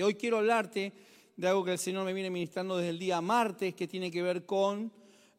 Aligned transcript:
Hoy 0.00 0.14
quiero 0.14 0.38
hablarte 0.38 0.90
de 1.36 1.48
algo 1.48 1.64
que 1.64 1.72
el 1.72 1.78
Señor 1.78 2.06
me 2.06 2.14
viene 2.14 2.30
ministrando 2.30 2.78
desde 2.78 2.90
el 2.90 2.98
día 2.98 3.20
martes, 3.20 3.74
que 3.74 3.86
tiene 3.86 4.10
que 4.10 4.22
ver 4.22 4.46
con 4.46 4.90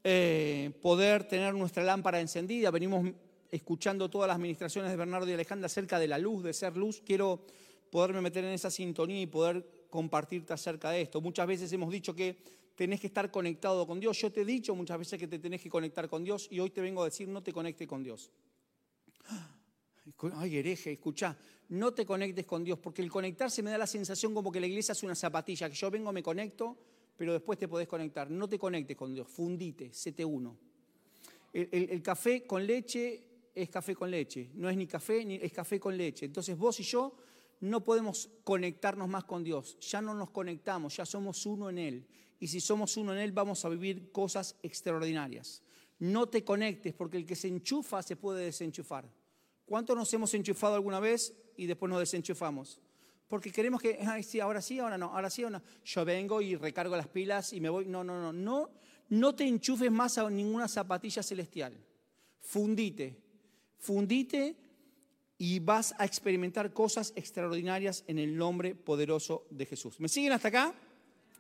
eh, 0.04 0.72
poder 0.80 1.24
tener 1.24 1.56
nuestra 1.56 1.84
lámpara 1.84 2.20
encendida. 2.20 2.70
Venimos 2.70 3.10
escuchando 3.50 4.10
todas 4.10 4.28
las 4.28 4.38
ministraciones 4.38 4.92
de 4.92 4.98
Bernardo 4.98 5.28
y 5.28 5.34
Alejandra 5.34 5.66
acerca 5.66 5.98
de 5.98 6.08
la 6.08 6.20
luz, 6.20 6.44
de 6.44 6.54
ser 6.54 6.78
luz. 6.78 7.02
Quiero 7.04 7.46
poderme 7.90 8.22
meter 8.22 8.46
en 8.46 8.52
esa 8.52 8.70
sintonía 8.70 9.22
y 9.22 9.26
poder 9.26 9.66
compartirte 9.90 10.54
acerca 10.54 10.92
de 10.92 11.02
esto. 11.02 11.20
Muchas 11.20 11.48
veces 11.48 11.74
hemos 11.74 11.92
dicho 11.92 12.16
que 12.16 12.38
tenés 12.76 13.00
que 13.00 13.08
estar 13.08 13.32
conectado 13.32 13.88
con 13.88 14.00
Dios. 14.00 14.20
Yo 14.20 14.32
te 14.32 14.42
he 14.42 14.46
dicho 14.46 14.76
muchas 14.76 15.00
veces 15.00 15.20
que 15.20 15.28
te 15.28 15.40
tenés 15.40 15.62
que 15.62 15.70
conectar 15.70 16.08
con 16.08 16.24
Dios 16.24 16.48
y 16.52 16.60
hoy 16.60 16.70
te 16.70 16.82
vengo 16.82 17.02
a 17.02 17.06
decir 17.06 17.28
no 17.28 17.42
te 17.42 17.52
conecte 17.52 17.88
con 17.88 18.04
Dios. 18.04 18.30
Ay, 20.34 20.58
hereje, 20.58 20.92
escucha, 20.92 21.38
no 21.70 21.94
te 21.94 22.06
conectes 22.06 22.46
con 22.46 22.64
Dios, 22.64 22.78
porque 22.80 23.02
el 23.02 23.10
conectarse 23.10 23.64
me 23.64 23.72
da 23.72 23.78
la 23.78 23.88
sensación 23.88 24.34
como 24.34 24.52
que 24.52 24.60
la 24.60 24.68
iglesia 24.68 24.92
es 24.92 25.04
una 25.04 25.16
zapatilla, 25.16 25.70
que 25.70 25.76
yo 25.76 25.90
vengo, 25.90 26.12
me 26.12 26.22
conecto, 26.22 26.78
pero 27.16 27.34
después 27.34 27.58
te 27.58 27.68
podés 27.68 27.88
conectar. 27.88 28.30
No 28.30 28.48
te 28.48 28.60
conectes 28.60 28.98
con 28.98 29.14
Dios, 29.14 29.28
fundite, 29.28 29.94
sete 29.94 30.26
uno. 30.26 30.58
El, 31.54 32.02
café 32.02 32.46
con 32.46 32.66
leche 32.66 33.24
es 33.54 33.70
café 33.70 33.96
con 33.96 34.10
leche, 34.10 34.50
no 34.56 34.70
es 34.70 34.76
ni 34.76 34.88
café, 34.88 35.24
ni 35.24 35.36
es 35.36 35.54
café 35.54 35.80
con 35.80 35.96
leche. 35.96 36.26
Entonces 36.26 36.58
vos 36.58 36.80
y 36.80 36.84
yo 36.84 37.16
no 37.62 37.84
podemos 37.84 38.30
conectarnos 38.44 39.08
más 39.08 39.24
con 39.24 39.44
Dios, 39.44 39.78
ya 39.80 40.02
no 40.02 40.16
nos 40.16 40.32
conectamos, 40.32 40.98
ya 40.98 41.06
somos 41.06 41.46
uno 41.46 41.70
en 41.70 41.78
Él. 41.78 42.08
Y 42.40 42.48
si 42.48 42.60
somos 42.60 42.98
uno 42.98 43.14
en 43.14 43.20
Él 43.20 43.32
vamos 43.32 43.64
a 43.64 43.70
vivir 43.70 44.12
cosas 44.12 44.58
extraordinarias. 44.64 45.62
No 46.00 46.28
te 46.28 46.44
conectes 46.44 46.94
porque 46.94 47.18
el 47.18 47.26
que 47.26 47.36
se 47.36 47.48
enchufa 47.48 48.02
se 48.02 48.16
puede 48.16 48.46
desenchufar. 48.46 49.08
¿Cuántos 49.66 49.96
nos 49.96 50.14
hemos 50.14 50.34
enchufado 50.34 50.76
alguna 50.76 51.00
vez 51.00 51.34
y 51.56 51.66
después 51.66 51.90
nos 51.90 52.00
desenchufamos? 52.00 52.82
Porque 53.28 53.52
queremos 53.52 53.82
que, 53.82 54.00
ay, 54.06 54.24
sí, 54.24 54.40
ahora 54.40 54.62
sí, 54.62 54.80
ahora 54.80 54.98
no, 54.98 55.08
ahora 55.08 55.30
sí 55.30 55.44
o 55.44 55.50
no. 55.50 55.62
Yo 55.86 56.06
vengo 56.06 56.42
y 56.42 56.56
recargo 56.56 56.96
las 56.96 57.08
pilas 57.08 57.54
y 57.54 57.60
me 57.60 57.70
voy. 57.70 57.86
No, 57.86 58.04
no, 58.04 58.22
no, 58.22 58.34
no. 58.34 58.70
No 59.10 59.36
te 59.36 59.48
enchufes 59.48 59.92
más 59.92 60.18
a 60.18 60.30
ninguna 60.30 60.68
zapatilla 60.68 61.24
celestial. 61.24 61.74
Fundite, 62.40 63.18
fundite 63.80 64.56
y 65.38 65.60
vas 65.60 65.96
a 65.98 66.06
experimentar 66.06 66.74
cosas 66.74 67.14
extraordinarias 67.16 68.04
en 68.08 68.20
el 68.20 68.36
nombre 68.38 68.76
poderoso 68.76 69.48
de 69.50 69.66
Jesús. 69.66 70.00
¿Me 70.00 70.10
siguen 70.10 70.34
hasta 70.34 70.50
acá? 70.50 70.74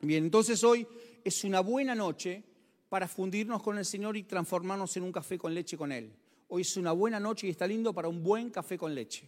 Bien, 0.01 0.23
entonces 0.23 0.63
hoy 0.63 0.87
es 1.23 1.43
una 1.43 1.59
buena 1.59 1.95
noche 1.95 2.43
para 2.89 3.07
fundirnos 3.07 3.61
con 3.61 3.77
el 3.77 3.85
Señor 3.85 4.17
y 4.17 4.23
transformarnos 4.23 4.97
en 4.97 5.03
un 5.03 5.11
café 5.11 5.37
con 5.37 5.53
leche 5.53 5.77
con 5.77 5.91
Él. 5.91 6.11
Hoy 6.55 6.61
es 6.61 6.77
una 6.77 6.91
buena 6.91 7.19
noche 7.19 7.47
y 7.47 7.49
está 7.49 7.65
lindo 7.65 7.95
para 7.95 8.07
un 8.07 8.21
buen 8.21 8.51
café 8.51 8.77
con 8.77 8.93
leche. 8.93 9.27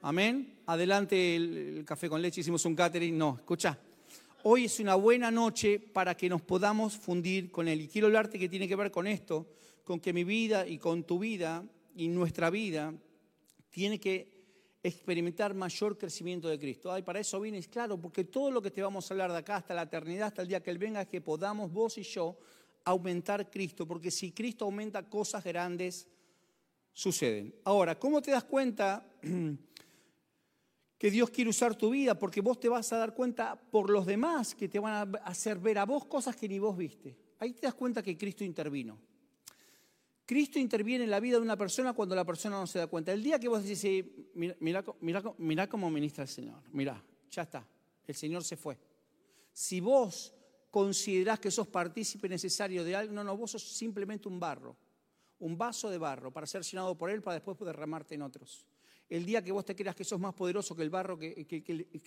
Amén. 0.00 0.60
Adelante 0.64 1.36
el, 1.36 1.84
café 1.86 2.08
con 2.08 2.22
leche, 2.22 2.40
hicimos 2.40 2.64
un 2.64 2.74
catering. 2.74 3.18
No, 3.18 3.36
escucha. 3.36 3.78
Hoy 4.42 4.64
es 4.64 4.80
una 4.80 4.94
buena 4.94 5.30
noche 5.30 5.78
para 5.78 6.16
que 6.16 6.30
nos 6.30 6.40
podamos 6.40 6.96
fundir 6.96 7.50
con 7.50 7.68
Él. 7.68 7.82
Y 7.82 7.88
quiero 7.88 8.06
hablarte 8.06 8.38
que 8.38 8.48
tiene 8.48 8.66
que 8.66 8.74
ver 8.74 8.90
con 8.90 9.06
esto, 9.06 9.46
con 9.84 10.00
que 10.00 10.14
mi 10.14 10.24
vida 10.24 10.66
y 10.66 10.78
con 10.78 11.04
tu 11.04 11.18
vida 11.18 11.62
y 11.94 12.08
nuestra 12.08 12.48
vida 12.48 12.94
tiene 13.68 14.00
que 14.00 14.78
experimentar 14.82 15.52
mayor 15.52 15.98
crecimiento 15.98 16.48
de 16.48 16.58
Cristo. 16.58 16.90
Ay, 16.90 17.02
para 17.02 17.20
eso 17.20 17.38
vienes, 17.38 17.68
claro, 17.68 18.00
porque 18.00 18.24
todo 18.24 18.50
lo 18.50 18.62
que 18.62 18.70
te 18.70 18.80
vamos 18.80 19.10
a 19.10 19.12
hablar 19.12 19.30
de 19.30 19.36
acá 19.36 19.56
hasta 19.56 19.74
la 19.74 19.82
eternidad, 19.82 20.28
hasta 20.28 20.40
el 20.40 20.48
día 20.48 20.62
que 20.62 20.70
Él 20.70 20.78
venga, 20.78 21.02
es 21.02 21.08
que 21.08 21.20
podamos 21.20 21.70
vos 21.70 21.98
y 21.98 22.02
yo 22.02 22.38
aumentar 22.82 23.50
Cristo, 23.50 23.86
porque 23.86 24.10
si 24.10 24.32
Cristo 24.32 24.64
aumenta 24.64 25.06
cosas 25.06 25.44
grandes, 25.44 26.08
suceden. 26.96 27.54
Ahora, 27.64 27.98
¿cómo 27.98 28.22
te 28.22 28.30
das 28.30 28.44
cuenta 28.44 29.06
que 30.98 31.10
Dios 31.10 31.28
quiere 31.28 31.50
usar 31.50 31.76
tu 31.76 31.90
vida? 31.90 32.18
Porque 32.18 32.40
vos 32.40 32.58
te 32.58 32.70
vas 32.70 32.90
a 32.90 32.96
dar 32.96 33.14
cuenta 33.14 33.54
por 33.54 33.90
los 33.90 34.06
demás 34.06 34.54
que 34.54 34.66
te 34.66 34.78
van 34.78 35.14
a 35.14 35.18
hacer 35.18 35.58
ver 35.58 35.76
a 35.76 35.84
vos 35.84 36.06
cosas 36.06 36.34
que 36.34 36.48
ni 36.48 36.58
vos 36.58 36.74
viste. 36.74 37.14
Ahí 37.38 37.52
te 37.52 37.66
das 37.66 37.74
cuenta 37.74 38.02
que 38.02 38.16
Cristo 38.16 38.44
intervino. 38.44 38.98
Cristo 40.24 40.58
interviene 40.58 41.04
en 41.04 41.10
la 41.10 41.20
vida 41.20 41.36
de 41.36 41.42
una 41.42 41.56
persona 41.56 41.92
cuando 41.92 42.16
la 42.16 42.24
persona 42.24 42.58
no 42.58 42.66
se 42.66 42.78
da 42.78 42.86
cuenta. 42.86 43.12
El 43.12 43.22
día 43.22 43.38
que 43.38 43.46
vos 43.46 43.62
decís, 43.62 44.06
mira, 44.34 44.82
mira, 45.38 45.68
cómo 45.68 45.90
ministra 45.90 46.22
el 46.24 46.28
Señor, 46.28 46.62
mira, 46.72 47.04
ya 47.30 47.42
está, 47.42 47.64
el 48.06 48.14
Señor 48.14 48.42
se 48.42 48.56
fue. 48.56 48.78
Si 49.52 49.80
vos 49.80 50.34
considerás 50.70 51.38
que 51.40 51.50
sos 51.50 51.68
partícipe 51.68 52.26
necesario 52.26 52.82
de 52.82 52.96
algo, 52.96 53.12
no, 53.12 53.22
no, 53.22 53.36
vos 53.36 53.50
sos 53.50 53.62
simplemente 53.62 54.28
un 54.28 54.40
barro 54.40 54.76
un 55.38 55.58
vaso 55.58 55.90
de 55.90 55.98
barro 55.98 56.32
para 56.32 56.46
ser 56.46 56.62
llenado 56.62 56.96
por 56.96 57.10
él 57.10 57.22
para 57.22 57.34
después 57.34 57.56
poder 57.56 57.76
derramarte 57.76 58.14
en 58.14 58.22
otros. 58.22 58.66
El 59.08 59.24
día 59.24 59.42
que 59.42 59.52
vos 59.52 59.64
te 59.64 59.76
creas 59.76 59.94
que 59.94 60.04
sos 60.04 60.18
más 60.18 60.34
poderoso 60.34 60.74
que 60.74 60.82
el 60.82 60.90
barro, 60.90 61.18
que, 61.18 61.46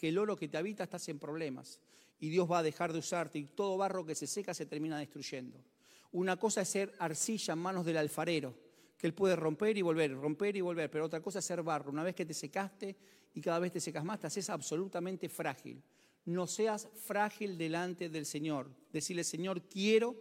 el 0.01 0.17
oro 0.17 0.35
que 0.35 0.47
te 0.47 0.57
habita, 0.57 0.83
estás 0.83 1.07
en 1.07 1.17
problemas. 1.17 1.79
Y 2.19 2.29
Dios 2.29 2.51
va 2.51 2.59
a 2.59 2.63
dejar 2.63 2.91
de 2.91 2.99
usarte 2.99 3.39
y 3.39 3.45
todo 3.45 3.77
barro 3.77 4.05
que 4.05 4.15
se 4.15 4.27
seca 4.27 4.53
se 4.53 4.65
termina 4.65 4.97
destruyendo. 4.97 5.63
Una 6.11 6.37
cosa 6.37 6.61
es 6.61 6.69
ser 6.69 6.93
arcilla 6.99 7.53
en 7.53 7.59
manos 7.59 7.85
del 7.85 7.97
alfarero, 7.97 8.53
que 8.97 9.07
él 9.07 9.13
puede 9.13 9.35
romper 9.37 9.77
y 9.77 9.81
volver, 9.81 10.11
romper 10.13 10.57
y 10.57 10.61
volver, 10.61 10.91
pero 10.91 11.05
otra 11.05 11.21
cosa 11.21 11.39
es 11.39 11.45
ser 11.45 11.63
barro. 11.63 11.91
Una 11.91 12.03
vez 12.03 12.15
que 12.15 12.25
te 12.25 12.33
secaste 12.33 12.97
y 13.33 13.39
cada 13.39 13.59
vez 13.59 13.71
te 13.71 13.79
secas 13.79 14.03
más, 14.03 14.19
te 14.19 14.27
haces 14.27 14.49
absolutamente 14.49 15.29
frágil. 15.29 15.81
No 16.25 16.47
seas 16.47 16.89
frágil 17.05 17.57
delante 17.57 18.09
del 18.09 18.25
Señor. 18.25 18.69
Decirle, 18.91 19.23
Señor, 19.23 19.61
quiero 19.61 20.19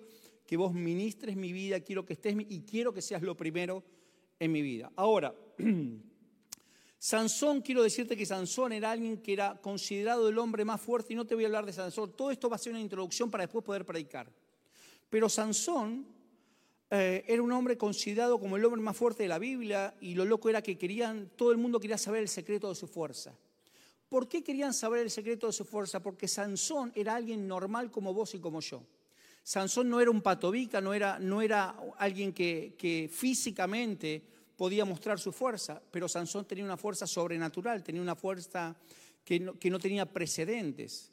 que 0.49 0.57
vos 0.57 0.73
ministres 0.73 1.37
mi 1.37 1.53
vida, 1.53 1.79
quiero 1.81 2.07
que 2.07 2.15
estés 2.15 2.35
y 2.49 2.63
quiero 2.63 2.95
que 2.95 3.03
seas 3.03 3.21
lo 3.21 3.37
primero 3.37 3.85
en 4.41 4.51
mi 4.51 4.63
vida. 4.63 4.91
Ahora, 4.97 5.35
Sansón, 6.99 7.61
quiero 7.61 7.83
decirte 7.83 8.17
que 8.17 8.25
Sansón 8.25 8.73
era 8.73 8.91
alguien 8.91 9.19
que 9.19 9.35
era 9.35 9.61
considerado 9.61 10.27
el 10.27 10.39
hombre 10.39 10.65
más 10.65 10.81
fuerte 10.81 11.13
y 11.13 11.17
no 11.17 11.27
te 11.27 11.35
voy 11.35 11.45
a 11.45 11.49
hablar 11.49 11.67
de 11.67 11.75
Sansón. 11.75 12.17
Todo 12.17 12.31
esto 12.31 12.49
va 12.49 12.57
a 12.57 12.59
ser 12.59 12.73
una 12.73 12.81
introducción 12.81 13.31
para 13.31 13.45
después 13.45 13.63
poder 13.63 13.85
predicar. 13.85 14.33
Pero 15.11 15.29
Sansón 15.29 16.07
eh, 16.89 17.27
era 17.29 17.43
un 17.43 17.53
hombre 17.53 17.77
considerado 17.77 18.41
como 18.41 18.57
el 18.57 18.65
hombre 18.65 18.81
más 18.81 18.97
fuerte 18.97 19.25
de 19.25 19.29
la 19.29 19.39
Biblia 19.39 19.95
y 20.01 20.15
lo 20.15 20.25
loco 20.25 20.49
era 20.49 20.63
que 20.63 20.79
querían, 20.79 21.31
todo 21.37 21.53
el 21.53 21.59
mundo 21.59 21.79
quería 21.79 21.99
saber 21.99 22.23
el 22.23 22.29
secreto 22.29 22.71
de 22.71 22.75
su 22.75 22.87
fuerza. 22.87 23.37
¿Por 24.09 24.27
qué 24.31 24.43
querían 24.43 24.73
saber 24.73 25.03
el 25.03 25.11
secreto 25.11 25.47
de 25.47 25.53
su 25.53 25.67
fuerza? 25.67 26.03
Porque 26.03 26.27
Sansón 26.27 26.91
era 26.95 27.17
alguien 27.17 27.47
normal 27.47 27.91
como 27.91 28.15
vos 28.15 28.35
y 28.35 28.39
como 28.39 28.63
yo. 28.63 28.83
Sansón 29.49 29.89
no 29.89 29.99
era 29.99 30.11
un 30.11 30.21
patobica, 30.21 30.79
no 30.79 30.93
era, 30.93 31.19
no 31.19 31.41
era 31.41 31.75
alguien 31.97 32.35
que, 32.35 33.09
físicamente 33.11 34.23
podía 34.55 34.85
mostrar 34.85 35.19
su 35.19 35.33
fuerza, 35.33 35.81
pero 35.91 36.07
Sansón 36.07 36.45
tenía 36.45 36.67
una 36.67 36.77
fuerza 36.77 37.07
sobrenatural, 37.07 37.83
tenía 37.83 38.03
una 38.03 38.15
fuerza 38.15 38.77
que 39.25 39.41
no, 39.41 39.79
tenía 39.79 40.05
precedentes. 40.05 41.11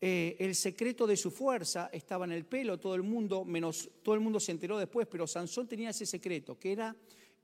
Eh, 0.00 0.36
el 0.38 0.54
secreto 0.54 1.08
de 1.08 1.16
su 1.16 1.32
fuerza 1.32 1.90
estaba 1.92 2.24
en 2.24 2.30
el 2.30 2.44
pelo, 2.44 2.78
todo 2.78 2.94
el 2.94 3.02
mundo, 3.02 3.44
menos 3.44 3.90
todo 4.04 4.14
el 4.14 4.20
mundo 4.20 4.38
se 4.38 4.52
enteró 4.52 4.78
después, 4.78 5.08
pero 5.10 5.26
Sansón 5.26 5.66
tenía 5.66 5.90
ese 5.90 6.06
secreto, 6.06 6.56
que 6.56 6.70
era 6.70 6.94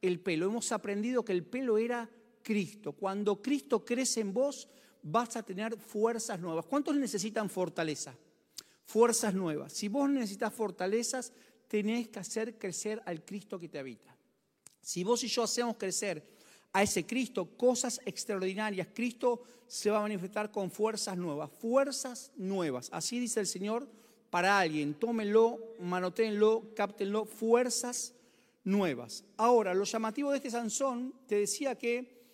el 0.01 0.21
pelo. 0.21 0.47
Hemos 0.47 0.71
aprendido 0.71 1.25
que 1.25 1.33
el 1.33 1.47
pelo 1.47 1.79
era 1.79 2.09
Cristo. 2.45 2.93
Cuando 2.93 3.43
Cristo 3.43 3.85
crece 3.85 4.21
en 4.21 4.33
vos, 4.33 4.69
vas 5.03 5.35
a 5.35 5.43
tener 5.43 5.77
fuerzas 5.77 6.39
nuevas. 6.39 6.65
¿Cuántos 6.65 6.95
necesitan 6.95 7.51
fortaleza? 7.51 8.17
Fuerzas 8.89 9.35
nuevas. 9.35 9.75
Si 9.75 9.89
vos 9.89 10.09
necesitas 10.09 10.53
fortalezas, 10.53 11.33
tenés 11.69 12.09
que 12.09 12.19
hacer 12.19 12.59
crecer 12.59 13.03
al 13.05 13.23
Cristo 13.23 13.59
que 13.59 13.69
te 13.69 13.79
habita. 13.79 14.17
Si 14.81 15.05
vos 15.05 15.23
y 15.23 15.29
yo 15.29 15.43
hacemos 15.43 15.77
crecer 15.77 16.27
a 16.73 16.83
ese 16.83 17.07
Cristo 17.07 17.57
cosas 17.57 18.01
extraordinarias, 18.07 18.89
Cristo 18.95 19.43
se 19.67 19.91
va 19.91 19.99
a 19.99 20.03
manifestar 20.03 20.51
con 20.51 20.71
fuerzas 20.71 21.19
nuevas, 21.19 21.51
fuerzas 21.61 22.33
nuevas. 22.37 22.89
Así 22.91 23.21
dice 23.21 23.41
el 23.41 23.47
Señor 23.47 23.87
para 24.31 24.59
alguien. 24.59 24.95
Tómenlo, 24.95 25.59
manotéenlo, 25.81 26.73
cáptenlo, 26.75 27.27
fuerzas 27.27 28.15
nuevas. 28.65 29.23
Ahora, 29.37 29.75
lo 29.75 29.85
llamativo 29.85 30.31
de 30.31 30.39
este 30.39 30.51
Sansón, 30.51 31.13
te 31.27 31.35
decía 31.35 31.75
que, 31.75 32.25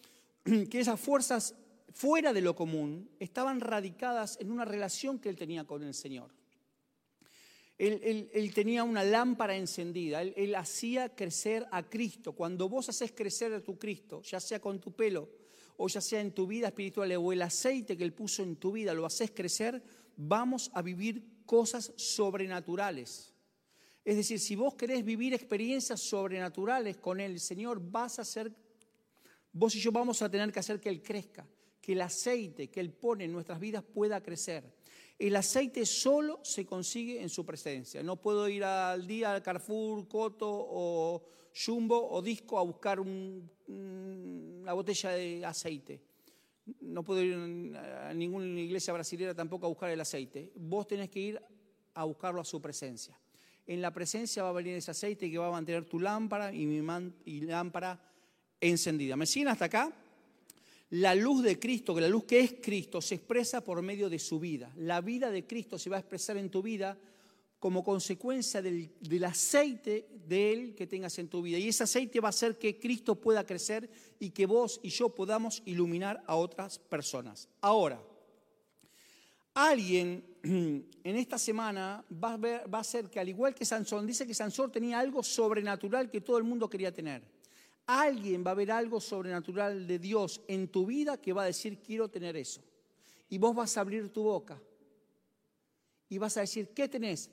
que 0.70 0.78
esas 0.78 1.00
fuerzas 1.00 1.56
fuera 1.92 2.32
de 2.32 2.42
lo 2.42 2.54
común 2.54 3.10
estaban 3.18 3.60
radicadas 3.60 4.38
en 4.40 4.52
una 4.52 4.64
relación 4.64 5.18
que 5.18 5.30
él 5.30 5.36
tenía 5.36 5.64
con 5.64 5.82
el 5.82 5.94
Señor. 5.94 6.43
Él, 7.76 8.52
tenía 8.54 8.84
una 8.84 9.02
lámpara 9.02 9.56
encendida, 9.56 10.22
él, 10.22 10.54
hacía 10.54 11.14
crecer 11.14 11.66
a 11.72 11.82
Cristo. 11.82 12.32
Cuando 12.32 12.68
vos 12.68 12.88
haces 12.88 13.12
crecer 13.12 13.52
a 13.52 13.60
tu 13.60 13.78
Cristo, 13.78 14.22
ya 14.22 14.38
sea 14.38 14.60
con 14.60 14.78
tu 14.80 14.92
pelo 14.92 15.28
o 15.76 15.88
ya 15.88 16.00
sea 16.00 16.20
en 16.20 16.32
tu 16.32 16.46
vida 16.46 16.68
espiritual 16.68 17.10
o 17.16 17.32
el 17.32 17.42
aceite 17.42 17.96
que 17.96 18.04
Él 18.04 18.12
puso 18.12 18.44
en 18.44 18.56
tu 18.56 18.70
vida, 18.70 18.94
lo 18.94 19.04
haces 19.04 19.32
crecer, 19.32 19.82
vamos 20.16 20.70
a 20.72 20.82
vivir 20.82 21.42
cosas 21.44 21.92
sobrenaturales. 21.96 23.32
Es 24.04 24.16
decir, 24.16 24.38
si 24.38 24.54
vos 24.54 24.74
querés 24.74 25.04
vivir 25.04 25.34
experiencias 25.34 26.00
sobrenaturales 26.00 26.98
con 26.98 27.20
el 27.20 27.40
Señor, 27.40 27.80
vas 27.80 28.20
a 28.20 28.22
hacer, 28.22 28.52
vos 29.52 29.74
y 29.74 29.80
yo 29.80 29.90
vamos 29.90 30.22
a 30.22 30.30
tener 30.30 30.52
que 30.52 30.60
hacer 30.60 30.78
que 30.78 30.90
Él 30.90 31.02
crezca, 31.02 31.44
que 31.80 31.94
el 31.94 32.02
aceite 32.02 32.68
que 32.68 32.80
Él 32.80 32.92
pone 32.92 33.24
en 33.24 33.32
nuestras 33.32 33.58
vidas 33.58 33.82
pueda 33.82 34.22
crecer. 34.22 34.62
El 35.18 35.36
aceite 35.36 35.86
solo 35.86 36.40
se 36.42 36.66
consigue 36.66 37.22
en 37.22 37.28
su 37.28 37.46
presencia. 37.46 38.02
No 38.02 38.20
puedo 38.20 38.48
ir 38.48 38.64
al 38.64 39.06
día 39.06 39.32
al 39.32 39.42
Carrefour, 39.42 40.08
Coto 40.08 40.48
o 40.50 41.22
Jumbo 41.54 42.10
o 42.10 42.20
Disco 42.20 42.58
a 42.58 42.62
buscar 42.62 42.98
una 42.98 44.72
botella 44.72 45.10
de 45.10 45.44
aceite. 45.44 46.02
no 46.80 47.04
puedo 47.04 47.22
ir 47.22 47.34
a 47.76 48.12
ninguna 48.14 48.60
iglesia 48.60 48.92
brasileña 48.92 49.34
tampoco 49.34 49.66
a 49.66 49.68
buscar 49.68 49.90
el 49.90 50.00
aceite. 50.00 50.50
Vos 50.56 50.86
tenés 50.86 51.10
que 51.10 51.20
ir 51.20 51.42
a 51.94 52.04
buscarlo 52.04 52.40
a 52.40 52.44
su 52.44 52.60
presencia. 52.60 53.18
En 53.66 53.80
la 53.80 53.92
presencia 53.92 54.42
va 54.42 54.48
a 54.50 54.52
venir 54.52 54.74
ese 54.74 54.90
aceite 54.90 55.30
que 55.30 55.38
va 55.38 55.48
a 55.48 55.52
mantener 55.52 55.84
tu 55.84 56.00
lámpara 56.00 56.52
y 56.52 56.66
mi 56.66 56.82
lámpara 57.42 58.00
encendida. 58.60 59.16
¿Me 59.16 59.26
siguen 59.26 59.48
hasta 59.48 59.66
acá? 59.66 60.03
La 60.94 61.16
luz 61.16 61.42
de 61.42 61.58
Cristo, 61.58 61.92
que 61.92 62.00
la 62.00 62.08
luz 62.08 62.22
que 62.22 62.38
es 62.38 62.54
Cristo, 62.62 63.00
se 63.00 63.16
expresa 63.16 63.64
por 63.64 63.82
medio 63.82 64.08
de 64.08 64.20
su 64.20 64.38
vida. 64.38 64.72
La 64.76 65.00
vida 65.00 65.28
de 65.28 65.44
Cristo 65.44 65.76
se 65.76 65.90
va 65.90 65.96
a 65.96 65.98
expresar 65.98 66.36
en 66.36 66.50
tu 66.50 66.62
vida 66.62 66.96
como 67.58 67.82
consecuencia 67.82 68.62
del, 68.62 69.24
aceite 69.24 70.06
de 70.24 70.52
Él 70.52 70.74
que 70.76 70.86
tengas 70.86 71.18
en 71.18 71.26
tu 71.26 71.42
vida. 71.42 71.58
Y 71.58 71.66
ese 71.66 71.82
aceite 71.82 72.20
va 72.20 72.28
a 72.28 72.30
hacer 72.30 72.58
que 72.58 72.78
Cristo 72.78 73.16
pueda 73.16 73.44
crecer 73.44 73.90
y 74.20 74.30
que 74.30 74.46
vos 74.46 74.78
y 74.84 74.90
yo 74.90 75.08
podamos 75.08 75.64
iluminar 75.64 76.22
a 76.28 76.36
otras 76.36 76.78
personas. 76.78 77.48
Ahora, 77.60 78.00
alguien 79.52 80.24
en 80.44 81.16
esta 81.16 81.38
semana 81.38 82.04
va 82.22 82.34
a, 82.34 82.36
ver, 82.36 82.72
va 82.72 82.78
a 82.78 82.84
ser 82.84 83.10
que 83.10 83.18
al 83.18 83.28
igual 83.28 83.52
que 83.52 83.64
Sansón, 83.64 84.06
dice 84.06 84.28
que 84.28 84.34
Sansón 84.34 84.70
tenía 84.70 85.00
algo 85.00 85.24
sobrenatural 85.24 86.08
que 86.08 86.20
todo 86.20 86.38
el 86.38 86.44
mundo 86.44 86.70
quería 86.70 86.94
tener. 86.94 87.33
Alguien 87.86 88.44
va 88.46 88.52
a 88.52 88.54
ver 88.54 88.70
algo 88.70 89.00
sobrenatural 89.00 89.86
de 89.86 89.98
Dios 89.98 90.40
en 90.48 90.68
tu 90.68 90.86
vida 90.86 91.20
que 91.20 91.32
va 91.32 91.42
a 91.42 91.46
decir, 91.46 91.82
quiero 91.82 92.08
tener 92.08 92.36
eso. 92.36 92.62
Y 93.28 93.38
vos 93.38 93.54
vas 93.54 93.76
a 93.76 93.80
abrir 93.80 94.08
tu 94.10 94.22
boca 94.22 94.60
y 96.08 96.18
vas 96.18 96.36
a 96.36 96.40
decir, 96.40 96.68
¿qué 96.68 96.88
tenés? 96.88 97.30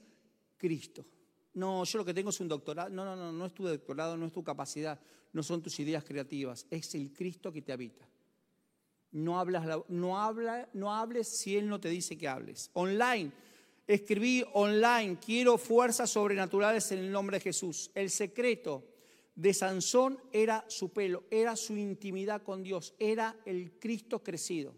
Cristo. 0.58 1.06
No, 1.54 1.84
yo 1.84 2.00
lo 2.00 2.06
que 2.06 2.14
tengo 2.14 2.30
es 2.30 2.40
un 2.40 2.48
doctorado. 2.48 2.90
No, 2.90 3.06
no, 3.06 3.16
no, 3.16 3.32
no 3.32 3.46
es 3.46 3.54
tu 3.54 3.66
doctorado, 3.66 4.18
no 4.18 4.26
es 4.26 4.32
tu 4.32 4.44
capacidad, 4.44 5.00
no 5.34 5.44
son 5.44 5.62
tus 5.62 5.80
ideas 5.80 6.04
creativas, 6.04 6.66
es 6.70 6.94
el 6.96 7.14
Cristo 7.14 7.52
que 7.52 7.62
te 7.62 7.72
habita. 7.72 8.08
No, 9.12 9.40
hablas, 9.40 9.84
no, 9.90 10.20
habla, 10.20 10.70
no 10.74 10.94
hables 10.94 11.28
si 11.28 11.58
Él 11.58 11.68
no 11.68 11.80
te 11.80 11.90
dice 11.90 12.18
que 12.18 12.28
hables. 12.28 12.70
Online, 12.74 13.32
escribí 13.86 14.44
online, 14.54 15.18
quiero 15.24 15.58
fuerzas 15.58 16.10
sobrenaturales 16.10 16.92
en 16.94 17.00
el 17.00 17.12
nombre 17.12 17.38
de 17.38 17.42
Jesús. 17.42 17.92
El 17.94 18.10
secreto 18.10 18.91
de 19.36 19.54
Sansón 19.54 20.20
era 20.32 20.66
su 20.68 20.90
pelo, 20.90 21.24
era 21.32 21.56
su 21.56 21.76
intimidad 21.76 22.44
con 22.44 22.64
Dios, 22.64 22.94
era 23.00 23.36
el 23.46 23.80
Cristo 23.80 24.24
crecido. 24.24 24.76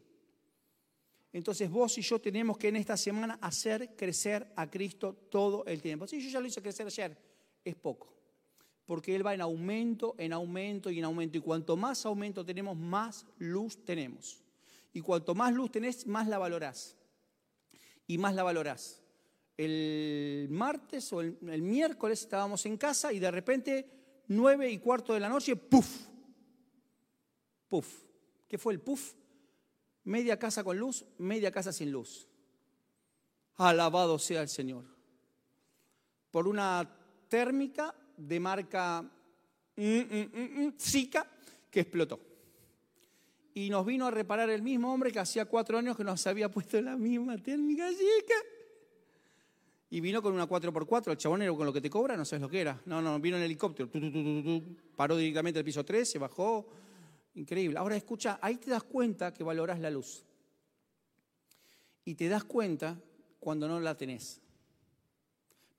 Entonces 1.33 1.69
vos 1.69 1.97
y 1.97 2.01
yo 2.01 2.19
tenemos 2.19 2.57
que 2.57 2.67
en 2.67 2.75
esta 2.75 2.95
semana 2.95 3.39
hacer 3.41 3.95
crecer 3.95 4.53
a 4.55 4.69
Cristo 4.69 5.15
todo 5.31 5.65
el 5.65 5.81
tiempo. 5.81 6.05
Si 6.05 6.21
yo 6.21 6.29
ya 6.29 6.39
lo 6.39 6.45
hice 6.45 6.61
crecer 6.61 6.85
ayer, 6.85 7.17
es 7.65 7.75
poco. 7.75 8.13
Porque 8.85 9.15
Él 9.15 9.25
va 9.25 9.33
en 9.33 9.41
aumento, 9.41 10.13
en 10.19 10.31
aumento 10.31 10.91
y 10.91 10.99
en 10.99 11.05
aumento. 11.05 11.37
Y 11.37 11.41
cuanto 11.41 11.75
más 11.75 12.05
aumento 12.05 12.45
tenemos, 12.45 12.77
más 12.77 13.25
luz 13.39 13.83
tenemos. 13.83 14.43
Y 14.93 15.01
cuanto 15.01 15.33
más 15.33 15.51
luz 15.53 15.71
tenés, 15.71 16.05
más 16.05 16.27
la 16.27 16.37
valorás. 16.37 16.95
Y 18.05 18.19
más 18.19 18.35
la 18.35 18.43
valorás. 18.43 19.01
El 19.57 20.47
martes 20.51 21.11
o 21.13 21.21
el, 21.21 21.37
el 21.49 21.61
miércoles 21.63 22.21
estábamos 22.21 22.65
en 22.67 22.77
casa 22.77 23.11
y 23.11 23.17
de 23.17 23.31
repente, 23.31 23.89
nueve 24.27 24.69
y 24.69 24.77
cuarto 24.79 25.13
de 25.13 25.19
la 25.19 25.29
noche, 25.29 25.55
¡puf! 25.55 26.07
¡Puf! 27.67 28.03
¿Qué 28.47 28.57
fue 28.57 28.73
el 28.73 28.79
puf? 28.79 29.13
Media 30.03 30.37
casa 30.37 30.63
con 30.63 30.77
luz, 30.77 31.05
media 31.17 31.51
casa 31.51 31.71
sin 31.71 31.91
luz. 31.91 32.27
Alabado 33.55 34.19
sea 34.19 34.41
el 34.41 34.49
Señor. 34.49 34.85
Por 36.31 36.47
una 36.47 36.89
térmica 37.29 37.95
de 38.17 38.39
marca 38.39 39.01
mm, 39.75 39.81
mm, 39.81 40.65
mm, 40.65 40.73
Zika 40.79 41.27
que 41.69 41.81
explotó. 41.81 42.19
Y 43.55 43.69
nos 43.69 43.85
vino 43.85 44.07
a 44.07 44.11
reparar 44.11 44.49
el 44.49 44.61
mismo 44.61 44.91
hombre 44.91 45.11
que 45.11 45.19
hacía 45.19 45.45
cuatro 45.45 45.77
años 45.77 45.95
que 45.95 46.03
nos 46.03 46.25
había 46.25 46.49
puesto 46.49 46.81
la 46.81 46.97
misma 46.97 47.37
térmica 47.37 47.87
Zika. 47.89 48.52
Y 49.93 50.01
vino 50.01 50.23
con 50.23 50.33
una 50.33 50.49
4x4, 50.49 51.11
el 51.11 51.17
chabonero 51.17 51.55
con 51.55 51.67
lo 51.67 51.71
que 51.71 51.79
te 51.79 51.87
cobra, 51.87 52.17
no 52.17 52.25
sabes 52.25 52.41
lo 52.41 52.49
que 52.49 52.61
era. 52.61 52.81
No, 52.87 52.99
no, 52.99 53.19
vino 53.19 53.37
en 53.37 53.43
helicóptero, 53.43 53.91
paró 54.95 55.15
directamente 55.15 55.59
el 55.59 55.65
piso 55.65 55.85
3, 55.85 56.09
se 56.09 56.17
bajó, 56.17 56.67
Increíble. 57.35 57.77
Ahora 57.77 57.95
escucha, 57.95 58.39
ahí 58.41 58.57
te 58.57 58.71
das 58.71 58.83
cuenta 58.83 59.31
que 59.31 59.43
valorás 59.43 59.79
la 59.79 59.91
luz. 59.91 60.23
Y 62.05 62.15
te 62.15 62.27
das 62.27 62.43
cuenta 62.43 62.99
cuando 63.39 63.67
no 63.67 63.79
la 63.79 63.95
tenés. 63.95 64.41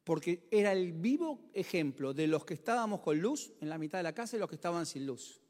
Porque 0.05 0.47
era 0.49 0.73
el 0.73 0.93
vivo 0.93 1.51
ejemplo 1.53 2.15
de 2.15 2.29
los 2.29 2.45
que 2.45 2.55
estábamos 2.55 3.01
con 3.01 3.21
luz 3.21 3.53
en 3.61 3.69
la 3.69 3.79
mitad 3.79 3.99
de 3.99 4.05
la 4.05 4.15
casa 4.15 4.37
y 4.37 4.41
los 4.41 4.49
que 4.49 4.57
estaban 4.57 4.87
sin 4.87 5.07
luz. 5.07 5.41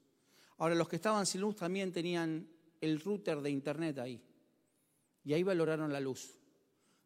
Ahora, 0.57 0.75
los 0.75 0.89
que 0.89 0.97
estaban 0.97 1.27
sin 1.27 1.43
luz 1.43 1.57
también 1.57 1.93
tenían 1.93 2.49
el 2.81 2.99
router 3.01 3.43
de 3.43 3.51
internet 3.51 3.99
ahí. 3.99 4.23
Y 5.23 5.35
ahí 5.35 5.43
valoraron 5.43 5.93
la 5.93 6.01
luz. 6.01 6.39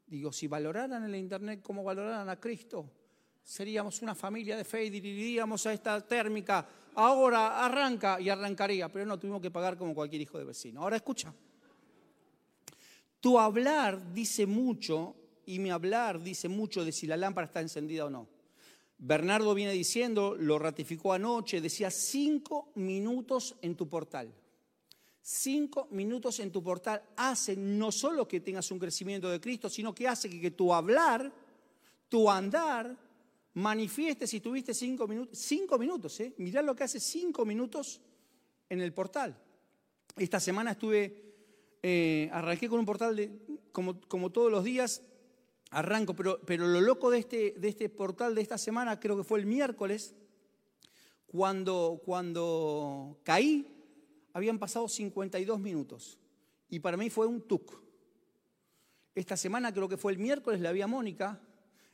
Digo, 0.09 0.33
si 0.33 0.47
valoraran 0.47 1.05
el 1.05 1.15
internet 1.15 1.61
como 1.63 1.85
valoraran 1.85 2.29
a 2.29 2.41
Cristo, 2.41 2.91
seríamos 3.43 4.01
una 4.01 4.15
familia 4.15 4.57
de 4.57 4.65
fe 4.65 4.85
y 4.85 4.91
diríamos 4.91 5.67
a 5.67 5.73
esta 5.73 6.01
térmica, 6.01 6.67
ahora 6.95 7.65
arranca 7.65 8.21
y 8.21 8.31
arrancaría, 8.31 8.89
pero 8.89 9.05
no 9.05 9.19
tuvimos 9.19 9.43
que 9.43 9.51
pagar 9.51 9.77
como 9.77 9.95
cualquier 9.95 10.23
hijo 10.23 10.39
de 10.39 10.45
vecino. 10.45 10.83
Ahora 10.83 10.97
escucha, 10.97 11.33
tu 13.21 13.39
hablar 13.39 14.13
dice 14.15 14.47
mucho 14.47 15.15
y 15.45 15.59
mi 15.59 15.71
hablar 15.71 16.23
dice 16.23 16.49
mucho 16.49 16.85
de 16.85 16.93
si 16.93 17.07
la 17.07 17.17
lámpara 17.17 17.47
está 17.47 17.61
encendida 17.61 18.07
o 18.07 18.11
no. 18.11 18.29
Bernardo 18.99 19.55
viene 19.55 19.73
diciendo, 19.73 20.35
lo 20.35 20.59
ratificó 20.59 21.13
anoche, 21.13 21.61
decía 21.61 21.91
cinco 21.91 22.73
minutos 22.75 23.57
en 23.63 23.77
tu 23.77 23.89
portal. 23.89 24.33
Cinco 25.31 25.89
minutos 25.91 26.41
en 26.41 26.51
tu 26.51 26.63
portal 26.63 27.03
hacen 27.15 27.79
no 27.79 27.93
solo 27.93 28.27
que 28.27 28.41
tengas 28.41 28.71
un 28.71 28.79
crecimiento 28.79 29.29
de 29.29 29.39
Cristo, 29.39 29.69
sino 29.69 29.95
que 29.95 30.09
hace 30.09 30.31
que, 30.31 30.53
tu 30.53 30.73
hablar, 30.73 31.31
tu 32.09 32.31
andar, 32.31 32.97
manifieste 33.53 34.27
si 34.27 34.41
tuviste 34.41 34.73
cinco 34.73 35.07
minutos. 35.07 35.39
Cinco 35.39 35.79
minutos, 35.79 36.19
¿eh? 36.21 36.33
Mirá 36.39 36.63
lo 36.63 36.75
que 36.75 36.85
hace 36.85 36.99
cinco 36.99 37.45
minutos 37.45 38.01
en 38.71 38.81
el 38.81 38.95
portal. 38.95 39.39
Esta 40.17 40.41
semana 40.41 40.71
estuve, 40.71 41.35
eh, 41.83 42.31
arranqué 42.33 42.67
con 42.67 42.79
un 42.81 42.87
portal 42.87 43.15
de, 43.15 43.31
como, 43.71 44.01
como 44.09 44.33
todos 44.33 44.51
los 44.51 44.65
días, 44.65 45.03
arranco, 45.73 46.17
pero, 46.17 46.41
pero 46.47 46.67
lo 46.67 46.81
loco 46.81 47.11
de 47.11 47.19
este, 47.19 47.55
de 47.59 47.69
este 47.69 47.91
portal 47.91 48.35
de 48.35 48.41
esta 48.41 48.57
semana, 48.57 48.99
creo 48.99 49.15
que 49.15 49.25
fue 49.25 49.41
el 49.41 49.45
miércoles, 49.45 50.15
cuando, 51.27 52.01
cuando 52.03 53.21
caí, 53.25 53.78
habían 54.33 54.59
pasado 54.59 54.89
52 54.89 55.59
minutos. 55.61 56.19
Y 56.69 56.81
para 56.81 56.97
mí 56.97 57.11
fue 57.11 57.27
un 57.27 57.43
tuk. 57.43 57.73
Esta 59.15 59.37
semana, 59.37 59.73
creo 59.73 59.89
que 59.89 59.97
fue 59.97 60.13
el 60.13 60.19
miércoles, 60.19 60.61
la 60.61 60.73
vi 60.73 60.83
a 60.83 60.87
Mónica, 60.87 61.41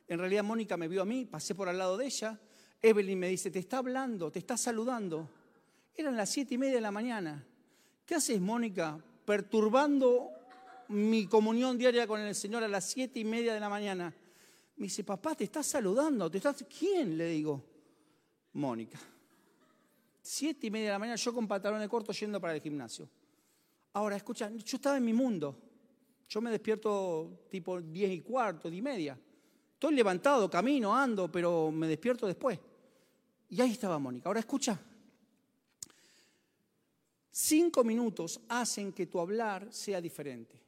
en 0.06 0.18
realidad 0.18 0.44
Mónica 0.44 0.76
me 0.76 0.88
vio 0.88 1.02
a 1.02 1.04
mí, 1.04 1.24
pasé 1.24 1.54
por 1.54 1.68
al 1.68 1.78
lado 1.78 1.96
de 1.96 2.06
ella. 2.06 2.38
Evelyn 2.82 3.18
me 3.18 3.28
dice, 3.28 3.50
te 3.50 3.58
está 3.58 3.78
hablando, 3.78 4.30
te 4.30 4.38
está 4.38 4.56
saludando. 4.56 5.30
Eran 5.94 6.16
las 6.16 6.30
siete 6.30 6.54
y 6.54 6.58
media 6.58 6.74
de 6.74 6.80
la 6.80 6.90
mañana. 6.90 7.46
¿Qué 8.04 8.16
haces, 8.16 8.40
Mónica? 8.40 9.02
Perturbando 9.24 10.30
mi 10.88 11.26
comunión 11.26 11.78
diaria 11.78 12.06
con 12.06 12.20
el 12.20 12.34
Señor 12.34 12.62
a 12.62 12.68
las 12.68 12.84
siete 12.84 13.20
y 13.20 13.24
media 13.24 13.54
de 13.54 13.60
la 13.60 13.70
mañana. 13.70 14.14
Me 14.76 14.84
dice, 14.84 15.04
papá, 15.04 15.34
te 15.34 15.44
está 15.44 15.62
saludando. 15.62 16.30
¿Te 16.30 16.38
estás... 16.38 16.64
¿Quién? 16.78 17.16
Le 17.16 17.28
digo, 17.28 17.64
Mónica. 18.52 18.98
Siete 20.26 20.68
y 20.68 20.70
media 20.70 20.86
de 20.86 20.92
la 20.92 20.98
mañana, 20.98 21.16
yo 21.16 21.34
con 21.34 21.46
pantalones 21.46 21.86
cortos 21.86 22.18
yendo 22.18 22.40
para 22.40 22.54
el 22.54 22.62
gimnasio. 22.62 23.06
Ahora, 23.92 24.16
escucha, 24.16 24.48
yo 24.48 24.76
estaba 24.78 24.96
en 24.96 25.04
mi 25.04 25.12
mundo. 25.12 25.54
Yo 26.26 26.40
me 26.40 26.50
despierto 26.50 27.44
tipo 27.50 27.78
diez 27.82 28.10
y 28.10 28.22
cuarto, 28.22 28.70
diez 28.70 28.78
y 28.78 28.82
media. 28.82 29.18
Estoy 29.74 29.94
levantado, 29.94 30.48
camino, 30.48 30.96
ando, 30.96 31.30
pero 31.30 31.70
me 31.70 31.86
despierto 31.86 32.26
después. 32.26 32.58
Y 33.50 33.60
ahí 33.60 33.72
estaba 33.72 33.98
Mónica. 33.98 34.30
Ahora 34.30 34.40
escucha. 34.40 34.80
Cinco 37.30 37.84
minutos 37.84 38.40
hacen 38.48 38.94
que 38.94 39.06
tu 39.06 39.20
hablar 39.20 39.74
sea 39.74 40.00
diferente. 40.00 40.58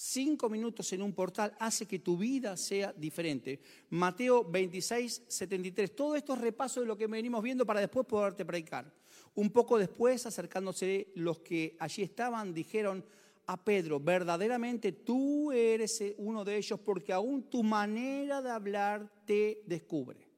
Cinco 0.00 0.48
minutos 0.48 0.92
en 0.92 1.02
un 1.02 1.12
portal 1.12 1.56
hace 1.58 1.84
que 1.84 1.98
tu 1.98 2.16
vida 2.16 2.56
sea 2.56 2.92
diferente. 2.92 3.58
Mateo 3.90 4.44
26, 4.44 5.24
73. 5.26 5.96
Todo 5.96 6.14
esto 6.14 6.34
es 6.34 6.40
repaso 6.40 6.80
de 6.80 6.86
lo 6.86 6.96
que 6.96 7.08
venimos 7.08 7.42
viendo 7.42 7.66
para 7.66 7.80
después 7.80 8.06
poderte 8.06 8.44
predicar. 8.44 8.94
Un 9.34 9.50
poco 9.50 9.76
después, 9.76 10.24
acercándose 10.24 11.10
los 11.16 11.40
que 11.40 11.76
allí 11.80 12.04
estaban, 12.04 12.54
dijeron, 12.54 13.04
a 13.46 13.56
Pedro, 13.64 13.98
verdaderamente 13.98 14.92
tú 14.92 15.50
eres 15.50 16.00
uno 16.18 16.44
de 16.44 16.58
ellos 16.58 16.78
porque 16.78 17.12
aún 17.12 17.50
tu 17.50 17.64
manera 17.64 18.40
de 18.40 18.50
hablar 18.50 19.24
te 19.24 19.64
descubre. 19.66 20.28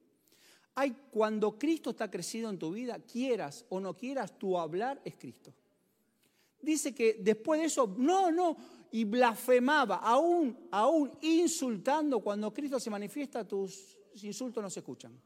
Hay, 0.73 0.89
cuando 1.11 1.59
Cristo 1.59 1.91
está 1.91 2.09
crecido 2.09 2.49
en 2.49 2.57
tu 2.57 2.71
vida, 2.71 2.97
quieras 2.97 3.63
o 3.69 3.79
no 3.79 3.95
quieras, 3.95 4.39
tu 4.39 4.57
hablar 4.57 4.99
es 5.05 5.17
Cristo. 5.17 5.53
Dice 6.59 6.95
que 6.95 7.17
después 7.19 7.59
de 7.59 7.67
eso, 7.67 7.93
no, 7.97 8.31
no, 8.31 8.55
y 8.91 9.05
blasfemaba, 9.05 9.97
aún, 9.97 10.67
aún 10.69 11.17
insultando, 11.21 12.19
cuando 12.19 12.53
Cristo 12.53 12.79
se 12.79 12.89
manifiesta, 12.89 13.47
tus 13.47 13.97
insultos 14.21 14.61
no 14.61 14.69
se 14.69 14.81
escuchan. 14.81 15.17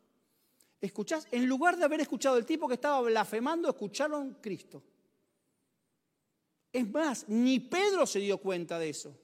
¿Escuchás? 0.79 1.27
En 1.31 1.48
lugar 1.48 1.75
de 1.75 1.86
haber 1.86 2.01
escuchado 2.01 2.38
el 2.38 2.45
tipo 2.45 2.67
que 2.67 2.75
estaba 2.75 3.01
blasfemando, 3.01 3.67
escucharon 3.69 4.38
Cristo 4.39 4.84
Es 6.72 6.88
más, 6.91 7.27
ni 7.27 7.60
Pedro 7.60 8.05
se 8.05 8.19
dio 8.19 8.38
cuenta 8.38 8.77
de 8.77 8.89
eso. 8.89 9.17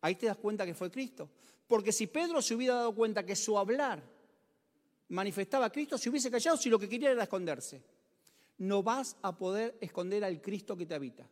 Ahí 0.00 0.16
te 0.16 0.26
das 0.26 0.38
cuenta 0.38 0.66
que 0.66 0.74
fue 0.74 0.90
Cristo. 0.90 1.30
Porque 1.68 1.92
si 1.92 2.08
Pedro 2.08 2.42
se 2.42 2.54
hubiera 2.54 2.74
dado 2.74 2.94
cuenta 2.94 3.24
que 3.24 3.36
su 3.36 3.56
hablar 3.56 4.02
manifestaba 5.08 5.66
a 5.66 5.70
Cristo, 5.70 5.96
se 5.96 6.10
hubiese 6.10 6.30
callado 6.30 6.56
si 6.56 6.68
lo 6.68 6.80
que 6.80 6.88
quería 6.88 7.12
era 7.12 7.22
esconderse. 7.22 7.80
No 8.58 8.82
vas 8.82 9.16
a 9.22 9.36
poder 9.36 9.78
esconder 9.80 10.24
al 10.24 10.40
Cristo 10.40 10.76
que 10.76 10.86
te 10.86 10.94
habita. 10.94 11.28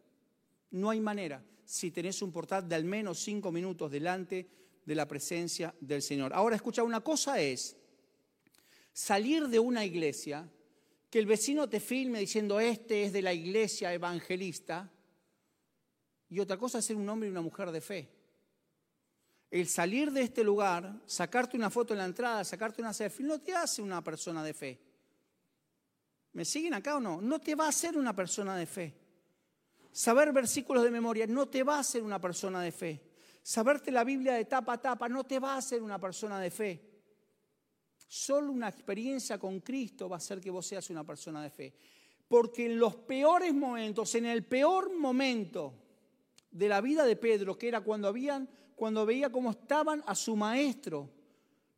No 0.71 0.91
hay 0.91 1.01
manera 1.01 1.43
si 1.65 1.91
tenés 1.91 2.23
un 2.23 2.33
portal 2.33 2.69
de 2.69 2.75
al 2.75 2.85
menos 2.85 3.19
cinco 3.19 3.53
minutos 3.53 3.91
delante 3.91 4.49
de 4.85 4.95
la 4.95 5.07
presencia 5.07 5.75
del 5.81 6.03
Señor. 6.03 6.33
Ahora 6.35 6.57
escucha, 6.57 6.83
una 6.83 7.01
cosa 7.01 7.41
es 7.41 7.77
salir 8.93 9.49
de 9.49 9.59
una 9.59 9.85
iglesia, 9.85 10.49
que 11.09 11.19
el 11.19 11.27
vecino 11.27 11.69
te 11.69 11.81
filme 11.81 12.21
diciendo, 12.21 12.59
este 12.59 13.05
es 13.05 13.13
de 13.13 13.23
la 13.23 13.33
iglesia 13.33 13.93
evangelista, 13.93 14.91
y 16.29 16.41
otra 16.41 16.57
cosa 16.57 16.79
es 16.79 16.87
ser 16.87 16.97
un 16.97 17.09
hombre 17.09 17.29
y 17.29 17.33
una 17.33 17.43
mujer 17.43 17.71
de 17.71 17.81
fe. 17.81 18.09
El 19.51 19.69
salir 19.69 20.11
de 20.13 20.23
este 20.23 20.43
lugar, 20.43 21.03
sacarte 21.05 21.59
una 21.59 21.69
foto 21.69 21.93
en 21.93 21.99
la 21.99 22.07
entrada, 22.07 22.43
sacarte 22.43 22.81
una 22.81 22.95
selfie, 22.95 23.27
no 23.27 23.39
te 23.39 23.55
hace 23.55 23.83
una 23.83 24.03
persona 24.03 24.43
de 24.43 24.55
fe. 24.55 24.81
¿Me 26.33 26.47
siguen 26.47 26.73
acá 26.73 26.97
o 26.97 27.01
no? 27.01 27.21
No 27.21 27.39
te 27.39 27.55
va 27.55 27.67
a 27.67 27.69
hacer 27.69 27.99
una 27.99 28.17
persona 28.17 28.57
de 28.57 28.65
fe. 28.65 28.95
Saber 29.93 30.33
versículos 30.33 30.83
de 30.83 30.91
memoria 30.91 31.27
no 31.27 31.49
te 31.49 31.63
va 31.63 31.77
a 31.77 31.81
hacer 31.81 32.03
una 32.03 32.19
persona 32.19 32.63
de 32.63 32.73
fe. 32.73 33.01
Saberte 33.43 33.91
la 33.91 34.05
Biblia 34.05 34.35
de 34.35 34.47
tapa 34.47 34.75
a 34.75 34.81
tapa 34.81 35.09
no 35.09 35.25
te 35.25 35.39
va 35.39 35.55
a 35.55 35.59
hacer 35.59 35.83
una 35.83 36.01
persona 36.01 36.41
de 36.41 36.51
fe. 36.51 36.81
Solo 38.07 38.53
una 38.53 38.69
experiencia 38.69 39.39
con 39.39 39.61
Cristo 39.61 40.09
va 40.09 40.17
a 40.17 40.19
hacer 40.19 40.41
que 40.41 40.51
vos 40.51 40.67
seas 40.67 40.89
una 40.91 41.05
persona 41.05 41.43
de 41.43 41.51
fe. 41.51 41.75
Porque 42.29 42.67
en 42.67 42.79
los 42.79 42.95
peores 42.97 43.53
momentos, 43.53 44.15
en 44.15 44.27
el 44.27 44.45
peor 44.45 44.95
momento 44.97 45.75
de 46.51 46.69
la 46.69 46.81
vida 46.81 47.05
de 47.05 47.17
Pedro, 47.17 47.59
que 47.59 47.69
era 47.69 47.81
cuando 47.83 48.09
habían, 48.09 48.49
cuando 48.75 49.05
veía 49.05 49.31
cómo 49.31 49.51
estaban 49.51 50.03
a 50.07 50.15
su 50.15 50.37
maestro, 50.37 51.11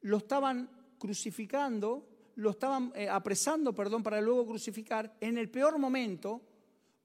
lo 0.02 0.18
estaban 0.18 0.68
crucificando, 0.98 2.06
lo 2.36 2.50
estaban 2.50 2.92
eh, 2.94 3.08
apresando, 3.08 3.74
perdón, 3.74 4.02
para 4.02 4.20
luego 4.20 4.46
crucificar, 4.46 5.16
en 5.20 5.38
el 5.38 5.50
peor 5.50 5.78
momento, 5.78 6.42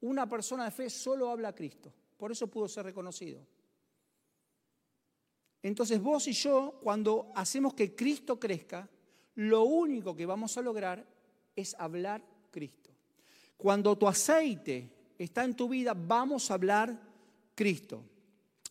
una 0.01 0.27
persona 0.27 0.65
de 0.65 0.71
fe 0.71 0.89
solo 0.89 1.29
habla 1.29 1.49
a 1.49 1.55
Cristo. 1.55 1.93
Por 2.17 2.31
eso 2.31 2.47
pudo 2.47 2.67
ser 2.67 2.85
reconocido. 2.85 3.45
Entonces 5.61 6.01
vos 6.01 6.27
y 6.27 6.33
yo, 6.33 6.79
cuando 6.81 7.31
hacemos 7.35 7.73
que 7.73 7.95
Cristo 7.95 8.39
crezca, 8.39 8.89
lo 9.35 9.63
único 9.63 10.15
que 10.15 10.25
vamos 10.25 10.57
a 10.57 10.61
lograr 10.61 11.05
es 11.55 11.75
hablar 11.77 12.23
Cristo. 12.51 12.89
Cuando 13.57 13.97
tu 13.97 14.07
aceite 14.07 14.89
está 15.17 15.43
en 15.43 15.55
tu 15.55 15.67
vida, 15.67 15.93
vamos 15.93 16.49
a 16.49 16.53
hablar 16.53 16.97
Cristo. 17.55 18.03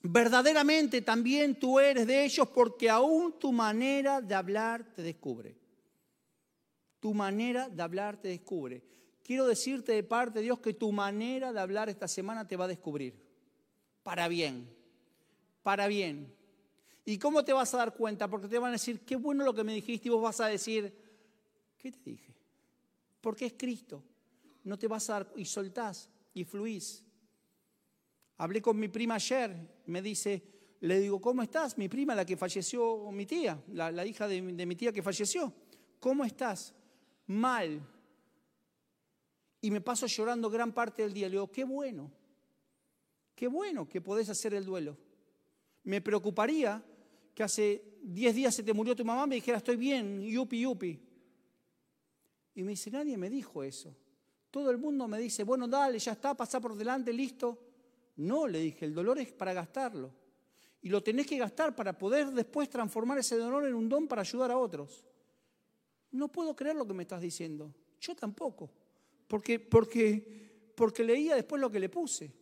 Verdaderamente 0.02 1.02
también 1.02 1.58
tú 1.58 1.78
eres 1.78 2.06
de 2.06 2.24
ellos 2.24 2.48
porque 2.48 2.88
aún 2.88 3.38
tu 3.38 3.52
manera 3.52 4.20
de 4.20 4.34
hablar 4.34 4.94
te 4.94 5.02
descubre. 5.02 5.56
Tu 7.00 7.12
manera 7.12 7.68
de 7.68 7.82
hablar 7.82 8.16
te 8.16 8.28
descubre. 8.28 8.82
Quiero 9.28 9.46
decirte 9.46 9.92
de 9.92 10.02
parte 10.02 10.38
de 10.38 10.44
Dios 10.44 10.58
que 10.58 10.72
tu 10.72 10.90
manera 10.90 11.52
de 11.52 11.60
hablar 11.60 11.90
esta 11.90 12.08
semana 12.08 12.48
te 12.48 12.56
va 12.56 12.64
a 12.64 12.68
descubrir. 12.68 13.14
Para 14.02 14.26
bien. 14.26 14.74
Para 15.62 15.86
bien. 15.86 16.34
¿Y 17.04 17.18
cómo 17.18 17.44
te 17.44 17.52
vas 17.52 17.74
a 17.74 17.76
dar 17.76 17.94
cuenta? 17.94 18.26
Porque 18.26 18.48
te 18.48 18.58
van 18.58 18.70
a 18.70 18.72
decir, 18.80 19.00
qué 19.00 19.16
bueno 19.16 19.44
lo 19.44 19.52
que 19.52 19.64
me 19.64 19.74
dijiste 19.74 20.08
y 20.08 20.10
vos 20.10 20.22
vas 20.22 20.40
a 20.40 20.46
decir, 20.46 20.94
¿qué 21.76 21.92
te 21.92 22.08
dije? 22.08 22.34
Porque 23.20 23.44
es 23.44 23.52
Cristo. 23.52 24.02
No 24.64 24.78
te 24.78 24.88
vas 24.88 25.10
a 25.10 25.12
dar 25.12 25.32
y 25.36 25.44
soltás 25.44 26.08
y 26.32 26.44
fluís. 26.44 27.04
Hablé 28.38 28.62
con 28.62 28.78
mi 28.78 28.88
prima 28.88 29.16
ayer, 29.16 29.54
me 29.84 30.00
dice, 30.00 30.42
le 30.80 31.00
digo, 31.00 31.20
¿cómo 31.20 31.42
estás? 31.42 31.76
Mi 31.76 31.90
prima, 31.90 32.14
la 32.14 32.24
que 32.24 32.38
falleció, 32.38 33.12
mi 33.12 33.26
tía, 33.26 33.62
la, 33.74 34.06
hija 34.06 34.26
de, 34.26 34.40
de 34.40 34.64
mi 34.64 34.74
tía 34.74 34.90
que 34.90 35.02
falleció. 35.02 35.52
¿Cómo 36.00 36.24
estás? 36.24 36.74
Mal. 37.26 37.82
Y 39.60 39.70
me 39.70 39.80
paso 39.80 40.06
llorando 40.06 40.50
gran 40.50 40.72
parte 40.72 41.02
del 41.02 41.12
día. 41.12 41.28
Le 41.28 41.32
digo, 41.32 41.50
qué 41.50 41.64
bueno, 41.64 42.10
qué 43.34 43.48
bueno 43.48 43.88
que 43.88 44.00
podés 44.00 44.28
hacer 44.28 44.54
el 44.54 44.64
duelo. 44.64 44.96
Me 45.84 46.00
preocuparía 46.00 46.82
que 47.34 47.42
hace 47.42 47.98
10 48.02 48.34
días 48.34 48.54
se 48.54 48.62
te 48.62 48.72
murió 48.72 48.94
tu 48.94 49.04
mamá, 49.04 49.26
me 49.26 49.36
dijera, 49.36 49.58
estoy 49.58 49.76
bien, 49.76 50.22
yupi, 50.22 50.60
yupi. 50.60 51.00
Y 52.54 52.62
me 52.62 52.70
dice, 52.70 52.90
nadie 52.90 53.16
me 53.16 53.30
dijo 53.30 53.62
eso. 53.62 53.94
Todo 54.50 54.70
el 54.70 54.78
mundo 54.78 55.06
me 55.06 55.18
dice, 55.18 55.44
bueno, 55.44 55.68
dale, 55.68 55.98
ya 55.98 56.12
está, 56.12 56.34
pasa 56.34 56.60
por 56.60 56.74
delante, 56.74 57.12
listo. 57.12 57.58
No, 58.16 58.48
le 58.48 58.60
dije, 58.60 58.84
el 58.84 58.94
dolor 58.94 59.18
es 59.18 59.30
para 59.30 59.52
gastarlo. 59.52 60.12
Y 60.80 60.88
lo 60.88 61.02
tenés 61.02 61.26
que 61.26 61.38
gastar 61.38 61.74
para 61.74 61.96
poder 61.96 62.30
después 62.32 62.68
transformar 62.68 63.18
ese 63.18 63.36
dolor 63.36 63.66
en 63.66 63.74
un 63.74 63.88
don 63.88 64.08
para 64.08 64.22
ayudar 64.22 64.50
a 64.50 64.58
otros. 64.58 65.04
No 66.10 66.28
puedo 66.28 66.56
creer 66.56 66.76
lo 66.76 66.86
que 66.86 66.94
me 66.94 67.02
estás 67.02 67.20
diciendo. 67.20 67.72
Yo 68.00 68.14
tampoco. 68.16 68.70
Porque, 69.28 69.60
porque, 69.60 70.72
porque 70.74 71.04
leía 71.04 71.36
después 71.36 71.60
lo 71.60 71.70
que 71.70 71.78
le 71.78 71.88
puse. 71.88 72.32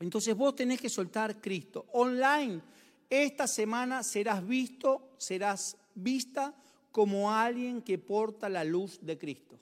Entonces 0.00 0.34
vos 0.34 0.54
tenés 0.54 0.80
que 0.80 0.88
soltar 0.88 1.40
Cristo. 1.40 1.86
Online 1.92 2.62
esta 3.10 3.46
semana 3.46 4.02
serás 4.02 4.46
visto, 4.46 5.14
serás 5.18 5.76
vista 5.94 6.54
como 6.90 7.30
alguien 7.30 7.82
que 7.82 7.98
porta 7.98 8.48
la 8.48 8.64
luz 8.64 8.98
de 9.02 9.18
Cristo. 9.18 9.58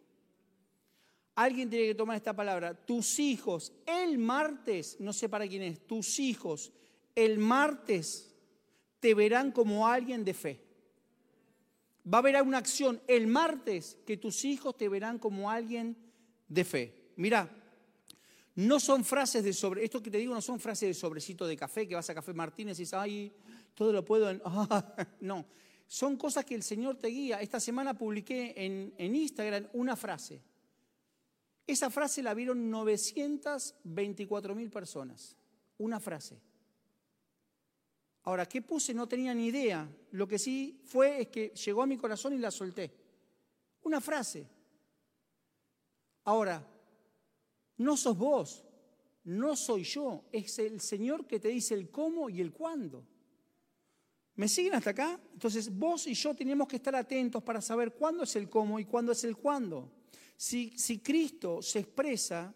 Alguien 1.35 1.71
tiene 1.71 1.87
que 1.87 1.95
tomar 1.95 2.17
esta 2.17 2.37
palabra. 2.37 2.75
Tus 2.75 3.19
hijos, 3.19 3.73
el 3.87 4.19
martes, 4.19 4.97
no 5.01 5.13
sé 5.13 5.29
para 5.29 5.49
quién 5.49 5.63
es, 5.63 5.87
tus 5.87 6.19
hijos, 6.19 6.73
el 7.15 7.39
martes 7.39 8.35
te 9.01 9.15
verán 9.15 9.51
como 9.51 9.89
alguien 9.89 10.25
de 10.25 10.35
fe. 10.35 10.61
Va 12.07 12.19
a 12.19 12.21
haber 12.21 12.41
una 12.43 12.59
acción 12.59 13.01
el 13.07 13.27
martes 13.27 13.97
que 14.07 14.17
tus 14.17 14.45
hijos 14.45 14.77
te 14.77 14.89
verán 14.89 15.19
como 15.19 15.51
alguien 15.51 15.97
de 16.53 16.65
fe. 16.65 17.13
Mira, 17.17 17.49
no 18.55 18.79
son 18.79 19.05
frases 19.05 19.43
de 19.43 19.53
sobre, 19.53 19.85
esto 19.85 20.03
que 20.03 20.11
te 20.11 20.19
digo 20.19 20.35
no 20.35 20.43
son 20.43 20.61
frases 20.61 20.89
de 20.89 20.95
sobrecito 20.95 21.47
de 21.47 21.57
café, 21.57 21.89
que 21.89 21.95
vas 21.95 22.09
a 22.11 22.15
Café 22.15 22.35
Martínez 22.35 22.79
y 22.79 22.83
dices, 22.83 22.95
ay, 22.95 23.33
todo 23.75 23.93
lo 23.93 24.05
puedo. 24.05 24.31
no, 25.21 25.47
son 25.87 26.17
cosas 26.17 26.45
que 26.45 26.55
el 26.55 26.63
Señor 26.63 26.99
te 26.99 27.09
guía. 27.09 27.41
Esta 27.41 27.61
semana 27.61 27.97
publiqué 27.97 28.53
en, 28.57 28.95
en 28.99 29.17
Instagram 29.17 29.69
una 29.73 29.97
frase. 29.97 30.43
Esa 31.67 31.89
frase 31.91 32.23
la 32.23 32.35
vieron 32.35 32.71
924 32.71 34.55
mil 34.55 34.71
personas. 34.71 35.37
Una 35.79 35.99
frase. 35.99 36.39
Ahora, 38.25 38.47
¿qué 38.47 38.61
puse? 38.61 38.93
No 38.93 39.09
tenía 39.09 39.33
ni 39.35 39.47
idea. 39.47 39.89
Lo 40.11 40.29
que 40.29 40.39
sí 40.39 40.83
fue 40.85 41.23
es 41.23 41.29
que 41.29 41.49
llegó 41.49 41.83
a 41.83 41.87
mi 41.87 41.97
corazón 41.97 42.35
y 42.35 42.39
la 42.39 42.51
solté. 42.51 42.93
Una 43.83 44.01
frase. 44.01 44.47
Ahora, 46.25 46.65
no 47.79 47.97
sos 47.97 48.17
vos, 48.17 48.65
no 49.25 49.57
soy 49.57 49.85
yo, 49.85 50.25
es 50.33 50.59
el 50.59 50.81
Señor 50.81 51.27
que 51.27 51.41
te 51.41 51.49
dice 51.49 51.75
el 51.75 51.91
cómo 51.91 52.29
y 52.29 52.41
el 52.41 52.53
cuándo. 52.53 53.05
¿Me 54.35 54.49
siguen 54.49 54.75
hasta 54.75 54.91
acá? 54.91 55.21
Entonces 55.33 55.71
vos 55.77 56.07
y 56.07 56.15
yo 56.15 56.35
tenemos 56.35 56.67
que 56.67 56.77
estar 56.77 56.95
atentos 56.97 57.43
para 57.43 57.61
saber 57.61 57.93
cuándo 57.93 58.25
es 58.25 58.35
el 58.37 58.49
cómo 58.49 58.79
y 58.79 58.85
cuándo 58.85 59.13
es 59.13 59.25
el 59.25 59.37
cuándo. 59.37 59.91
Si, 60.37 60.99
Cristo 61.01 61.61
se 61.61 61.81
expresa, 61.81 62.53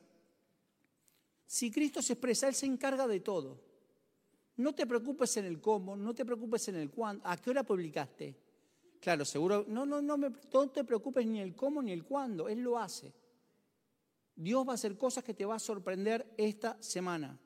si 1.47 1.71
Cristo 1.71 2.03
se 2.03 2.15
expresa, 2.15 2.49
Él 2.49 2.55
se 2.55 2.67
encarga 2.67 3.07
de 3.07 3.21
todo. 3.21 3.61
No 4.57 4.75
te 4.75 4.87
preocupes 4.87 5.37
en 5.37 5.45
el 5.45 5.61
cómo, 5.61 5.97
no 5.97 6.15
te 6.15 6.25
preocupes 6.25 6.67
en 6.69 6.77
el 6.77 6.91
cuándo. 6.91 7.23
¿A 7.27 7.37
qué 7.37 7.51
hora 7.51 7.63
publicaste? 7.63 8.35
Claro, 8.99 9.25
seguro, 9.25 9.67
no, 9.69 9.85
no, 9.85 10.01
no, 10.01 10.17
no 10.17 10.69
te 10.71 10.83
preocupes 10.83 11.27
ni 11.27 11.41
el 11.41 11.55
cómo 11.55 11.83
ni 11.83 11.93
el 11.93 12.05
cuándo, 12.05 12.49
Él 12.49 12.61
lo 12.61 12.79
hace. 12.79 13.13
Dios 14.37 14.67
va 14.69 14.73
a 14.73 14.75
hacer 14.75 14.97
cosas 14.99 15.25
que 15.25 15.35
te 15.35 15.47
va 15.47 15.57
a 15.57 15.59
sorprender 15.59 16.35
esta 16.37 16.77
semana. 16.81 17.39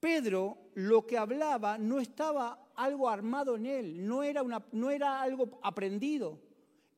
Pedro 0.00 0.58
lo 0.74 1.06
que 1.06 1.18
hablaba 1.18 1.78
no 1.78 2.00
estaba 2.00 2.72
algo 2.74 3.08
armado 3.08 3.54
en 3.56 3.66
él, 3.66 4.06
no 4.06 4.22
era, 4.22 4.42
una, 4.42 4.64
no 4.72 4.90
era 4.90 5.20
algo 5.20 5.60
aprendido. 5.62 6.40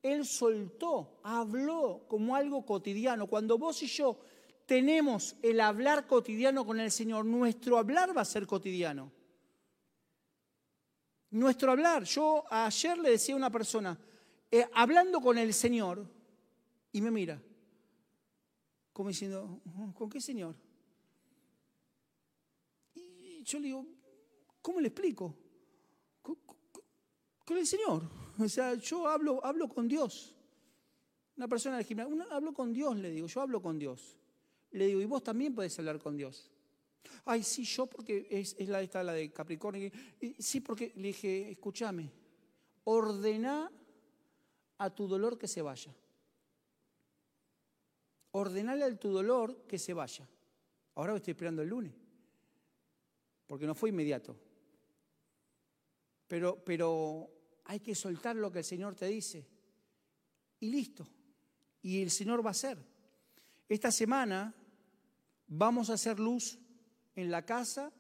Él 0.03 0.25
soltó, 0.25 1.21
habló 1.23 2.05
como 2.09 2.37
algo 2.37 2.65
cotidiano. 2.65 3.27
Cuando 3.27 3.59
vos 3.59 3.83
y 3.83 3.87
yo 3.87 4.19
tenemos 4.67 5.37
el 5.43 5.61
hablar 5.61 6.07
cotidiano 6.07 6.65
con 6.65 6.79
el 6.79 6.91
Señor, 6.91 7.25
nuestro 7.25 7.77
hablar 7.77 8.17
va 8.17 8.23
a 8.23 8.25
ser 8.25 8.47
cotidiano. 8.47 9.11
Nuestro 11.31 11.73
hablar, 11.73 12.05
yo 12.05 12.45
ayer 12.49 12.97
le 12.99 13.11
decía 13.11 13.35
a 13.35 13.39
una 13.39 13.51
persona, 13.51 13.99
eh, 14.51 14.69
hablando 14.73 15.21
con 15.21 15.37
el 15.37 15.53
Señor, 15.53 16.07
y 16.93 17.01
me 17.01 17.11
mira, 17.11 17.43
como 18.95 19.09
diciendo, 19.09 19.61
¿con 19.93 20.09
qué 20.09 20.21
Señor? 20.21 20.55
Y 22.95 23.43
yo 23.43 23.59
le 23.59 23.67
digo, 23.67 23.87
¿cómo 24.63 24.81
le 24.81 24.89
explico? 24.89 25.37
Con, 26.23 27.59
el 27.59 27.67
Señor. 27.67 28.09
O 28.37 28.49
sea, 28.49 28.75
yo 28.75 29.07
hablo, 29.07 29.45
hablo 29.45 29.69
con 29.69 29.87
Dios. 29.87 30.35
Una 31.37 31.47
persona 31.47 31.77
del 31.77 31.87
gimnasio, 31.87 32.27
hablo 32.33 32.53
con 32.53 32.73
Dios, 32.73 32.97
le 32.97 33.11
digo, 33.11 33.29
yo 33.29 33.41
hablo 33.41 33.63
con 33.63 33.79
Dios. 33.79 34.17
Le 34.73 34.87
digo, 34.87 35.01
y 35.01 35.05
vos 35.05 35.23
también 35.23 35.55
podés 35.55 35.79
hablar 35.79 36.01
con 36.01 36.17
Dios. 36.17 36.51
Ay, 37.25 37.45
sí, 37.45 37.63
yo 37.65 37.87
porque 37.87 38.27
es, 38.29 38.59
la, 38.69 38.83
esta, 38.83 39.05
la 39.05 39.13
de 39.13 39.33
Capricornio. 39.33 39.91
Sí, 40.39 40.61
porque 40.61 40.93
le 40.97 41.09
dije, 41.09 41.53
escúchame, 41.53 42.11
ordena 42.83 43.71
a 44.79 44.91
tu 44.93 45.07
dolor 45.07 45.39
que 45.39 45.47
se 45.47 45.63
vaya. 45.63 45.95
Ordenale 48.37 48.85
a 48.85 48.97
tu 48.97 49.11
dolor 49.11 49.62
que 49.69 49.79
se 49.79 49.95
vaya. 49.95 50.29
Ahora 50.97 51.14
estoy 51.14 51.33
esperando 51.33 51.62
el 51.62 51.69
lunes, 51.69 51.93
porque 53.47 53.64
no 53.64 53.76
fue 53.76 53.91
inmediato. 53.91 54.37
Pero, 56.26 56.59
pero 56.64 57.31
hay 57.64 57.79
que 57.79 57.95
soltar 57.95 58.35
lo 58.35 58.50
que 58.50 58.59
el 58.59 58.64
Señor 58.64 58.97
te 58.97 59.07
dice. 59.07 59.47
Y 60.59 60.69
listo. 60.69 61.07
Y 61.81 62.03
el 62.03 62.11
Señor 62.11 62.45
va 62.45 62.50
a 62.50 62.59
hacer. 62.59 62.76
Esta 63.69 63.93
semana 63.93 64.53
vamos 65.47 65.88
a 65.91 65.95
hacer 65.95 66.19
luz 66.19 66.59
en 67.14 67.31
la 67.31 67.45
casa, 67.45 67.93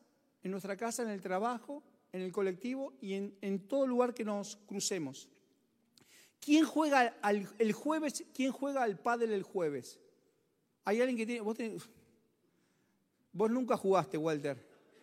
en 0.42 0.50
nuestra 0.50 0.76
casa, 0.76 1.04
en 1.04 1.10
el 1.10 1.20
trabajo, 1.20 1.84
en 2.10 2.22
el 2.22 2.32
colectivo 2.32 2.92
y 3.00 3.14
en, 3.14 3.68
todo 3.68 3.86
lugar 3.86 4.14
que 4.14 4.24
nos 4.24 4.56
crucemos. 4.66 5.28
¿Quién 6.40 6.64
juega 6.64 7.16
el 7.58 7.72
jueves? 7.72 8.24
¿Quién 8.34 8.50
juega 8.50 8.82
al 8.82 8.98
pádel 8.98 9.30
el 9.30 9.44
jueves? 9.44 10.00
Hay 10.84 11.00
alguien 11.00 11.16
que 11.16 11.26
tiene 11.26 11.40
vos, 13.32 13.50
nunca 13.50 13.76
jugaste, 13.76 14.18
Walter. 14.18 14.56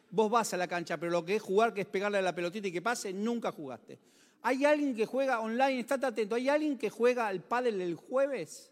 Vos 0.10 0.30
vas 0.30 0.54
a 0.54 0.58
la 0.58 0.68
cancha, 0.68 0.98
pero 0.98 1.12
lo 1.12 1.26
que 1.26 1.36
es 1.36 1.42
jugar, 1.42 1.74
que 1.74 1.82
es 1.82 1.88
pegarle 1.88 2.18
a 2.18 2.22
la 2.22 2.36
pelotita 2.36 2.68
y 2.68 2.72
que 2.72 2.82
pase, 2.82 3.14
nunca 3.14 3.52
jugaste. 3.52 4.00
¿Hay 4.44 4.66
alguien 4.66 4.96
que 4.96 5.06
juega 5.06 5.40
online? 5.40 5.80
Estate 5.80 6.06
atento. 6.06 6.36
¿Hay 6.36 6.50
alguien 6.50 6.78
que 6.78 6.90
juega 6.90 7.28
al 7.28 7.42
pádel 7.42 7.82
el 7.82 7.96
jueves? 7.96 8.72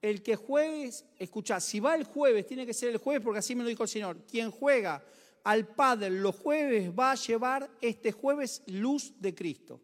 El 0.00 0.22
que 0.22 0.36
jueves, 0.36 1.04
escucha, 1.18 1.60
si 1.60 1.78
va 1.78 1.94
el 1.94 2.04
jueves, 2.04 2.46
tiene 2.46 2.64
que 2.64 2.72
ser 2.72 2.88
el 2.88 2.96
jueves 2.96 3.22
porque 3.22 3.40
así 3.40 3.54
me 3.54 3.62
lo 3.62 3.68
dijo 3.68 3.82
el 3.82 3.88
Señor. 3.88 4.16
Quien 4.26 4.50
juega 4.50 5.04
al 5.44 5.66
pádel 5.66 6.22
los 6.22 6.36
jueves 6.36 6.90
va 6.98 7.12
a 7.12 7.14
llevar 7.14 7.70
este 7.80 8.12
jueves 8.12 8.62
luz 8.66 9.12
de 9.20 9.34
Cristo. 9.34 9.80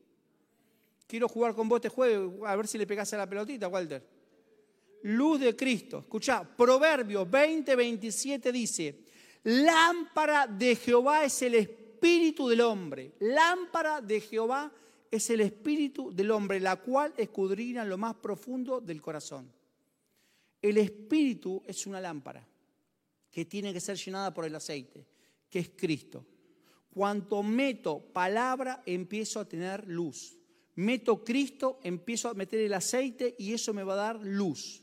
Quiero 1.06 1.28
jugar 1.28 1.54
con 1.54 1.68
vos 1.68 1.76
este 1.76 1.88
jueves, 1.88 2.30
a 2.44 2.56
ver 2.56 2.66
si 2.66 2.78
le 2.78 2.86
pegás 2.86 3.12
a 3.12 3.18
la 3.18 3.28
pelotita, 3.28 3.68
Walter. 3.68 4.15
Luz 5.06 5.38
de 5.38 5.54
Cristo. 5.54 6.00
Escucha, 6.00 6.42
Proverbios 6.42 7.30
20, 7.30 7.76
27 7.76 8.50
dice, 8.50 9.04
lámpara 9.44 10.48
de 10.48 10.74
Jehová 10.74 11.24
es 11.24 11.42
el 11.42 11.54
espíritu 11.54 12.48
del 12.48 12.62
hombre. 12.62 13.12
Lámpara 13.20 14.00
de 14.00 14.20
Jehová 14.20 14.72
es 15.08 15.30
el 15.30 15.42
espíritu 15.42 16.12
del 16.12 16.32
hombre, 16.32 16.58
la 16.58 16.74
cual 16.76 17.14
escudrina 17.16 17.84
lo 17.84 17.96
más 17.96 18.16
profundo 18.16 18.80
del 18.80 19.00
corazón. 19.00 19.52
El 20.60 20.76
espíritu 20.78 21.62
es 21.66 21.86
una 21.86 22.00
lámpara 22.00 22.44
que 23.30 23.44
tiene 23.44 23.72
que 23.72 23.80
ser 23.80 23.96
llenada 23.96 24.34
por 24.34 24.44
el 24.44 24.56
aceite, 24.56 25.06
que 25.48 25.60
es 25.60 25.70
Cristo. 25.76 26.26
Cuanto 26.90 27.44
meto 27.44 28.00
palabra, 28.12 28.82
empiezo 28.84 29.38
a 29.38 29.48
tener 29.48 29.86
luz. 29.86 30.36
Meto 30.74 31.22
Cristo, 31.22 31.78
empiezo 31.84 32.28
a 32.28 32.34
meter 32.34 32.58
el 32.58 32.74
aceite 32.74 33.36
y 33.38 33.52
eso 33.52 33.72
me 33.72 33.84
va 33.84 33.92
a 33.92 33.96
dar 33.96 34.20
luz. 34.20 34.82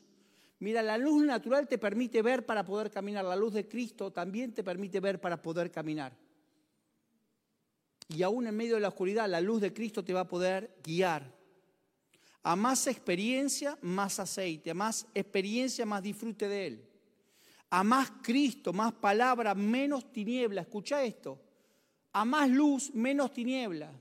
Mira, 0.64 0.82
la 0.82 0.98
luz 0.98 1.26
natural 1.26 1.68
te 1.68 1.78
permite 1.78 2.22
ver 2.22 2.46
para 2.46 2.64
poder 2.64 2.90
caminar. 2.90 3.26
La 3.26 3.36
luz 3.36 3.52
de 3.52 3.68
Cristo 3.68 4.14
también 4.14 4.54
te 4.54 4.64
permite 4.64 5.02
ver 5.02 5.20
para 5.20 5.42
poder 5.42 5.70
caminar. 5.70 6.16
Y 8.08 8.24
aún 8.24 8.48
en 8.48 8.56
medio 8.56 8.76
de 8.76 8.80
la 8.80 8.88
oscuridad, 8.88 9.28
la 9.28 9.42
luz 9.42 9.60
de 9.60 9.74
Cristo 9.74 10.06
te 10.06 10.14
va 10.14 10.22
a 10.22 10.28
poder 10.28 10.74
guiar. 10.82 11.30
A 12.44 12.56
más 12.56 12.88
experiencia, 12.88 13.78
más 13.82 14.22
aceite. 14.22 14.72
A 14.72 14.74
más 14.74 15.06
experiencia, 15.14 15.86
más 15.86 16.02
disfrute 16.02 16.48
de 16.48 16.68
Él. 16.68 16.90
A 17.70 17.84
más 17.84 18.10
Cristo, 18.22 18.72
más 18.72 18.94
palabra, 18.94 19.54
menos 19.54 20.14
tiniebla. 20.14 20.62
Escucha 20.62 21.04
esto. 21.04 21.42
A 22.14 22.24
más 22.24 22.50
luz, 22.50 22.90
menos 22.94 23.34
tiniebla. 23.34 23.92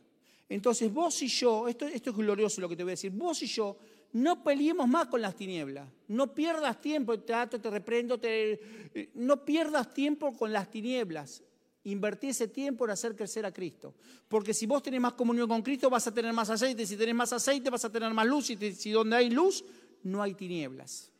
Entonces 0.48 0.94
vos 0.94 1.20
y 1.22 1.26
yo, 1.26 1.66
esto, 1.66 1.88
esto 1.88 2.10
es 2.10 2.16
glorioso 2.16 2.60
lo 2.60 2.68
que 2.68 2.76
te 2.76 2.84
voy 2.84 2.90
a 2.90 2.92
decir, 2.92 3.10
vos 3.10 3.42
y 3.42 3.46
yo 3.46 3.78
no 4.12 4.42
peleemos 4.42 4.88
más 4.88 5.06
con 5.06 5.22
las 5.22 5.34
tinieblas. 5.34 5.88
No 6.08 6.34
pierdas 6.34 6.80
tiempo, 6.80 7.18
te 7.18 7.26
trato, 7.26 7.60
te 7.60 7.70
reprendo, 7.70 8.18
te, 8.18 9.10
no 9.14 9.44
pierdas 9.44 9.92
tiempo 9.94 10.36
con 10.36 10.52
las 10.52 10.70
tinieblas. 10.70 11.42
Invertí 11.84 12.28
ese 12.28 12.46
tiempo 12.46 12.84
en 12.84 12.92
hacer 12.92 13.16
crecer 13.16 13.44
a 13.44 13.52
Cristo. 13.52 13.94
Porque 14.28 14.54
si 14.54 14.66
vos 14.66 14.82
tenés 14.82 15.00
más 15.00 15.14
comunión 15.14 15.48
con 15.48 15.62
Cristo, 15.62 15.90
vas 15.90 16.06
a 16.06 16.14
tener 16.14 16.32
más 16.32 16.50
aceite. 16.50 16.86
Si 16.86 16.96
tenés 16.96 17.14
más 17.14 17.32
aceite, 17.32 17.70
vas 17.70 17.84
a 17.84 17.90
tener 17.90 18.12
más 18.12 18.26
luz. 18.26 18.50
Y 18.50 18.72
si 18.74 18.90
donde 18.90 19.16
hay 19.16 19.30
luz, 19.30 19.64
no 20.04 20.22
hay 20.22 20.34
tinieblas. 20.34 21.10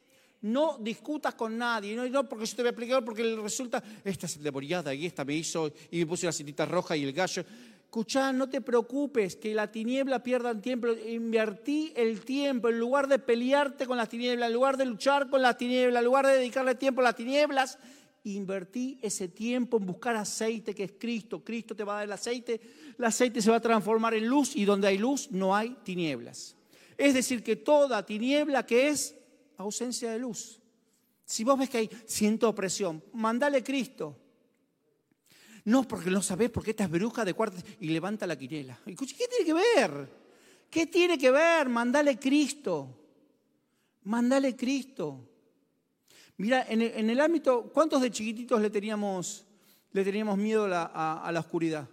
No 0.42 0.76
discutas 0.78 1.34
con 1.34 1.56
nadie. 1.56 1.96
No, 1.96 2.06
no 2.08 2.28
porque 2.28 2.46
yo 2.46 2.56
te 2.56 2.62
voy 2.62 2.68
a 2.68 2.70
explicar, 2.70 3.04
porque 3.04 3.36
resulta, 3.36 3.82
esta 4.04 4.26
es 4.26 4.40
demoriada 4.40 4.94
y 4.94 5.06
esta 5.06 5.24
me 5.24 5.34
hizo, 5.34 5.72
y 5.90 6.00
me 6.00 6.06
puse 6.06 6.26
la 6.26 6.32
cintita 6.32 6.66
roja 6.66 6.96
y 6.96 7.04
el 7.04 7.12
gallo. 7.12 7.44
Escuchá, 7.92 8.32
no 8.32 8.48
te 8.48 8.62
preocupes 8.62 9.36
que 9.36 9.54
la 9.54 9.70
tiniebla 9.70 10.22
pierda 10.22 10.58
tiempo. 10.58 10.86
Invertí 10.88 11.92
el 11.94 12.22
tiempo 12.22 12.70
en 12.70 12.78
lugar 12.78 13.06
de 13.06 13.18
pelearte 13.18 13.86
con 13.86 13.98
las 13.98 14.08
tinieblas, 14.08 14.46
en 14.46 14.54
lugar 14.54 14.78
de 14.78 14.86
luchar 14.86 15.28
con 15.28 15.42
las 15.42 15.58
tinieblas, 15.58 16.00
en 16.00 16.06
lugar 16.06 16.26
de 16.26 16.38
dedicarle 16.38 16.74
tiempo 16.74 17.02
a 17.02 17.04
las 17.04 17.16
tinieblas 17.16 17.78
invertí 18.24 18.98
ese 19.02 19.28
tiempo 19.28 19.76
en 19.76 19.84
buscar 19.84 20.16
aceite 20.16 20.74
que 20.74 20.84
es 20.84 20.92
Cristo. 20.98 21.44
Cristo 21.44 21.76
te 21.76 21.84
va 21.84 21.92
a 21.92 21.96
dar 21.96 22.04
el 22.04 22.12
aceite, 22.12 22.62
el 22.96 23.04
aceite 23.04 23.42
se 23.42 23.50
va 23.50 23.56
a 23.56 23.60
transformar 23.60 24.14
en 24.14 24.26
luz 24.26 24.56
y 24.56 24.64
donde 24.64 24.88
hay 24.88 24.96
luz 24.96 25.30
no 25.30 25.54
hay 25.54 25.76
tinieblas. 25.84 26.56
Es 26.96 27.12
decir, 27.12 27.42
que 27.42 27.56
toda 27.56 28.06
tiniebla 28.06 28.64
que 28.64 28.88
es 28.88 29.14
ausencia 29.58 30.12
de 30.12 30.18
luz. 30.18 30.62
Si 31.26 31.44
vos 31.44 31.58
ves 31.58 31.68
que 31.68 31.76
hay 31.76 31.90
siento 32.06 32.48
opresión, 32.48 33.04
mandale 33.12 33.62
Cristo. 33.62 34.16
No, 35.64 35.86
porque 35.86 36.10
no 36.10 36.22
sabés 36.22 36.50
porque 36.50 36.70
esta 36.70 36.84
es 36.84 36.90
bruja 36.90 37.24
de 37.24 37.34
cuarto 37.34 37.58
y 37.80 37.88
levanta 37.88 38.26
la 38.26 38.36
quinela. 38.36 38.78
¿Qué 38.84 38.94
tiene 38.94 39.44
que 39.44 39.54
ver? 39.54 40.08
¿Qué 40.68 40.86
tiene 40.86 41.18
que 41.18 41.30
ver? 41.30 41.68
Mandale 41.68 42.18
Cristo. 42.18 42.88
Mandale 44.04 44.56
Cristo. 44.56 45.28
Mira, 46.38 46.66
en 46.68 46.80
el, 46.80 47.20
ámbito, 47.20 47.70
¿cuántos 47.72 48.02
de 48.02 48.10
chiquititos 48.10 48.60
le 48.60 48.70
teníamos, 48.70 49.44
le 49.92 50.02
teníamos 50.02 50.36
miedo 50.36 50.66
a, 50.72 51.30
la 51.32 51.40
oscuridad? 51.40 51.88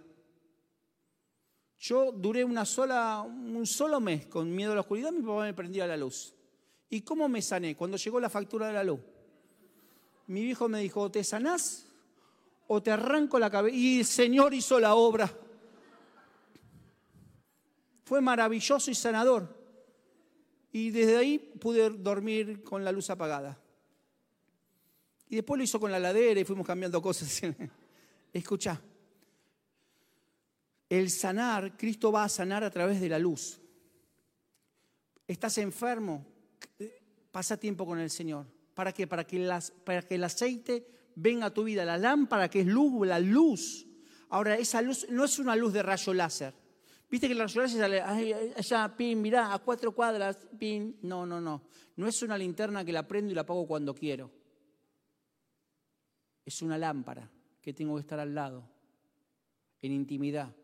Yo 1.78 2.10
duré 2.10 2.42
una 2.42 2.64
sola, 2.64 3.22
un 3.22 3.66
solo 3.66 4.00
mes 4.00 4.26
con 4.26 4.52
miedo 4.52 4.72
a 4.72 4.74
la 4.74 4.80
oscuridad, 4.80 5.12
mi 5.12 5.22
papá 5.22 5.44
me 5.44 5.54
prendía 5.54 5.86
la 5.86 5.96
luz. 5.96 6.34
¿Y 6.88 7.02
cómo 7.02 7.28
me 7.28 7.40
sané? 7.40 7.76
Cuando 7.76 7.96
llegó 7.96 8.18
la 8.18 8.28
factura 8.28 8.66
de 8.66 8.72
la 8.72 8.82
luz. 8.82 9.00
Mi 10.26 10.42
viejo 10.42 10.68
me 10.68 10.80
dijo, 10.80 11.10
¿te 11.10 11.22
sanás 11.22 11.89
o 12.72 12.80
te 12.80 12.92
arranco 12.92 13.36
la 13.36 13.50
cabeza? 13.50 13.76
Y 13.76 13.98
el 13.98 14.04
Señor 14.04 14.54
hizo 14.54 14.78
la 14.78 14.94
obra. 14.94 15.28
Fue 18.04 18.20
maravilloso 18.20 18.92
y 18.92 18.94
sanador. 18.94 19.58
Y 20.70 20.90
desde 20.90 21.16
ahí 21.16 21.38
pude 21.40 21.90
dormir 21.90 22.62
con 22.62 22.84
la 22.84 22.92
luz 22.92 23.10
apagada. 23.10 23.60
Y 25.28 25.34
después 25.34 25.58
lo 25.58 25.64
hizo 25.64 25.80
con 25.80 25.90
la 25.90 25.98
ladera 25.98 26.38
y 26.38 26.44
fuimos 26.44 26.64
cambiando 26.64 27.02
cosas. 27.02 27.42
Escucha, 28.32 28.80
el 30.88 31.10
sanar, 31.10 31.76
Cristo 31.76 32.12
va 32.12 32.22
a 32.22 32.28
sanar 32.28 32.62
a 32.62 32.70
través 32.70 33.00
de 33.00 33.08
la 33.08 33.18
luz. 33.18 33.60
Estás 35.26 35.58
enfermo, 35.58 36.24
pasa 37.32 37.56
tiempo 37.56 37.84
con 37.84 37.98
el 37.98 38.10
Señor. 38.10 38.46
¿Para 38.74 38.92
qué? 38.92 39.08
Para 39.08 39.26
que, 39.26 39.40
las, 39.40 39.72
para 39.72 40.02
que 40.02 40.14
el 40.14 40.22
aceite 40.22 40.99
venga 41.14 41.46
a 41.46 41.54
tu 41.54 41.64
vida. 41.64 41.84
La 41.84 41.98
lámpara 41.98 42.48
que 42.48 42.60
es 42.60 42.66
luz, 42.66 43.06
la 43.06 43.18
luz. 43.18 43.86
Ahora, 44.28 44.56
esa 44.56 44.80
luz 44.82 45.06
no 45.10 45.24
es 45.24 45.38
una 45.38 45.56
luz 45.56 45.72
de 45.72 45.82
rayo 45.82 46.14
láser. 46.14 46.54
Viste 47.10 47.26
que 47.26 47.32
el 47.32 47.40
rayo 47.40 47.60
láser 47.62 47.80
sale, 47.80 48.00
allá, 48.00 48.96
pin, 48.96 49.20
mirá, 49.20 49.52
a 49.52 49.58
cuatro 49.58 49.92
cuadras, 49.92 50.46
pin. 50.58 50.98
No, 51.02 51.26
no, 51.26 51.40
no. 51.40 51.62
No 51.96 52.06
es 52.06 52.22
una 52.22 52.38
linterna 52.38 52.84
que 52.84 52.92
la 52.92 53.06
prendo 53.06 53.32
y 53.32 53.34
la 53.34 53.42
apago 53.42 53.66
cuando 53.66 53.94
quiero 53.94 54.40
es 56.50 56.62
una 56.62 56.78
lámpara 56.78 57.30
que 57.60 57.72
tengo 57.72 57.94
que 57.94 58.00
estar 58.00 58.18
al 58.18 58.34
lado, 58.34 58.68
en 59.80 59.92
intimidad. 59.92 60.54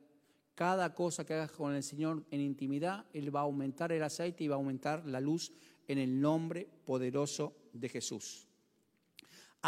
Cada 0.55 0.95
cosa 0.95 1.25
que 1.25 1.35
hagas 1.35 1.53
con 1.53 1.75
el 1.75 1.83
Señor 1.83 2.25
en 2.31 2.41
intimidad, 2.41 3.07
Él 3.13 3.35
va 3.35 3.41
a 3.41 3.45
aumentar 3.45 3.93
el 3.93 4.03
aceite 4.03 4.43
y 4.43 4.49
va 4.49 4.57
a 4.57 4.59
aumentar 4.59 5.07
la 5.07 5.21
luz 5.21 5.53
en 5.87 5.99
el 5.99 6.21
nombre 6.21 6.69
poderoso 6.85 7.55
de 7.73 7.89
Jesús. 7.89 8.46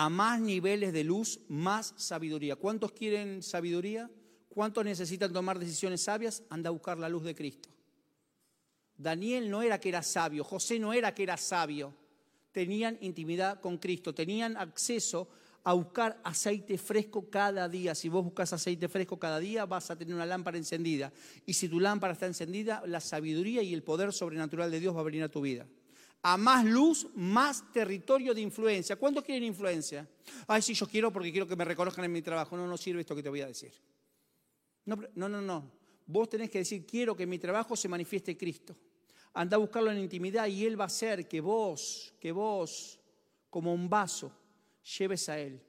A 0.01 0.09
más 0.09 0.41
niveles 0.41 0.93
de 0.93 1.03
luz, 1.03 1.41
más 1.49 1.93
sabiduría. 1.97 2.55
¿Cuántos 2.55 2.93
quieren 2.93 3.43
sabiduría? 3.43 4.09
¿Cuántos 4.49 4.85
necesitan 4.85 5.33
tomar 5.33 5.59
decisiones 5.59 6.03
sabias? 6.03 6.45
Anda 6.51 6.69
a 6.69 6.71
buscar 6.71 7.01
la 7.01 7.09
luz 7.09 7.25
de 7.25 7.35
Cristo. 7.35 7.69
Daniel 8.97 9.51
no 9.51 9.61
era 9.61 9.81
que 9.81 9.89
era 9.89 10.05
sabio, 10.05 10.45
José 10.45 10.79
no 10.79 10.93
era 10.93 11.13
que 11.17 11.25
era 11.25 11.37
sabio. 11.37 11.93
Tenían 12.53 12.97
intimidad 13.01 13.61
con 13.61 13.79
Cristo, 13.79 14.15
tenían 14.15 14.57
acceso 14.57 15.29
a 15.65 15.73
buscar 15.73 16.21
aceite 16.23 16.79
fresco 16.79 17.29
cada 17.29 17.69
día. 17.69 17.93
Si 17.97 18.09
vos 18.09 18.23
buscas 18.23 18.53
aceite 18.53 18.89
fresco 18.89 19.19
cada 19.19 19.41
día, 19.41 19.67
vas 19.67 19.91
a 19.91 19.99
tener 19.99 20.15
una 20.15 20.27
lámpara 20.27 20.59
encendida. 20.59 21.13
Y 21.45 21.55
si 21.55 21.69
tu 21.69 21.81
lámpara 21.81 22.13
está 22.13 22.27
encendida, 22.27 22.85
la 22.87 23.01
sabiduría 23.01 23.63
y 23.63 23.75
el 23.75 23.83
poder 23.83 24.13
sobrenatural 24.13 24.71
de 24.71 24.79
Dios 24.79 24.95
va 24.95 25.01
a 25.01 25.03
venir 25.03 25.25
a 25.25 25.29
tu 25.29 25.41
vida. 25.41 25.67
A 26.23 26.37
más 26.37 26.65
luz, 26.65 27.07
más 27.15 27.73
territorio 27.73 28.35
de 28.35 28.41
influencia. 28.41 28.97
¿Cuántos 28.97 29.25
quieren 29.25 29.45
influencia? 29.45 30.09
Ay, 30.47 30.63
sí, 30.63 30.75
yo 30.75 30.87
quiero 30.87 31.13
porque 31.13 31.31
quiero 31.31 31.47
que 31.47 31.57
me 31.57 31.65
reconozcan 31.65 32.05
en 32.05 32.13
mi 32.13 32.23
trabajo. 32.23 32.57
No, 32.57 32.67
no 32.67 32.77
sirve 32.77 33.01
esto 33.01 33.15
que 33.15 33.23
te 33.23 33.29
voy 33.29 33.41
a 33.41 33.47
decir. 33.47 33.73
No, 34.85 34.97
no, 35.15 35.29
no. 35.29 35.71
Vos 36.07 36.29
tenés 36.29 36.51
que 36.51 36.59
decir, 36.59 36.87
quiero 36.87 37.15
que 37.15 37.25
en 37.25 37.29
mi 37.29 37.39
trabajo 37.39 37.77
se 37.77 37.89
manifieste 37.89 38.37
Cristo. 38.37 38.75
Anda 39.35 39.57
a 39.57 39.61
buscarlo 39.61 39.93
en 39.93 39.99
intimidad 39.99 40.47
y 40.47 40.65
Él 40.65 40.81
va 40.81 40.85
a 40.85 40.87
hacer 40.87 41.29
que 41.29 41.41
vos, 41.41 42.15
que 42.19 42.33
vos, 42.33 42.99
como 43.51 43.73
un 43.75 43.89
vaso, 43.89 44.33
lleves 44.99 45.29
a 45.29 45.39
Él. 45.39 45.63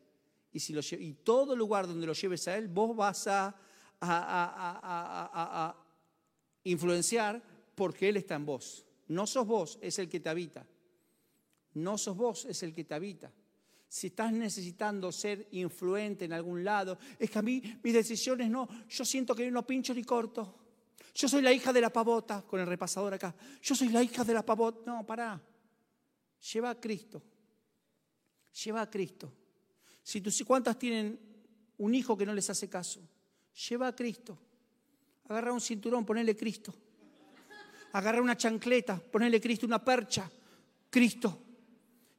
Y, 0.51 0.59
si 0.59 0.73
lo, 0.73 0.81
y 0.81 1.13
todo 1.23 1.55
lugar 1.55 1.85
donde 1.85 2.07
lo 2.07 2.13
lleves 2.13 2.47
a 2.47 2.57
Él, 2.57 2.69
vos 2.69 2.95
vas 2.95 3.27
a, 3.27 3.55
a, 4.01 5.75
influenciar 6.63 7.43
porque 7.75 8.09
Él 8.09 8.17
está 8.17 8.35
en 8.35 8.45
vos. 8.45 8.85
No 9.09 9.27
sos 9.27 9.45
vos, 9.45 9.79
es 9.81 9.99
el 9.99 10.07
que 10.07 10.19
te 10.19 10.29
habita. 10.29 10.65
No 11.73 11.97
sos 11.97 12.15
vos, 12.15 12.45
es 12.45 12.63
el 12.63 12.73
que 12.73 12.83
te 12.83 12.93
habita. 12.93 13.31
Si 13.87 14.07
estás 14.07 14.31
necesitando 14.31 15.11
ser 15.11 15.47
influente 15.51 16.25
en 16.25 16.33
algún 16.33 16.63
lado, 16.63 16.97
es 17.17 17.29
que 17.29 17.39
a 17.39 17.41
mí 17.41 17.61
mis 17.83 17.93
decisiones 17.93 18.49
no, 18.49 18.67
yo 18.87 19.03
siento 19.03 19.35
que 19.35 19.49
no 19.49 19.65
pincho 19.65 19.93
ni 19.93 20.03
corto. 20.03 20.55
Yo 21.15 21.27
soy 21.27 21.41
la 21.41 21.51
hija 21.51 21.73
de 21.73 21.81
la 21.81 21.91
pavota, 21.91 22.43
con 22.43 22.59
el 22.59 22.67
repasador 22.67 23.15
acá. 23.15 23.35
Yo 23.61 23.73
soy 23.73 23.89
la 23.89 24.03
hija 24.03 24.23
de 24.23 24.33
la 24.33 24.45
pavota. 24.45 24.81
No, 24.85 25.05
pará. 25.05 25.41
Lleva 26.53 26.69
a 26.69 26.79
Cristo. 26.79 27.21
Lleva 28.63 28.81
a 28.81 28.89
Cristo. 28.89 29.33
Si 30.03 30.21
tú, 30.21 30.29
¿Cuántas 30.45 30.77
tienen 30.77 31.19
un 31.79 31.95
hijo 31.95 32.15
que 32.15 32.27
no 32.27 32.33
les 32.33 32.49
hace 32.49 32.69
caso? 32.69 33.01
Lleva 33.69 33.87
a 33.87 33.95
Cristo. 33.95 34.37
Agarra 35.27 35.51
un 35.51 35.61
cinturón, 35.61 36.05
ponele 36.05 36.35
Cristo. 36.35 36.73
Agarra 37.93 38.21
una 38.21 38.37
chancleta, 38.37 38.99
ponele 38.99 39.39
Cristo, 39.41 39.65
una 39.65 39.83
percha. 39.83 40.29
Cristo. 40.89 41.43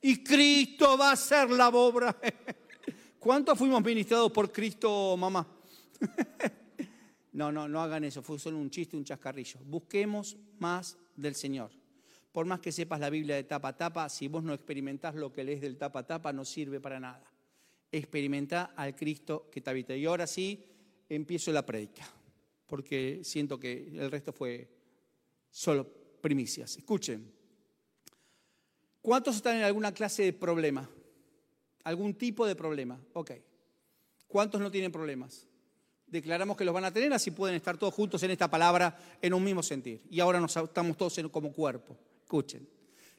Y 0.02 0.22
Cristo 0.22 0.96
va 0.96 1.12
a 1.12 1.16
ser 1.16 1.50
la 1.50 1.68
obra. 1.68 2.16
¿Cuántos 3.18 3.59
fuimos 3.59 3.85
ministrados 3.85 4.33
por 4.33 4.50
Cristo, 4.50 5.16
mamá? 5.16 5.46
No, 7.33 7.52
no, 7.52 7.68
no 7.68 7.80
hagan 7.80 8.02
eso, 8.04 8.22
fue 8.22 8.38
solo 8.40 8.59
un 8.59 8.70
chiste, 8.70 8.96
un 8.96 9.04
chascarrillo. 9.04 9.61
Busquemos 9.64 10.37
más 10.59 10.98
del 11.14 11.37
Señor. 11.37 11.70
Por 12.33 12.46
más 12.46 12.61
que 12.61 12.72
sepas 12.72 13.00
la 13.00 13.11
Biblia 13.11 13.37
de 13.37 13.44
tapa 13.44 13.68
a 13.68 13.76
tapa, 13.76 14.09
si 14.09 14.28
vos 14.28 14.42
no 14.42 14.52
experimentás 14.52 15.14
lo 15.14 15.33
que 15.33 15.44
lees 15.44 15.61
del 15.61 15.76
tapa 15.76 16.00
a 16.00 16.06
tapa, 16.06 16.33
no 16.33 16.44
sirve 16.44 16.80
para 16.80 16.98
nada. 16.98 17.22
Experimenta 17.92 18.72
al 18.76 18.96
Cristo 18.96 19.48
que 19.50 19.61
te 19.61 19.70
habita. 19.70 19.94
Y 19.94 20.06
ahora 20.06 20.26
sí, 20.26 20.64
empiezo 21.09 21.52
la 21.52 21.64
predica, 21.64 22.04
porque 22.66 23.20
siento 23.22 23.59
que 23.59 23.88
el 23.88 24.11
resto 24.11 24.33
fue 24.33 24.68
solo 25.50 25.86
primicias. 26.20 26.76
Escuchen. 26.76 27.32
¿Cuántos 29.02 29.36
están 29.36 29.56
en 29.56 29.64
alguna 29.64 29.92
clase 29.92 30.24
de 30.24 30.32
problema? 30.32 30.88
¿Algún 31.84 32.14
tipo 32.14 32.46
de 32.46 32.54
problema? 32.54 33.00
Ok. 33.14 33.32
¿Cuántos 34.28 34.60
no 34.60 34.70
tienen 34.70 34.92
problemas? 34.92 35.48
declaramos 36.10 36.56
que 36.56 36.64
los 36.64 36.74
van 36.74 36.84
a 36.84 36.92
tener, 36.92 37.12
así 37.12 37.30
pueden 37.30 37.56
estar 37.56 37.78
todos 37.78 37.94
juntos 37.94 38.22
en 38.22 38.32
esta 38.32 38.50
palabra 38.50 38.96
en 39.22 39.32
un 39.32 39.42
mismo 39.42 39.62
sentir. 39.62 40.02
Y 40.10 40.20
ahora 40.20 40.40
nos 40.40 40.56
estamos 40.56 40.96
todos 40.96 41.18
como 41.30 41.52
cuerpo. 41.52 41.96
Escuchen. 42.22 42.68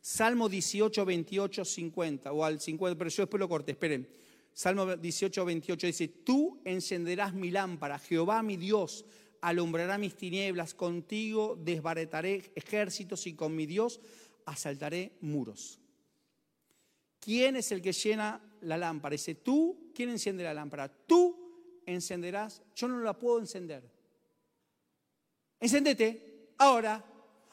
Salmo 0.02 0.50
18, 0.50 1.06
28, 1.06 1.64
50, 1.64 2.32
o 2.32 2.44
al 2.44 2.60
50, 2.60 2.98
pero 2.98 3.10
yo 3.10 3.24
después 3.24 3.40
lo 3.40 3.48
corté, 3.48 3.72
esperen. 3.72 4.08
Salmo 4.54 4.98
18, 4.98 5.46
28 5.46 5.88
dice, 5.88 6.08
tú 6.08 6.60
encenderás 6.66 7.34
mi 7.34 7.52
lámpara, 7.52 8.00
Jehová 8.00 8.44
mi 8.44 8.58
Dios 8.58 9.06
alumbrará 9.42 9.98
mis 9.98 10.16
tinieblas, 10.16 10.74
contigo 10.74 11.58
desbaretaré 11.60 12.52
ejércitos 12.56 13.28
y 13.28 13.34
con 13.34 13.56
mi 13.56 13.66
Dios 13.66 14.00
asaltaré 14.46 15.18
muros. 15.22 15.80
¿Quién 17.20 17.56
es 17.56 17.72
el 17.72 17.82
que 17.82 17.92
llena 17.92 18.42
la 18.62 18.78
lámpara? 18.78 19.14
Dice, 19.14 19.36
tú, 19.36 19.92
¿quién 19.94 20.10
enciende 20.10 20.44
la 20.44 20.54
lámpara? 20.54 20.90
Tú 20.90 21.82
encenderás, 21.86 22.62
yo 22.76 22.88
no 22.88 23.00
la 23.02 23.18
puedo 23.18 23.40
encender. 23.40 23.84
Encendete, 25.60 26.54
ahora, 26.58 27.04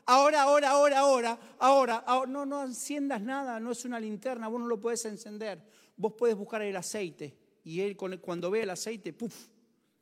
ahora, 0.06 0.42
ahora, 0.42 0.70
ahora, 0.70 0.98
ahora, 0.98 1.38
ahora, 1.58 1.96
ahora. 1.96 2.30
No, 2.30 2.46
no 2.46 2.64
enciendas 2.64 3.20
nada, 3.20 3.60
no 3.60 3.72
es 3.72 3.84
una 3.84 4.00
linterna, 4.00 4.48
vos 4.48 4.60
no 4.60 4.66
lo 4.66 4.80
puedes 4.80 5.04
encender. 5.04 5.62
Vos 5.96 6.14
puedes 6.16 6.36
buscar 6.36 6.62
el 6.62 6.76
aceite 6.76 7.36
y 7.64 7.80
él 7.80 7.96
cuando 7.96 8.50
ve 8.50 8.62
el 8.62 8.70
aceite, 8.70 9.12
¡puf!, 9.12 9.48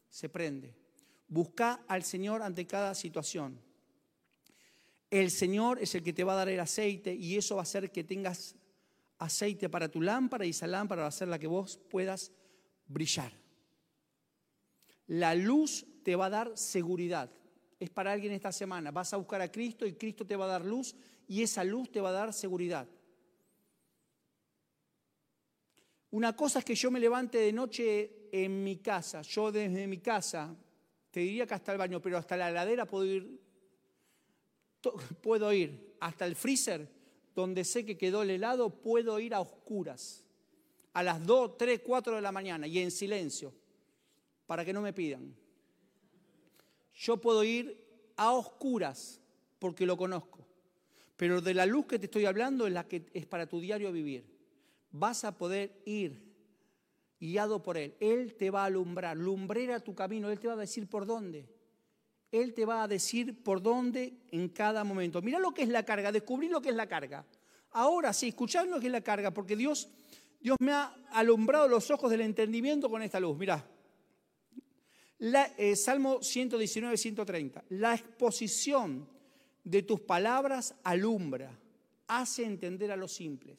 se 0.09 0.29
prende. 0.29 0.86
Busca 1.29 1.85
al 1.89 2.03
Señor 2.03 2.43
ante 2.43 2.67
cada 2.67 2.95
situación. 2.95 3.61
El 5.11 5.31
Señor 5.31 5.79
es 5.81 5.95
el 5.95 6.03
que 6.03 6.13
te 6.13 6.25
va 6.25 6.33
a 6.33 6.37
dar 6.37 6.49
el 6.49 6.61
aceite 6.61 7.15
y 7.15 7.37
eso 7.37 7.57
va 7.57 7.63
a 7.63 7.65
hacer 7.65 7.91
que 7.91 8.05
tengas 8.05 8.55
aceite 9.19 9.69
para 9.69 9.89
tu 9.89 10.01
lámpara 10.01 10.45
y 10.45 10.51
esa 10.51 10.67
lámpara 10.67 11.03
va 11.03 11.09
a 11.09 11.13
ser 11.13 11.29
la 11.29 11.39
que 11.39 11.47
vos 11.47 11.79
puedas 11.89 12.33
brillar. 12.87 13.33
La 15.07 15.35
luz 15.35 15.87
te 16.03 16.17
va 16.17 16.27
a 16.27 16.31
dar 16.31 16.57
seguridad. 16.57 17.31
Es 17.79 17.91
para 17.91 18.13
alguien 18.13 18.33
esta 18.33 18.53
semana. 18.53 18.91
Vas 18.91 19.13
a 19.13 19.17
buscar 19.17 19.41
a 19.41 19.51
Cristo 19.51 19.87
y 19.87 19.95
Cristo 19.95 20.27
te 20.27 20.37
va 20.37 20.47
a 20.47 20.49
dar 20.49 20.65
luz 20.65 20.95
y 21.29 21.43
esa 21.43 21.63
luz 21.63 21.91
te 21.91 22.01
va 22.01 22.09
a 22.09 22.13
dar 22.13 22.33
seguridad. 22.33 22.89
Una 26.11 26.35
cosa 26.35 26.61
es 26.61 26.65
que 26.65 26.75
yo 26.75 26.91
me 26.91 27.01
levante 27.01 27.39
de 27.39 27.53
noche 27.53 28.29
en 28.33 28.63
mi 28.63 28.77
casa, 28.77 29.23
yo 29.23 29.53
desde 29.53 29.87
mi 29.87 29.99
casa, 29.99 30.57
te 31.17 31.21
diría 31.21 31.47
que 31.47 31.55
hasta 31.55 31.73
el 31.73 31.79
baño, 31.79 32.03
pero 32.03 32.19
hasta 32.19 32.37
la 32.37 32.51
heladera 32.51 32.85
puedo 32.85 33.07
ir, 33.07 33.41
puedo 35.23 35.51
ir, 35.51 35.97
hasta 35.99 36.27
el 36.27 36.37
freezer, 36.37 36.87
donde 37.35 37.65
sé 37.65 37.87
que 37.87 37.97
quedó 37.97 38.21
el 38.21 38.29
helado, 38.29 38.69
puedo 38.69 39.19
ir 39.19 39.33
a 39.33 39.41
oscuras, 39.41 40.27
a 40.93 41.03
las 41.03 41.25
2, 41.25 41.57
3, 41.57 41.81
4 41.83 42.17
de 42.17 42.21
la 42.21 42.33
mañana 42.33 42.67
y 42.67 42.81
en 42.81 42.91
silencio 42.91 43.55
para 44.45 44.63
que 44.63 44.75
no 44.75 44.83
me 44.83 44.93
pidan. 44.93 45.35
Yo 46.93 47.17
puedo 47.17 47.43
ir 47.45 48.13
a 48.17 48.33
oscuras 48.33 49.19
porque 49.59 49.87
lo 49.87 49.97
conozco, 49.97 50.47
pero 51.17 51.41
de 51.41 51.55
la 51.55 51.65
luz 51.65 51.87
que 51.87 51.99
te 51.99 52.05
estoy 52.05 52.27
hablando 52.27 52.67
es 52.67 52.75
la 52.75 52.87
que 52.87 53.07
es 53.15 53.25
para 53.25 53.47
tu 53.47 53.59
diario 53.59 53.91
vivir. 53.91 54.27
Vas 54.91 55.25
a 55.25 55.39
poder 55.39 55.81
ir 55.87 56.26
guiado 57.21 57.63
por 57.63 57.77
Él. 57.77 57.95
Él 58.01 58.35
te 58.35 58.51
va 58.51 58.63
a 58.63 58.67
alumbrar, 58.67 59.17
lumbrera 59.17 59.81
tu 59.81 59.95
camino, 59.95 60.31
Él 60.31 60.39
te 60.39 60.49
va 60.49 60.55
a 60.55 60.57
decir 60.57 60.89
por 60.89 61.07
dónde. 61.07 61.49
Él 62.33 62.55
te 62.55 62.65
va 62.65 62.83
a 62.83 62.89
decir 62.89 63.43
por 63.43 63.63
dónde 63.63 64.19
en 64.31 64.49
cada 64.49 64.85
momento. 64.85 65.23
Mira 65.23 65.39
lo 65.39 65.53
que 65.55 65.63
es 65.63 65.69
la 65.69 65.85
carga, 65.85 66.13
descubrí 66.13 66.49
lo 66.49 66.61
que 66.61 66.71
es 66.71 66.75
la 66.75 66.87
carga. 66.87 67.25
Ahora 67.71 68.13
sí, 68.13 68.29
escuchad 68.29 68.67
lo 68.67 68.81
que 68.81 68.87
es 68.87 68.93
la 68.93 69.01
carga, 69.01 69.33
porque 69.33 69.57
Dios, 69.57 69.89
Dios 70.41 70.57
me 70.61 70.73
ha 70.73 70.95
alumbrado 71.11 71.69
los 71.69 71.91
ojos 71.91 72.11
del 72.11 72.23
entendimiento 72.23 72.91
con 72.91 73.03
esta 73.03 73.21
luz. 73.21 73.37
Mirá, 73.37 73.67
eh, 75.19 75.77
Salmo 75.77 76.23
119, 76.23 76.97
130. 76.97 77.65
La 77.71 77.95
exposición 77.95 79.09
de 79.63 79.83
tus 79.83 80.01
palabras 80.01 80.75
alumbra, 80.85 81.59
hace 82.07 82.45
entender 82.45 82.93
a 82.93 82.97
los 82.97 83.13
simples. 83.13 83.59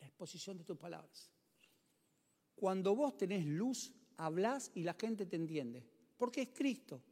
La 0.00 0.06
exposición 0.06 0.56
de 0.56 0.64
tus 0.64 0.76
palabras. 0.76 1.33
Cuando 2.64 2.96
vos 2.96 3.14
tenés 3.18 3.44
luz, 3.44 3.92
hablas 4.16 4.70
y 4.74 4.84
la 4.84 4.94
gente 4.94 5.26
te 5.26 5.36
entiende. 5.36 5.84
Porque 6.16 6.40
es 6.40 6.48
Cristo. 6.48 7.02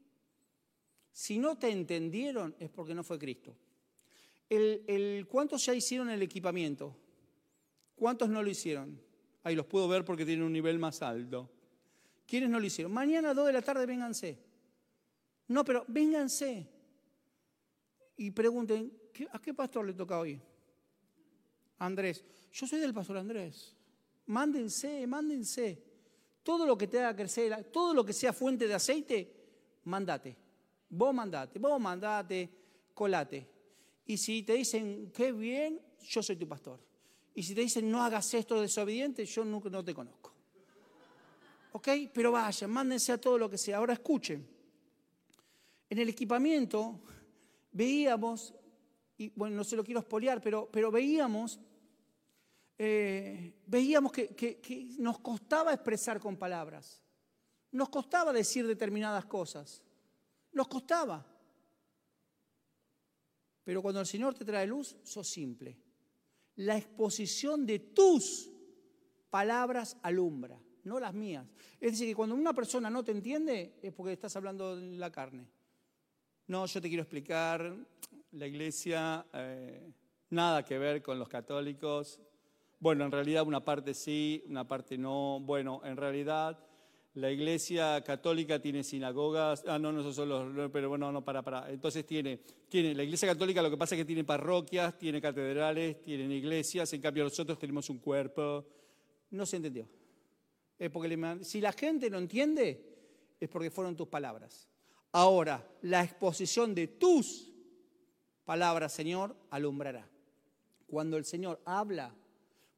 Si 1.10 1.36
no 1.36 1.58
te 1.58 1.68
entendieron, 1.68 2.56
es 2.58 2.70
porque 2.70 2.94
no 2.94 3.04
fue 3.04 3.18
Cristo. 3.18 3.54
¿Cuántos 5.28 5.66
ya 5.66 5.74
hicieron 5.74 6.08
el 6.08 6.22
equipamiento? 6.22 6.96
¿Cuántos 7.94 8.30
no 8.30 8.42
lo 8.42 8.48
hicieron? 8.48 8.98
Ahí 9.42 9.54
los 9.54 9.66
puedo 9.66 9.86
ver 9.88 10.06
porque 10.06 10.24
tienen 10.24 10.46
un 10.46 10.54
nivel 10.54 10.78
más 10.78 11.02
alto. 11.02 11.50
¿Quiénes 12.26 12.48
no 12.48 12.58
lo 12.58 12.64
hicieron? 12.64 12.90
Mañana 12.90 13.32
a 13.32 13.34
2 13.34 13.48
de 13.48 13.52
la 13.52 13.60
tarde 13.60 13.84
vénganse. 13.84 14.38
No, 15.48 15.66
pero 15.66 15.84
vénganse. 15.86 16.66
Y 18.16 18.30
pregunten, 18.30 18.90
¿a 19.32 19.38
qué 19.38 19.52
pastor 19.52 19.84
le 19.84 19.92
toca 19.92 20.18
hoy? 20.18 20.40
Andrés. 21.76 22.24
Yo 22.54 22.66
soy 22.66 22.80
del 22.80 22.94
pastor 22.94 23.18
Andrés. 23.18 23.76
Mándense, 24.32 25.06
mándense. 25.06 25.82
Todo 26.42 26.64
lo 26.64 26.76
que 26.78 26.88
te 26.88 26.98
haga 26.98 27.14
crecer, 27.14 27.64
todo 27.70 27.92
lo 27.92 28.02
que 28.02 28.14
sea 28.14 28.32
fuente 28.32 28.66
de 28.66 28.72
aceite, 28.72 29.16
mandate. 29.84 30.34
Vos 30.88 31.14
mandate, 31.14 31.58
vos 31.58 31.78
mandate, 31.78 32.50
colate. 32.94 33.46
Y 34.06 34.16
si 34.16 34.42
te 34.42 34.54
dicen, 34.54 35.12
qué 35.14 35.32
bien, 35.32 35.78
yo 36.00 36.22
soy 36.22 36.36
tu 36.36 36.48
pastor. 36.48 36.80
Y 37.34 37.42
si 37.42 37.54
te 37.54 37.60
dicen, 37.60 37.90
no 37.90 38.02
hagas 38.02 38.32
esto 38.32 38.58
desobediente, 38.58 39.26
yo 39.26 39.44
nunca 39.44 39.68
no 39.68 39.84
te 39.84 39.94
conozco. 39.94 40.32
¿ok? 41.72 41.88
Pero 42.14 42.32
vayan, 42.32 42.70
mándense 42.70 43.12
a 43.12 43.20
todo 43.20 43.36
lo 43.36 43.50
que 43.50 43.58
sea. 43.58 43.76
Ahora 43.76 43.92
escuchen. 43.92 44.48
En 45.90 45.98
el 45.98 46.08
equipamiento 46.08 47.00
veíamos, 47.70 48.54
y 49.18 49.30
bueno, 49.36 49.56
no 49.56 49.64
se 49.64 49.76
lo 49.76 49.84
quiero 49.84 50.00
espolear, 50.00 50.40
pero, 50.40 50.70
pero 50.72 50.90
veíamos, 50.90 51.60
eh, 52.84 53.62
veíamos 53.64 54.10
que, 54.10 54.96
nos 54.98 55.20
costaba 55.20 55.72
expresar 55.72 56.18
con 56.18 56.36
palabras. 56.36 57.00
Nos 57.70 57.88
costaba 57.88 58.32
decir 58.32 58.66
determinadas 58.66 59.24
cosas. 59.26 59.80
Nos 60.50 60.66
costaba. 60.66 61.24
Pero 63.62 63.82
cuando 63.82 64.00
el 64.00 64.06
Señor 64.06 64.34
te 64.34 64.44
trae 64.44 64.66
luz, 64.66 64.96
sos 65.04 65.28
simple. 65.28 65.78
La 66.56 66.76
exposición 66.76 67.64
de 67.64 67.78
tus 67.78 68.50
palabras 69.30 69.96
alumbra, 70.02 70.60
no 70.82 70.98
las 70.98 71.14
mías. 71.14 71.46
Es 71.78 71.92
decir, 71.92 72.08
que 72.08 72.16
cuando 72.16 72.34
una 72.34 72.52
persona 72.52 72.90
no 72.90 73.04
te 73.04 73.12
entiende 73.12 73.78
es 73.80 73.92
porque 73.92 74.14
estás 74.14 74.34
hablando 74.34 74.74
de 74.74 74.96
la 74.96 75.12
carne. 75.12 75.46
No, 76.48 76.66
yo 76.66 76.80
te 76.80 76.88
quiero 76.88 77.04
explicar, 77.04 77.76
la 78.32 78.46
iglesia, 78.48 79.24
eh, 79.34 79.92
nada 80.30 80.64
que 80.64 80.78
ver 80.78 81.00
con 81.00 81.20
los 81.20 81.28
católicos. 81.28 82.20
Bueno, 82.82 83.04
en 83.04 83.12
realidad 83.12 83.46
una 83.46 83.64
parte 83.64 83.94
sí, 83.94 84.42
una 84.48 84.66
parte 84.66 84.98
no. 84.98 85.38
Bueno, 85.38 85.82
en 85.84 85.96
realidad 85.96 86.58
la 87.14 87.30
iglesia 87.30 88.02
católica 88.02 88.60
tiene 88.60 88.82
sinagogas, 88.82 89.62
ah, 89.68 89.78
no, 89.78 89.92
no, 89.92 90.12
son 90.12 90.28
los, 90.28 90.70
pero 90.72 90.88
bueno, 90.88 91.12
no, 91.12 91.24
para, 91.24 91.42
para. 91.42 91.70
Entonces 91.70 92.04
tiene, 92.04 92.40
tiene, 92.68 92.92
la 92.92 93.04
iglesia 93.04 93.28
católica 93.28 93.62
lo 93.62 93.70
que 93.70 93.76
pasa 93.76 93.94
es 93.94 94.00
que 94.00 94.04
tiene 94.04 94.24
parroquias, 94.24 94.98
tiene 94.98 95.20
catedrales, 95.20 96.02
tiene 96.02 96.34
iglesias, 96.34 96.92
en 96.92 97.00
cambio 97.00 97.22
nosotros 97.22 97.56
tenemos 97.56 97.88
un 97.88 97.98
cuerpo. 98.00 98.66
No 99.30 99.46
se 99.46 99.58
entendió. 99.58 99.88
Es 100.76 100.90
porque 100.90 101.38
si 101.42 101.60
la 101.60 101.70
gente 101.70 102.10
no 102.10 102.18
entiende, 102.18 102.84
es 103.38 103.48
porque 103.48 103.70
fueron 103.70 103.94
tus 103.94 104.08
palabras. 104.08 104.68
Ahora, 105.12 105.64
la 105.82 106.02
exposición 106.02 106.74
de 106.74 106.88
tus 106.88 107.48
palabras, 108.44 108.92
Señor, 108.92 109.36
alumbrará. 109.50 110.10
Cuando 110.88 111.16
el 111.16 111.24
Señor 111.24 111.62
habla, 111.64 112.12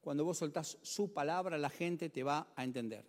cuando 0.05 0.23
vos 0.23 0.37
soltás 0.37 0.77
su 0.83 1.11
palabra, 1.11 1.57
la 1.57 1.71
gente 1.71 2.09
te 2.09 2.21
va 2.21 2.53
a 2.55 2.63
entender. 2.63 3.03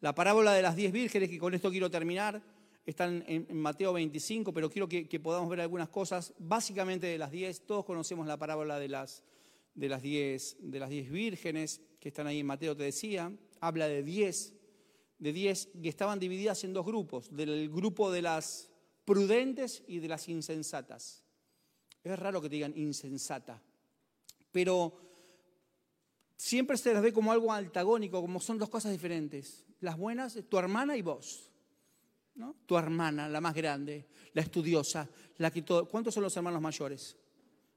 La 0.00 0.12
parábola 0.12 0.52
de 0.52 0.60
las 0.60 0.74
diez 0.74 0.90
vírgenes, 0.90 1.30
que 1.30 1.38
con 1.38 1.54
esto 1.54 1.70
quiero 1.70 1.92
terminar, 1.92 2.42
están 2.84 3.22
en, 3.28 3.46
Mateo 3.56 3.92
25, 3.92 4.52
pero 4.52 4.68
quiero 4.68 4.88
que, 4.88 5.20
podamos 5.20 5.48
ver 5.48 5.60
algunas 5.60 5.88
cosas. 5.90 6.34
Básicamente 6.40 7.06
de 7.06 7.18
las 7.18 7.30
diez, 7.30 7.64
todos 7.64 7.84
conocemos 7.84 8.26
la 8.26 8.36
parábola 8.36 8.80
de 8.80 8.88
las, 8.88 9.22
de 9.76 9.88
las, 9.88 10.02
diez, 10.02 10.56
de 10.58 10.80
las 10.80 10.90
diez 10.90 11.08
vírgenes, 11.08 11.80
que 12.00 12.08
están 12.08 12.26
ahí 12.26 12.40
en 12.40 12.46
Mateo, 12.46 12.76
te 12.76 12.82
decía. 12.82 13.32
Habla 13.60 13.86
de 13.86 14.02
diez, 14.02 14.56
de 15.20 15.32
diez, 15.32 15.68
que 15.80 15.88
estaban 15.88 16.18
divididas 16.18 16.64
en 16.64 16.72
dos 16.72 16.84
grupos, 16.84 17.30
del 17.30 17.70
grupo 17.70 18.10
de 18.10 18.22
las 18.22 18.72
prudentes 19.04 19.84
y 19.86 20.00
de 20.00 20.08
las 20.08 20.28
insensatas. 20.28 21.22
Es 22.02 22.18
raro 22.18 22.42
que 22.42 22.48
te 22.48 22.56
digan 22.56 22.76
insensata, 22.76 23.62
pero 24.50 25.11
siempre 26.42 26.76
se 26.76 26.92
las 26.92 27.02
ve 27.02 27.12
como 27.12 27.30
algo 27.30 27.52
antagónico, 27.52 28.20
como 28.20 28.40
son 28.40 28.58
dos 28.58 28.68
cosas 28.68 28.90
diferentes 28.90 29.64
las 29.78 29.96
buenas, 29.96 30.38
tu 30.48 30.58
hermana 30.58 30.96
y 30.96 31.02
vos. 31.02 31.50
¿no? 32.34 32.56
Tu 32.66 32.76
hermana, 32.76 33.28
la 33.28 33.40
más 33.40 33.54
grande, 33.54 34.08
la 34.32 34.42
estudiosa, 34.42 35.08
la 35.36 35.50
que 35.50 35.62
todo. 35.62 35.86
¿Cuántos 35.86 36.14
son 36.14 36.22
los 36.22 36.36
hermanos 36.36 36.62
mayores? 36.62 37.16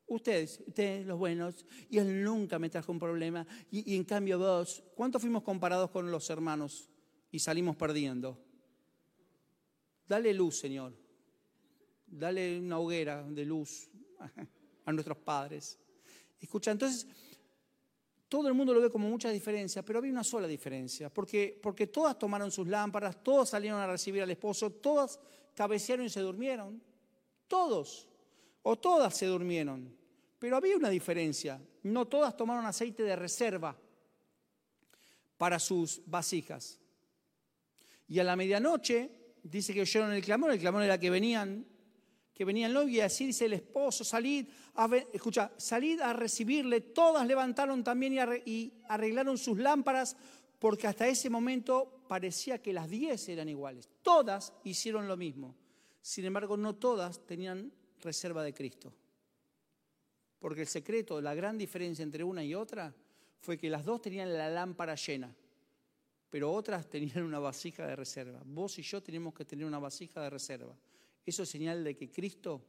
Ustedes, 0.08 0.64
ustedes 0.66 1.06
los 1.06 1.18
buenos, 1.18 1.66
y 1.90 1.98
él 1.98 2.24
nunca 2.24 2.58
me 2.58 2.70
trajo 2.70 2.92
un 2.92 3.00
problema. 3.00 3.46
Y, 3.70 3.94
y 3.94 3.96
en 3.96 4.04
cambio 4.04 4.40
vos, 4.40 4.84
¿cuántos 4.96 5.22
fuimos 5.22 5.44
comparados 5.44 5.90
con 5.92 6.10
los 6.10 6.30
hermanos 6.30 6.90
y 7.32 7.40
salimos 7.40 7.76
perdiendo? 7.76 8.40
Dale 10.08 10.34
luz, 10.34 10.60
Señor. 10.60 10.96
Dale 12.08 12.60
una 12.60 12.80
hoguera 12.80 13.24
de 13.24 13.46
luz 13.46 13.90
a 14.86 14.94
nuestros 14.94 15.18
padres. 15.18 15.80
Escucha, 16.40 16.72
entonces 16.72 17.08
todo 18.36 18.50
el 18.50 18.54
mundo 18.54 18.74
lo 18.74 18.82
ve 18.82 18.90
como 18.90 19.08
mucha 19.08 19.30
diferencia, 19.30 19.82
pero 19.82 20.00
había 20.00 20.12
una 20.12 20.22
sola 20.22 20.46
diferencia, 20.46 21.10
porque, 21.10 21.58
porque 21.64 21.88
todas 21.88 22.20
tomaron 22.20 22.52
sus 22.52 22.68
lámparas, 22.68 23.24
todas 23.24 23.48
salieron 23.48 23.80
a 23.80 23.88
recibir 23.88 24.22
al 24.24 24.30
esposo, 24.30 24.72
todas 24.72 25.22
cabecearon 25.54 26.06
y 26.06 26.10
se 26.10 26.20
durmieron, 26.20 26.84
todos, 27.48 28.10
o 28.62 28.76
todas 28.76 29.16
se 29.16 29.28
durmieron, 29.28 29.96
pero 30.38 30.58
había 30.58 30.76
una 30.76 30.90
diferencia, 30.90 31.62
no 31.84 32.08
todas 32.10 32.36
tomaron 32.36 32.66
aceite 32.66 33.04
de 33.04 33.16
reserva 33.16 33.74
para 35.38 35.58
sus 35.58 36.02
vasijas. 36.06 36.78
Y 38.06 38.20
a 38.20 38.26
la 38.26 38.36
medianoche, 38.36 39.12
dice 39.44 39.74
que 39.74 39.80
oyeron 39.80 40.12
el 40.12 40.26
clamor, 40.26 40.52
el 40.52 40.60
clamor 40.60 40.84
era 40.84 41.00
que 41.00 41.10
venían 41.10 41.66
que 42.36 42.44
venía 42.44 42.68
el 42.68 42.74
novio 42.74 42.98
y 42.98 43.00
así 43.00 43.28
dice 43.28 43.46
el 43.46 43.54
esposo, 43.54 44.04
salid, 44.04 44.46
a 44.76 44.90
escucha, 45.14 45.54
salid 45.56 46.02
a 46.02 46.12
recibirle. 46.12 46.82
Todas 46.82 47.26
levantaron 47.26 47.82
también 47.82 48.42
y 48.46 48.74
arreglaron 48.90 49.38
sus 49.38 49.58
lámparas 49.58 50.18
porque 50.60 50.86
hasta 50.86 51.08
ese 51.08 51.30
momento 51.30 52.04
parecía 52.10 52.62
que 52.62 52.74
las 52.74 52.90
diez 52.90 53.30
eran 53.30 53.48
iguales. 53.48 53.90
Todas 54.02 54.52
hicieron 54.66 55.08
lo 55.08 55.16
mismo. 55.16 55.56
Sin 56.02 56.26
embargo, 56.26 56.58
no 56.58 56.76
todas 56.76 57.26
tenían 57.26 57.72
reserva 58.02 58.44
de 58.44 58.54
Cristo. 58.54 58.94
Porque 60.38 60.62
el 60.62 60.68
secreto, 60.68 61.22
la 61.22 61.34
gran 61.34 61.58
diferencia 61.58 62.04
entre 62.04 62.24
una 62.24 62.44
y 62.44 62.54
otra 62.54 62.94
fue 63.40 63.58
que 63.58 63.70
las 63.70 63.86
dos 63.86 64.02
tenían 64.02 64.34
la 64.34 64.50
lámpara 64.50 64.96
llena, 64.96 65.34
pero 66.30 66.52
otras 66.52 66.90
tenían 66.90 67.24
una 67.24 67.40
vasija 67.40 67.88
de 67.88 67.96
reserva. 67.96 68.42
Vos 68.46 68.78
y 68.78 68.82
yo 68.82 69.02
tenemos 69.02 69.34
que 69.34 69.46
tener 69.46 69.66
una 69.66 69.80
vasija 69.80 70.22
de 70.22 70.30
reserva. 70.30 70.76
Eso 71.26 71.44
es 71.44 71.50
señal 71.50 71.84
de 71.84 71.96
que 71.96 72.12
Cristo 72.12 72.62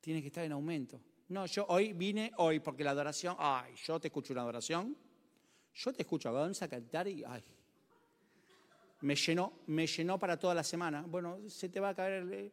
tiene 0.00 0.20
que 0.20 0.28
estar 0.28 0.44
en 0.44 0.52
aumento. 0.52 1.00
No, 1.28 1.46
yo 1.46 1.66
hoy 1.68 1.92
vine, 1.94 2.32
hoy, 2.36 2.60
porque 2.60 2.84
la 2.84 2.90
adoración, 2.90 3.36
ay, 3.38 3.74
yo 3.84 3.98
te 3.98 4.08
escucho 4.08 4.32
una 4.32 4.42
adoración, 4.42 4.96
yo 5.74 5.92
te 5.92 6.02
escucho 6.02 6.28
a 6.28 6.68
cantar 6.68 7.08
y, 7.08 7.24
ay, 7.24 7.42
me 9.00 9.16
llenó, 9.16 9.60
me 9.66 9.86
llenó 9.86 10.18
para 10.18 10.38
toda 10.38 10.54
la 10.54 10.62
semana. 10.62 11.02
Bueno, 11.06 11.38
se 11.48 11.68
te 11.68 11.80
va 11.80 11.90
a 11.90 11.94
caer 11.94 12.52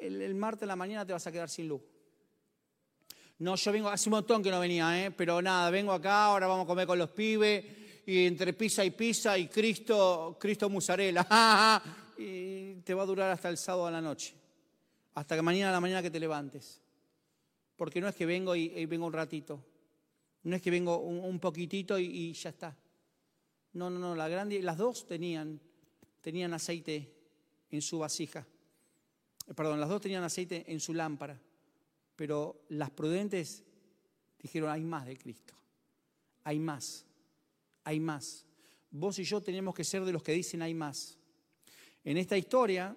el, 0.00 0.22
el, 0.22 0.34
martes 0.34 0.62
en 0.62 0.68
la 0.68 0.76
mañana, 0.76 1.06
te 1.06 1.12
vas 1.12 1.26
a 1.26 1.32
quedar 1.32 1.48
sin 1.48 1.68
luz. 1.68 1.82
No, 3.38 3.56
yo 3.56 3.72
vengo, 3.72 3.88
hace 3.88 4.08
un 4.08 4.14
montón 4.14 4.42
que 4.42 4.50
no 4.50 4.58
venía, 4.58 5.04
¿eh? 5.04 5.10
pero 5.10 5.42
nada, 5.42 5.70
vengo 5.70 5.92
acá, 5.92 6.26
ahora 6.26 6.46
vamos 6.46 6.64
a 6.64 6.68
comer 6.68 6.86
con 6.86 6.98
los 6.98 7.10
pibes, 7.10 7.64
y 8.06 8.26
entre 8.26 8.52
pizza 8.52 8.84
y 8.84 8.90
pizza 8.90 9.36
y 9.36 9.48
Cristo, 9.48 10.36
Cristo 10.40 10.68
musarela. 10.68 11.26
y 12.16 12.74
te 12.76 12.94
va 12.94 13.02
a 13.02 13.06
durar 13.06 13.30
hasta 13.30 13.48
el 13.48 13.56
sábado 13.56 13.86
a 13.86 13.90
la 13.90 14.00
noche, 14.00 14.34
hasta 15.14 15.36
que 15.36 15.42
mañana 15.42 15.70
a 15.70 15.72
la 15.72 15.80
mañana 15.80 16.02
que 16.02 16.10
te 16.10 16.20
levantes. 16.20 16.80
Porque 17.76 18.00
no 18.00 18.08
es 18.08 18.14
que 18.14 18.26
vengo 18.26 18.54
y, 18.54 18.86
vengo 18.86 19.06
un 19.06 19.12
ratito, 19.12 19.64
no 20.44 20.56
es 20.56 20.62
que 20.62 20.70
vengo 20.70 20.98
un, 20.98 21.40
poquitito 21.40 21.98
y, 21.98 22.32
ya 22.32 22.50
está. 22.50 22.76
No, 23.72 23.90
no, 23.90 23.98
no, 23.98 24.14
la 24.14 24.28
grande, 24.28 24.62
las 24.62 24.78
dos 24.78 25.06
tenían, 25.06 25.60
tenían 26.20 26.54
aceite 26.54 27.12
en 27.70 27.82
su 27.82 27.98
vasija. 27.98 28.46
Eh, 29.48 29.54
perdón, 29.54 29.80
las 29.80 29.88
dos 29.88 30.00
tenían 30.00 30.22
aceite 30.22 30.64
en 30.68 30.78
su 30.78 30.94
lámpara, 30.94 31.40
pero 32.14 32.62
las 32.68 32.90
prudentes 32.90 33.64
dijeron, 34.38 34.70
hay 34.70 34.84
más 34.84 35.06
de 35.06 35.16
Cristo, 35.16 35.54
hay 36.44 36.60
más, 36.60 37.04
hay 37.82 37.98
más. 37.98 38.46
Vos 38.90 39.18
y 39.18 39.24
yo 39.24 39.42
tenemos 39.42 39.74
que 39.74 39.82
ser 39.82 40.04
de 40.04 40.12
los 40.12 40.22
que 40.22 40.32
dicen 40.32 40.62
hay 40.62 40.74
más. 40.74 41.18
En 42.04 42.18
esta 42.18 42.36
historia, 42.36 42.96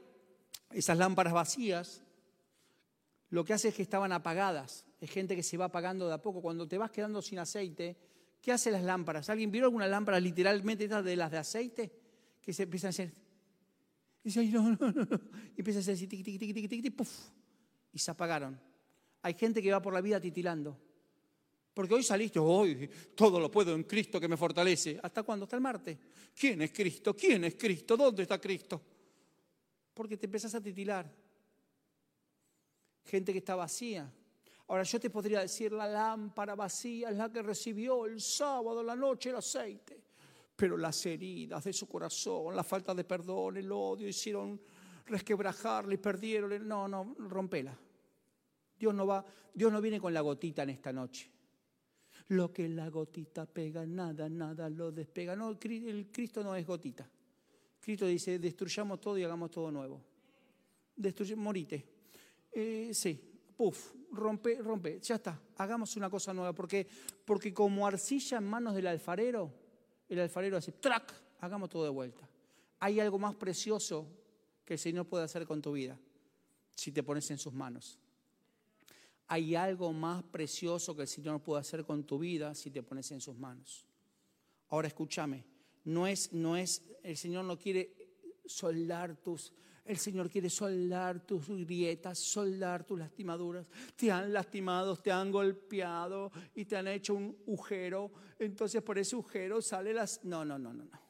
esas 0.71 0.97
lámparas 0.97 1.33
vacías, 1.33 2.03
lo 3.29 3.43
que 3.43 3.53
hace 3.53 3.69
es 3.69 3.75
que 3.75 3.81
estaban 3.81 4.11
apagadas. 4.11 4.85
Es 4.99 5.09
gente 5.09 5.35
que 5.35 5.43
se 5.43 5.57
va 5.57 5.65
apagando 5.65 6.07
de 6.07 6.13
a 6.13 6.21
poco. 6.21 6.41
Cuando 6.41 6.67
te 6.67 6.77
vas 6.77 6.91
quedando 6.91 7.21
sin 7.21 7.39
aceite, 7.39 7.97
¿qué 8.41 8.51
hacen 8.51 8.73
las 8.73 8.83
lámparas? 8.83 9.29
¿Alguien 9.29 9.51
vio 9.51 9.65
alguna 9.65 9.87
lámpara 9.87 10.19
literalmente 10.19 10.87
de 10.87 11.15
las 11.15 11.31
de 11.31 11.37
aceite? 11.37 11.91
Que 12.41 12.53
se 12.53 12.63
empiezan 12.63 12.87
a 12.87 12.89
hacer. 12.89 13.13
Y 14.23 14.29
dice, 14.29 14.45
no, 14.45 14.71
no, 14.71 14.91
no, 14.91 15.21
Y 15.55 15.61
empieza 15.61 15.79
a 15.79 15.81
hacer 15.81 15.93
así, 15.93 16.07
tic, 16.07 16.23
tic, 16.23 16.39
tic, 16.39 16.53
tic, 16.53 16.69
tic, 16.69 16.95
puff, 16.95 17.29
y 17.93 17.99
se 17.99 18.11
apagaron. 18.11 18.59
Hay 19.21 19.33
gente 19.35 19.61
que 19.61 19.71
va 19.71 19.81
por 19.81 19.93
la 19.93 20.01
vida 20.01 20.19
titilando. 20.19 20.77
Porque 21.73 21.93
hoy 21.93 22.03
saliste, 22.03 22.39
hoy 22.39 22.89
todo 23.15 23.39
lo 23.39 23.51
puedo 23.51 23.75
en 23.75 23.83
Cristo 23.83 24.19
que 24.19 24.27
me 24.27 24.35
fortalece. 24.35 24.99
¿Hasta 25.01 25.23
cuándo? 25.23 25.43
Hasta 25.43 25.55
el 25.55 25.61
martes. 25.61 25.97
¿Quién 26.37 26.61
es 26.63 26.71
Cristo? 26.71 27.15
¿Quién 27.15 27.43
es 27.43 27.55
Cristo? 27.55 27.95
¿Dónde 27.95 28.23
está 28.23 28.41
Cristo? 28.41 28.81
Porque 29.97 30.15
te 30.15 30.27
empezás 30.27 30.53
a 30.53 30.61
titilar. 30.61 31.11
Gente 33.03 33.31
que 33.31 33.39
está 33.39 33.55
vacía. 33.55 34.07
Ahora 34.67 34.83
yo 34.83 34.99
te 34.99 35.09
podría 35.09 35.39
decir, 35.39 35.71
la 35.71 35.87
lámpara 35.87 36.53
vacía 36.53 37.09
es 37.09 37.17
la 37.17 37.31
que 37.31 37.41
recibió 37.41 38.05
el 38.05 38.21
sábado, 38.21 38.83
la 38.83 38.95
noche, 38.95 39.31
el 39.31 39.37
aceite. 39.37 39.99
Pero 40.55 40.77
las 40.77 41.03
heridas 41.05 41.63
de 41.63 41.73
su 41.73 41.87
corazón, 41.87 42.55
la 42.55 42.63
falta 42.63 42.93
de 42.93 43.03
perdón, 43.03 43.57
el 43.57 43.71
odio, 43.71 44.07
hicieron 44.07 44.61
resquebrajarle 45.07 45.95
y 45.95 45.97
perdieron. 45.97 46.67
No, 46.67 46.87
no, 46.87 47.15
rompela. 47.17 47.75
Dios 48.77 48.93
no 48.93 49.07
va, 49.07 49.25
Dios 49.51 49.71
no 49.71 49.81
viene 49.81 49.99
con 49.99 50.13
la 50.13 50.21
gotita 50.21 50.61
en 50.61 50.69
esta 50.69 50.93
noche. 50.93 51.31
Lo 52.29 52.53
que 52.53 52.69
la 52.69 52.89
gotita 52.89 53.47
pega, 53.47 53.85
nada, 53.85 54.29
nada 54.29 54.69
lo 54.69 54.91
despega. 54.91 55.35
No, 55.35 55.49
el 55.49 56.07
Cristo 56.11 56.43
no 56.43 56.55
es 56.55 56.67
gotita. 56.67 57.09
Cristo 57.87 58.05
dice, 58.05 58.37
destruyamos 58.37 58.99
todo 58.99 59.17
y 59.17 59.23
hagamos 59.23 59.49
todo 59.49 59.71
nuevo. 59.71 60.03
Destruye, 60.93 61.37
morite. 61.37 61.85
Eh, 62.51 62.89
sí, 62.93 63.17
puf, 63.55 63.93
rompe, 64.11 64.61
rompe, 64.61 64.99
ya 64.99 65.15
está, 65.15 65.41
hagamos 65.55 65.95
una 65.95 66.09
cosa 66.09 66.33
nueva, 66.33 66.51
porque, 66.51 66.85
porque 67.23 67.53
como 67.53 67.87
arcilla 67.87 68.39
en 68.39 68.43
manos 68.43 68.75
del 68.75 68.87
alfarero, 68.87 69.53
el 70.09 70.19
alfarero 70.19 70.57
hace, 70.57 70.73
track, 70.73 71.13
hagamos 71.39 71.69
todo 71.69 71.85
de 71.85 71.89
vuelta. 71.89 72.27
Hay 72.81 72.99
algo 72.99 73.17
más 73.19 73.35
precioso 73.35 74.05
que 74.65 74.73
el 74.73 74.79
Señor 74.79 75.05
puede 75.05 75.23
hacer 75.23 75.45
con 75.45 75.61
tu 75.61 75.71
vida. 75.71 75.97
si 76.75 76.91
te 76.91 77.03
pones 77.03 77.31
en 77.31 77.37
sus 77.37 77.53
manos. 77.53 77.97
Hay 79.27 79.55
algo 79.55 79.93
más 79.93 80.23
precioso 80.23 80.93
que 80.93 81.03
el 81.03 81.07
Señor 81.07 81.41
puede 81.41 81.61
hacer 81.61 81.85
con 81.85 82.03
tu 82.03 82.19
vida 82.19 82.53
si 82.53 82.69
te 82.69 82.83
pones 82.83 83.09
en 83.11 83.21
sus 83.21 83.37
manos. 83.37 83.87
Ahora 84.67 84.89
escúchame, 84.89 85.45
no 85.87 86.05
es, 86.05 86.33
no 86.33 86.57
es, 86.57 86.83
el 87.01 87.15
Señor 87.15 87.45
no 87.45 87.57
quiere 87.57 87.95
soldar 88.45 89.15
tus, 89.15 89.53
el 89.85 89.97
Señor 89.97 90.29
quiere 90.29 90.49
soldar 90.49 91.25
tus 91.25 91.47
grietas, 91.47 92.19
soldar 92.19 92.83
tus 92.83 92.99
lastimaduras. 92.99 93.69
Te 93.95 94.11
han 94.11 94.33
lastimado, 94.33 94.97
te 94.97 95.13
han 95.13 95.31
golpeado 95.31 96.29
y 96.53 96.65
te 96.65 96.75
han 96.75 96.89
hecho 96.89 97.13
un 97.13 97.37
agujero. 97.47 98.11
Entonces 98.37 98.81
por 98.81 98.97
ese 98.97 99.15
agujero 99.15 99.61
sale 99.61 99.93
las... 99.93 100.25
No, 100.25 100.43
no, 100.43 100.59
no, 100.59 100.73
no, 100.73 100.83
no. 100.83 101.01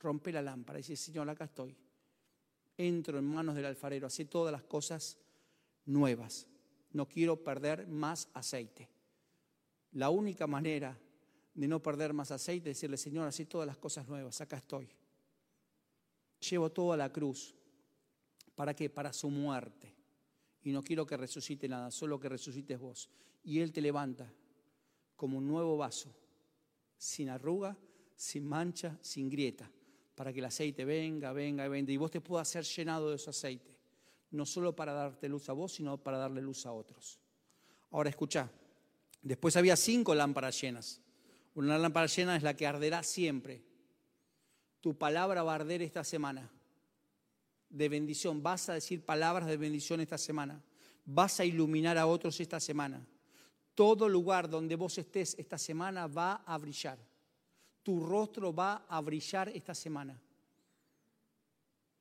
Rompe 0.00 0.32
la 0.32 0.40
lámpara 0.40 0.78
y 0.78 0.82
dice, 0.82 0.96
Señor, 0.96 1.28
acá 1.28 1.44
estoy. 1.44 1.76
Entro 2.78 3.18
en 3.18 3.26
manos 3.26 3.54
del 3.54 3.66
alfarero, 3.66 4.06
hace 4.06 4.24
todas 4.24 4.50
las 4.50 4.62
cosas 4.62 5.18
nuevas. 5.84 6.46
No 6.92 7.06
quiero 7.06 7.44
perder 7.44 7.86
más 7.86 8.30
aceite. 8.32 8.88
La 9.92 10.08
única 10.08 10.46
manera 10.46 10.98
de 11.58 11.66
no 11.66 11.82
perder 11.82 12.12
más 12.12 12.30
aceite 12.30 12.68
decirle, 12.68 12.96
Señor, 12.96 13.26
así 13.26 13.44
todas 13.44 13.66
las 13.66 13.76
cosas 13.76 14.06
nuevas, 14.06 14.40
acá 14.40 14.58
estoy. 14.58 14.88
Llevo 16.48 16.70
todo 16.70 16.92
a 16.92 16.96
la 16.96 17.12
cruz. 17.12 17.52
¿Para 18.54 18.74
qué? 18.74 18.88
Para 18.88 19.12
su 19.12 19.28
muerte. 19.28 19.92
Y 20.62 20.70
no 20.70 20.84
quiero 20.84 21.04
que 21.04 21.16
resucite 21.16 21.68
nada, 21.68 21.90
solo 21.90 22.20
que 22.20 22.28
resucites 22.28 22.78
vos. 22.78 23.10
Y 23.42 23.58
Él 23.58 23.72
te 23.72 23.80
levanta 23.80 24.32
como 25.16 25.38
un 25.38 25.48
nuevo 25.48 25.76
vaso, 25.76 26.14
sin 26.96 27.28
arruga, 27.28 27.76
sin 28.14 28.46
mancha, 28.46 28.96
sin 29.00 29.28
grieta, 29.28 29.68
para 30.14 30.32
que 30.32 30.38
el 30.38 30.44
aceite 30.44 30.84
venga, 30.84 31.32
venga, 31.32 31.66
venga, 31.66 31.90
y 31.90 31.96
vos 31.96 32.12
te 32.12 32.20
puedas 32.20 32.46
ser 32.46 32.62
llenado 32.62 33.10
de 33.10 33.16
ese 33.16 33.30
aceite. 33.30 33.76
No 34.30 34.46
solo 34.46 34.76
para 34.76 34.92
darte 34.92 35.28
luz 35.28 35.48
a 35.48 35.54
vos, 35.54 35.72
sino 35.72 35.98
para 35.98 36.18
darle 36.18 36.40
luz 36.40 36.66
a 36.66 36.72
otros. 36.72 37.18
Ahora 37.90 38.10
escucha, 38.10 38.48
después 39.22 39.56
había 39.56 39.74
cinco 39.74 40.14
lámparas 40.14 40.60
llenas. 40.60 41.02
Una 41.58 41.76
lámpara 41.76 42.06
llena 42.06 42.36
es 42.36 42.44
la 42.44 42.54
que 42.54 42.68
arderá 42.68 43.02
siempre. 43.02 43.60
Tu 44.80 44.96
palabra 44.96 45.42
va 45.42 45.50
a 45.50 45.54
arder 45.56 45.82
esta 45.82 46.04
semana 46.04 46.48
de 47.68 47.88
bendición, 47.88 48.40
vas 48.40 48.68
a 48.68 48.74
decir 48.74 49.04
palabras 49.04 49.48
de 49.48 49.56
bendición 49.56 50.00
esta 50.00 50.18
semana, 50.18 50.62
vas 51.04 51.40
a 51.40 51.44
iluminar 51.44 51.98
a 51.98 52.06
otros 52.06 52.38
esta 52.38 52.60
semana. 52.60 53.04
Todo 53.74 54.08
lugar 54.08 54.48
donde 54.48 54.76
vos 54.76 54.98
estés 54.98 55.34
esta 55.36 55.58
semana 55.58 56.06
va 56.06 56.44
a 56.46 56.56
brillar. 56.58 56.96
Tu 57.82 58.06
rostro 58.06 58.54
va 58.54 58.86
a 58.88 59.00
brillar 59.00 59.48
esta 59.48 59.74
semana. 59.74 60.16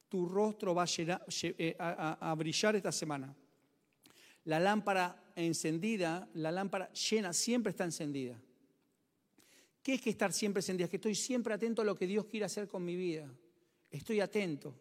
Tu 0.08 0.24
rostro 0.28 0.76
va 0.76 0.84
a, 0.84 0.88
eh, 1.42 1.76
a 1.80 2.36
brillar 2.38 2.76
esta 2.76 2.92
semana. 2.92 3.36
La 4.44 4.60
lámpara 4.60 5.32
encendida, 5.36 6.30
la 6.36 6.52
lámpara 6.52 6.94
llena, 6.94 7.34
siempre 7.34 7.72
está 7.72 7.86
encendida. 7.86 8.40
¿Qué 9.88 9.94
es 9.94 10.02
que 10.02 10.10
estar 10.10 10.34
siempre? 10.34 10.60
Es 10.60 10.90
que 10.90 10.98
estoy 10.98 11.16
siempre 11.16 11.54
atento 11.54 11.82
a 11.82 11.86
lo 11.86 11.96
que 11.96 12.06
Dios 12.06 12.26
quiere 12.26 12.46
hacer 12.46 12.68
con 12.68 12.84
mi 12.84 12.98
vida. 12.98 13.34
Estoy 13.90 14.20
atento. 14.20 14.76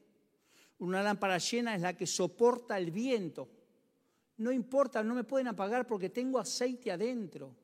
Una 0.80 1.00
lámpara 1.00 1.38
llena 1.38 1.76
es 1.76 1.82
la 1.82 1.96
que 1.96 2.08
soporta 2.08 2.76
el 2.76 2.90
viento. 2.90 3.48
No 4.38 4.50
importa, 4.50 5.04
no 5.04 5.14
me 5.14 5.22
pueden 5.22 5.46
apagar 5.46 5.86
porque 5.86 6.10
tengo 6.10 6.40
aceite 6.40 6.90
adentro. 6.90 7.54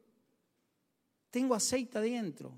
Tengo 1.33 1.57
aceite 1.57 1.99
adentro. 1.99 2.57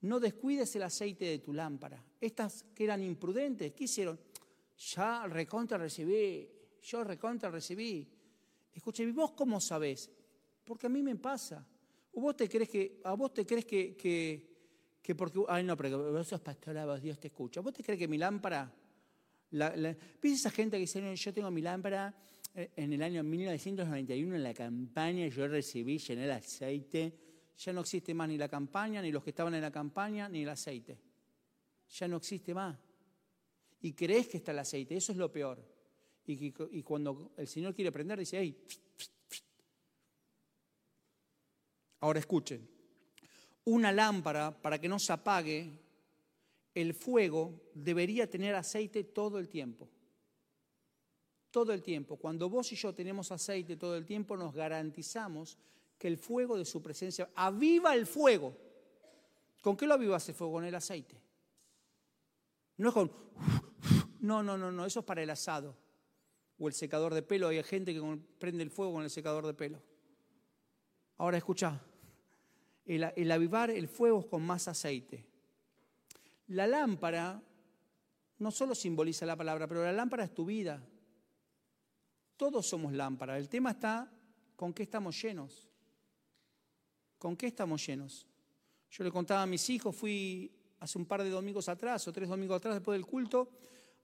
No 0.00 0.18
descuides 0.18 0.74
el 0.74 0.82
aceite 0.82 1.26
de 1.26 1.38
tu 1.38 1.52
lámpara. 1.52 2.04
Estas 2.20 2.64
que 2.74 2.82
eran 2.82 3.04
imprudentes, 3.04 3.74
¿qué 3.74 3.84
hicieron? 3.84 4.18
Ya 4.92 5.24
recontra 5.28 5.78
recibí, 5.78 6.50
yo 6.82 7.04
recontra 7.04 7.48
recibí. 7.48 8.08
Escuche, 8.72 9.04
¿y 9.04 9.12
vos 9.12 9.34
cómo 9.34 9.60
sabés? 9.60 10.10
Porque 10.64 10.88
a 10.88 10.90
mí 10.90 11.00
me 11.00 11.14
pasa. 11.14 11.64
¿O 12.12 12.20
vos 12.20 12.36
te 12.36 12.48
crees 12.48 12.68
que, 12.68 13.00
a 13.04 13.14
vos 13.14 13.32
te 13.32 13.46
crees 13.46 13.64
que, 13.64 13.96
que, 13.96 15.14
porque, 15.14 15.40
ay 15.48 15.64
no, 15.64 15.76
pero 15.76 16.12
vos 16.12 16.26
sos 16.26 16.40
pastora, 16.40 16.98
Dios 16.98 17.18
te 17.18 17.28
escucha. 17.28 17.60
¿Vos 17.60 17.72
te 17.72 17.82
crees 17.82 17.98
que 17.98 18.08
mi 18.08 18.18
lámpara 18.18 18.72
la, 19.50 19.96
esa 20.22 20.50
gente 20.50 20.76
que 20.76 20.82
dice, 20.82 21.16
yo 21.16 21.32
tengo 21.32 21.50
mi 21.50 21.60
lámpara, 21.60 22.14
eh, 22.54 22.70
en 22.76 22.92
el 22.92 23.02
año 23.02 23.22
1991 23.22 24.36
en 24.36 24.42
la 24.42 24.54
campaña 24.54 25.26
yo 25.26 25.48
recibí, 25.48 25.98
llené 25.98 26.24
el 26.24 26.32
aceite, 26.32 27.18
ya 27.56 27.72
no 27.72 27.80
existe 27.80 28.14
más 28.14 28.28
ni 28.28 28.38
la 28.38 28.48
campaña, 28.48 29.02
ni 29.02 29.10
los 29.10 29.22
que 29.22 29.30
estaban 29.30 29.54
en 29.54 29.62
la 29.62 29.70
campaña, 29.70 30.28
ni 30.28 30.42
el 30.42 30.48
aceite. 30.48 30.98
Ya 31.90 32.08
no 32.08 32.16
existe 32.16 32.54
más. 32.54 32.78
Y 33.82 33.92
crees 33.92 34.28
que 34.28 34.36
está 34.36 34.52
el 34.52 34.60
aceite, 34.60 34.96
eso 34.96 35.12
es 35.12 35.18
lo 35.18 35.32
peor. 35.32 35.62
Y, 36.26 36.54
y 36.78 36.82
cuando 36.82 37.32
el 37.36 37.48
Señor 37.48 37.74
quiere 37.74 37.90
prender, 37.90 38.18
dice, 38.18 38.38
hey, 38.38 38.56
ahora 42.00 42.18
escuchen, 42.18 42.68
una 43.64 43.92
lámpara 43.92 44.50
para 44.60 44.80
que 44.80 44.88
no 44.88 44.98
se 44.98 45.12
apague 45.12 45.70
el 46.74 46.94
fuego 46.94 47.70
debería 47.74 48.28
tener 48.28 48.54
aceite 48.54 49.04
todo 49.04 49.38
el 49.38 49.48
tiempo. 49.48 49.88
Todo 51.50 51.72
el 51.72 51.82
tiempo. 51.82 52.16
Cuando 52.16 52.48
vos 52.48 52.70
y 52.72 52.76
yo 52.76 52.94
tenemos 52.94 53.32
aceite 53.32 53.76
todo 53.76 53.96
el 53.96 54.06
tiempo, 54.06 54.36
nos 54.36 54.54
garantizamos 54.54 55.58
que 55.98 56.08
el 56.08 56.16
fuego 56.16 56.56
de 56.56 56.64
su 56.64 56.80
presencia 56.80 57.30
aviva 57.34 57.94
el 57.94 58.06
fuego. 58.06 58.56
¿Con 59.60 59.76
qué 59.76 59.86
lo 59.86 59.94
avivas 59.94 60.28
el 60.28 60.34
fuego? 60.34 60.54
Con 60.54 60.64
el 60.64 60.74
aceite. 60.74 61.20
No 62.76 62.88
es 62.88 62.94
con... 62.94 63.12
No, 64.20 64.42
no, 64.42 64.56
no, 64.56 64.70
no, 64.70 64.84
eso 64.84 65.00
es 65.00 65.06
para 65.06 65.22
el 65.22 65.30
asado. 65.30 65.76
O 66.58 66.68
el 66.68 66.74
secador 66.74 67.14
de 67.14 67.22
pelo. 67.22 67.48
Hay 67.48 67.62
gente 67.62 67.92
que 67.92 68.18
prende 68.38 68.62
el 68.62 68.70
fuego 68.70 68.92
con 68.92 69.02
el 69.02 69.10
secador 69.10 69.46
de 69.46 69.54
pelo. 69.54 69.82
Ahora 71.16 71.38
escucha, 71.38 71.82
el, 72.84 73.30
avivar 73.30 73.70
el 73.70 73.88
fuego 73.88 74.28
con 74.28 74.42
más 74.42 74.68
aceite. 74.68 75.26
La 76.48 76.66
lámpara 76.66 77.40
no 78.38 78.50
solo 78.50 78.74
simboliza 78.74 79.26
la 79.26 79.36
palabra, 79.36 79.68
pero 79.68 79.84
la 79.84 79.92
lámpara 79.92 80.24
es 80.24 80.34
tu 80.34 80.44
vida. 80.44 80.82
Todos 82.36 82.66
somos 82.66 82.92
lámpara. 82.92 83.38
El 83.38 83.48
tema 83.48 83.72
está 83.72 84.10
con 84.56 84.72
qué 84.72 84.82
estamos 84.82 85.20
llenos. 85.20 85.68
¿Con 87.18 87.36
qué 87.36 87.48
estamos 87.48 87.86
llenos? 87.86 88.26
Yo 88.90 89.04
le 89.04 89.10
contaba 89.10 89.42
a 89.42 89.46
mis 89.46 89.68
hijos, 89.70 89.94
fui 89.94 90.50
hace 90.80 90.98
un 90.98 91.04
par 91.04 91.22
de 91.22 91.30
domingos 91.30 91.68
atrás 91.68 92.08
o 92.08 92.12
tres 92.12 92.28
domingos 92.28 92.56
atrás 92.56 92.74
después 92.74 92.98
del 92.98 93.06
culto 93.06 93.50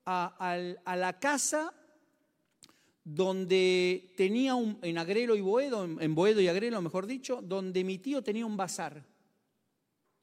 a, 0.04 0.94
la 0.96 1.18
casa 1.18 1.74
donde 3.06 4.12
tenía 4.16 4.56
un, 4.56 4.80
en 4.82 4.98
Agrelo 4.98 5.36
y 5.36 5.40
Boedo, 5.40 5.84
en 5.84 6.14
Boedo 6.16 6.40
y 6.40 6.48
Agrelo 6.48 6.82
mejor 6.82 7.06
dicho, 7.06 7.40
donde 7.40 7.84
mi 7.84 7.98
tío 7.98 8.20
tenía 8.20 8.44
un 8.44 8.56
bazar. 8.56 9.06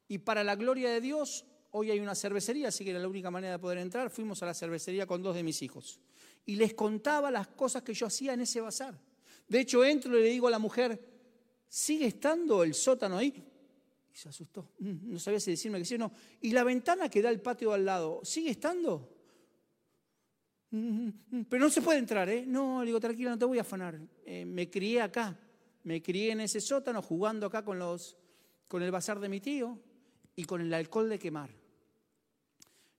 Y 0.09 0.17
para 0.17 0.43
la 0.43 0.57
gloria 0.57 0.89
de 0.89 0.99
Dios, 0.99 1.45
hoy 1.71 1.91
hay 1.91 2.01
una 2.01 2.13
cervecería, 2.13 2.67
así 2.67 2.83
que 2.83 2.89
era 2.89 2.99
la 2.99 3.07
única 3.07 3.31
manera 3.31 3.53
de 3.53 3.59
poder 3.59 3.77
entrar. 3.77 4.09
Fuimos 4.09 4.43
a 4.43 4.47
la 4.47 4.53
cervecería 4.53 5.07
con 5.07 5.23
dos 5.23 5.33
de 5.33 5.43
mis 5.43 5.61
hijos. 5.61 6.01
Y 6.45 6.57
les 6.57 6.73
contaba 6.73 7.31
las 7.31 7.47
cosas 7.47 7.83
que 7.83 7.93
yo 7.93 8.07
hacía 8.07 8.33
en 8.33 8.41
ese 8.41 8.59
bazar. 8.59 8.99
De 9.47 9.61
hecho, 9.61 9.85
entro 9.85 10.11
y 10.19 10.21
le 10.21 10.29
digo 10.29 10.49
a 10.49 10.51
la 10.51 10.59
mujer, 10.59 10.99
¿sigue 11.69 12.07
estando 12.07 12.63
el 12.63 12.73
sótano 12.73 13.17
ahí? 13.17 13.33
Y 14.13 14.17
se 14.17 14.27
asustó. 14.27 14.71
Mm, 14.79 15.13
no 15.13 15.19
sabía 15.19 15.39
si 15.39 15.51
decirme 15.51 15.79
que 15.79 15.85
sí 15.85 15.95
o 15.95 15.99
no. 15.99 16.11
¿Y 16.41 16.51
la 16.51 16.65
ventana 16.65 17.07
que 17.07 17.21
da 17.21 17.29
al 17.29 17.39
patio 17.39 17.71
al 17.71 17.85
lado, 17.85 18.19
sigue 18.25 18.49
estando? 18.49 19.12
Mm, 20.73 21.09
mm, 21.29 21.43
pero 21.47 21.65
no 21.65 21.69
se 21.69 21.83
puede 21.83 21.99
entrar, 21.99 22.27
¿eh? 22.29 22.45
No, 22.47 22.81
digo, 22.81 22.99
tranquila, 22.99 23.29
no 23.29 23.38
te 23.38 23.45
voy 23.45 23.59
a 23.59 23.62
afanar. 23.62 23.99
Eh, 24.25 24.43
me 24.43 24.71
crié 24.71 25.01
acá. 25.01 25.38
Me 25.83 26.01
crié 26.01 26.31
en 26.31 26.41
ese 26.41 26.59
sótano 26.59 26.99
jugando 27.03 27.45
acá 27.45 27.63
con, 27.63 27.77
los, 27.77 28.17
con 28.67 28.81
el 28.81 28.89
bazar 28.89 29.19
de 29.19 29.29
mi 29.29 29.39
tío 29.39 29.79
y 30.36 30.45
con 30.45 30.62
el 30.62 30.73
alcohol 30.73 31.09
de 31.09 31.19
quemar. 31.19 31.51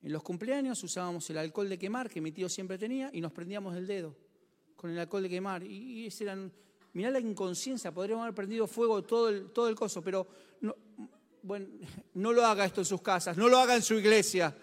En 0.02 0.12
los 0.12 0.22
cumpleaños 0.22 0.84
usábamos 0.84 1.28
el 1.30 1.38
alcohol 1.38 1.68
de 1.68 1.76
quemar 1.76 2.08
que 2.08 2.20
mi 2.20 2.30
tío 2.30 2.48
siempre 2.48 2.78
tenía 2.78 3.10
y 3.12 3.20
nos 3.20 3.32
prendíamos 3.32 3.74
el 3.74 3.88
dedo 3.88 4.14
con 4.76 4.90
el 4.90 4.98
alcohol 4.98 5.24
de 5.24 5.30
quemar. 5.30 5.64
Y, 5.64 6.08
eran, 6.20 6.52
mirá 6.92 7.10
la 7.10 7.18
inconsciencia, 7.18 7.92
podríamos 7.92 8.22
haber 8.22 8.34
prendido 8.36 8.68
fuego 8.68 9.02
todo 9.02 9.30
el, 9.30 9.50
todo 9.50 9.68
el 9.68 9.74
coso, 9.74 10.00
pero 10.00 10.28
no, 10.60 10.76
bueno, 11.42 11.66
no 12.14 12.32
lo 12.32 12.46
haga 12.46 12.66
esto 12.66 12.82
en 12.82 12.84
sus 12.84 13.02
casas, 13.02 13.36
no 13.36 13.48
lo 13.48 13.58
haga 13.58 13.74
en 13.74 13.82
su 13.82 13.94
iglesia. 13.94 14.56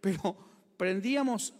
Pero 0.00 0.36
prendíamos, 0.76 1.54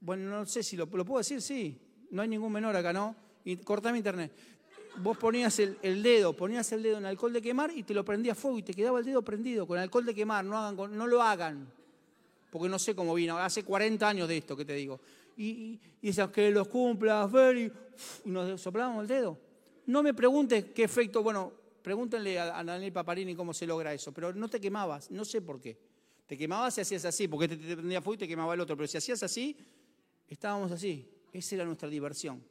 bueno, 0.00 0.30
no 0.30 0.46
sé 0.46 0.62
si 0.62 0.76
lo, 0.76 0.86
puedo 0.88 1.18
decir, 1.18 1.42
sí, 1.42 1.78
no 2.10 2.22
hay 2.22 2.28
ningún 2.28 2.52
menor 2.52 2.76
acá, 2.76 2.92
¿no? 2.92 3.14
Y 3.44 3.56
cortame 3.58 3.98
internet. 3.98 4.32
Vos 4.96 5.16
ponías 5.16 5.58
el, 5.58 6.02
dedo, 6.02 6.32
ponías 6.32 6.70
el 6.72 6.82
dedo 6.82 6.98
en 6.98 7.06
alcohol 7.06 7.32
de 7.32 7.40
quemar 7.40 7.70
y 7.74 7.84
te 7.84 7.94
lo 7.94 8.04
prendía 8.04 8.34
fuego 8.34 8.58
y 8.58 8.62
te 8.62 8.74
quedaba 8.74 8.98
el 8.98 9.04
dedo 9.04 9.22
prendido 9.22 9.66
con 9.66 9.78
alcohol 9.78 10.04
de 10.04 10.14
quemar. 10.14 10.44
No, 10.44 10.58
hagan, 10.58 10.96
no 10.96 11.06
lo 11.06 11.22
hagan 11.22 11.72
porque 12.50 12.68
no 12.68 12.78
sé 12.78 12.94
cómo 12.94 13.14
vino, 13.14 13.38
hace 13.38 13.62
40 13.62 14.08
años 14.08 14.28
de 14.28 14.38
esto 14.38 14.56
que 14.56 14.64
te 14.64 14.74
digo. 14.74 15.00
Y, 15.36 15.78
y, 16.02 16.12
que 16.32 16.50
los 16.50 16.68
cumplas, 16.68 17.30
ver, 17.30 17.56
y, 17.56 17.72
nos 18.24 18.60
soplábamos 18.60 19.02
el 19.02 19.08
dedo. 19.08 19.38
No 19.86 20.02
me 20.02 20.12
preguntes 20.12 20.66
qué 20.74 20.84
efecto, 20.84 21.22
bueno, 21.22 21.52
pregúntenle 21.82 22.38
a, 22.38 22.62
Daniel 22.62 22.92
Paparini 22.92 23.34
cómo 23.34 23.54
se 23.54 23.66
logra 23.66 23.94
eso, 23.94 24.12
pero 24.12 24.34
no 24.34 24.48
te 24.48 24.60
quemabas, 24.60 25.10
no 25.10 25.24
sé 25.24 25.40
por 25.40 25.60
qué. 25.60 25.78
Te 26.26 26.36
quemabas 26.36 26.74
si 26.74 26.80
hacías 26.80 27.04
así, 27.04 27.26
porque 27.28 27.48
te, 27.48 27.56
te 27.56 27.76
prendía 27.76 28.02
fuego 28.02 28.14
y 28.14 28.18
te 28.18 28.28
quemaba 28.28 28.54
el 28.54 28.60
otro, 28.60 28.76
pero 28.76 28.86
si 28.86 28.98
hacías 28.98 29.22
así, 29.22 29.56
estábamos 30.30 30.72
así. 30.72 31.06
Esa 31.32 31.56
era 31.56 31.64
nuestra 31.64 31.88
diversión. 31.88 32.42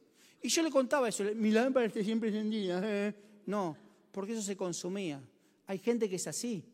Y 0.42 0.48
yo 0.48 0.62
le 0.62 0.70
contaba 0.70 1.08
eso, 1.08 1.24
mi 1.34 1.50
lámpara 1.50 1.86
está 1.86 2.02
siempre 2.02 2.28
encendida. 2.28 2.80
¿eh? 2.84 3.14
No, 3.46 3.76
porque 4.12 4.32
eso 4.32 4.42
se 4.42 4.56
consumía. 4.56 5.20
Hay 5.66 5.78
gente 5.78 6.08
que 6.08 6.16
es 6.16 6.26
así, 6.26 6.64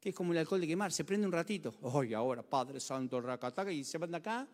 que 0.00 0.08
es 0.08 0.14
como 0.14 0.32
el 0.32 0.38
alcohol 0.38 0.60
de 0.60 0.66
quemar, 0.66 0.92
se 0.92 1.04
prende 1.04 1.26
un 1.26 1.32
ratito. 1.32 1.74
Oye, 1.82 2.14
ahora, 2.14 2.42
Padre 2.42 2.80
Santo, 2.80 3.20
racataca, 3.20 3.70
y 3.70 3.84
se 3.84 3.98
van 3.98 4.10
de 4.10 4.16
acá 4.16 4.48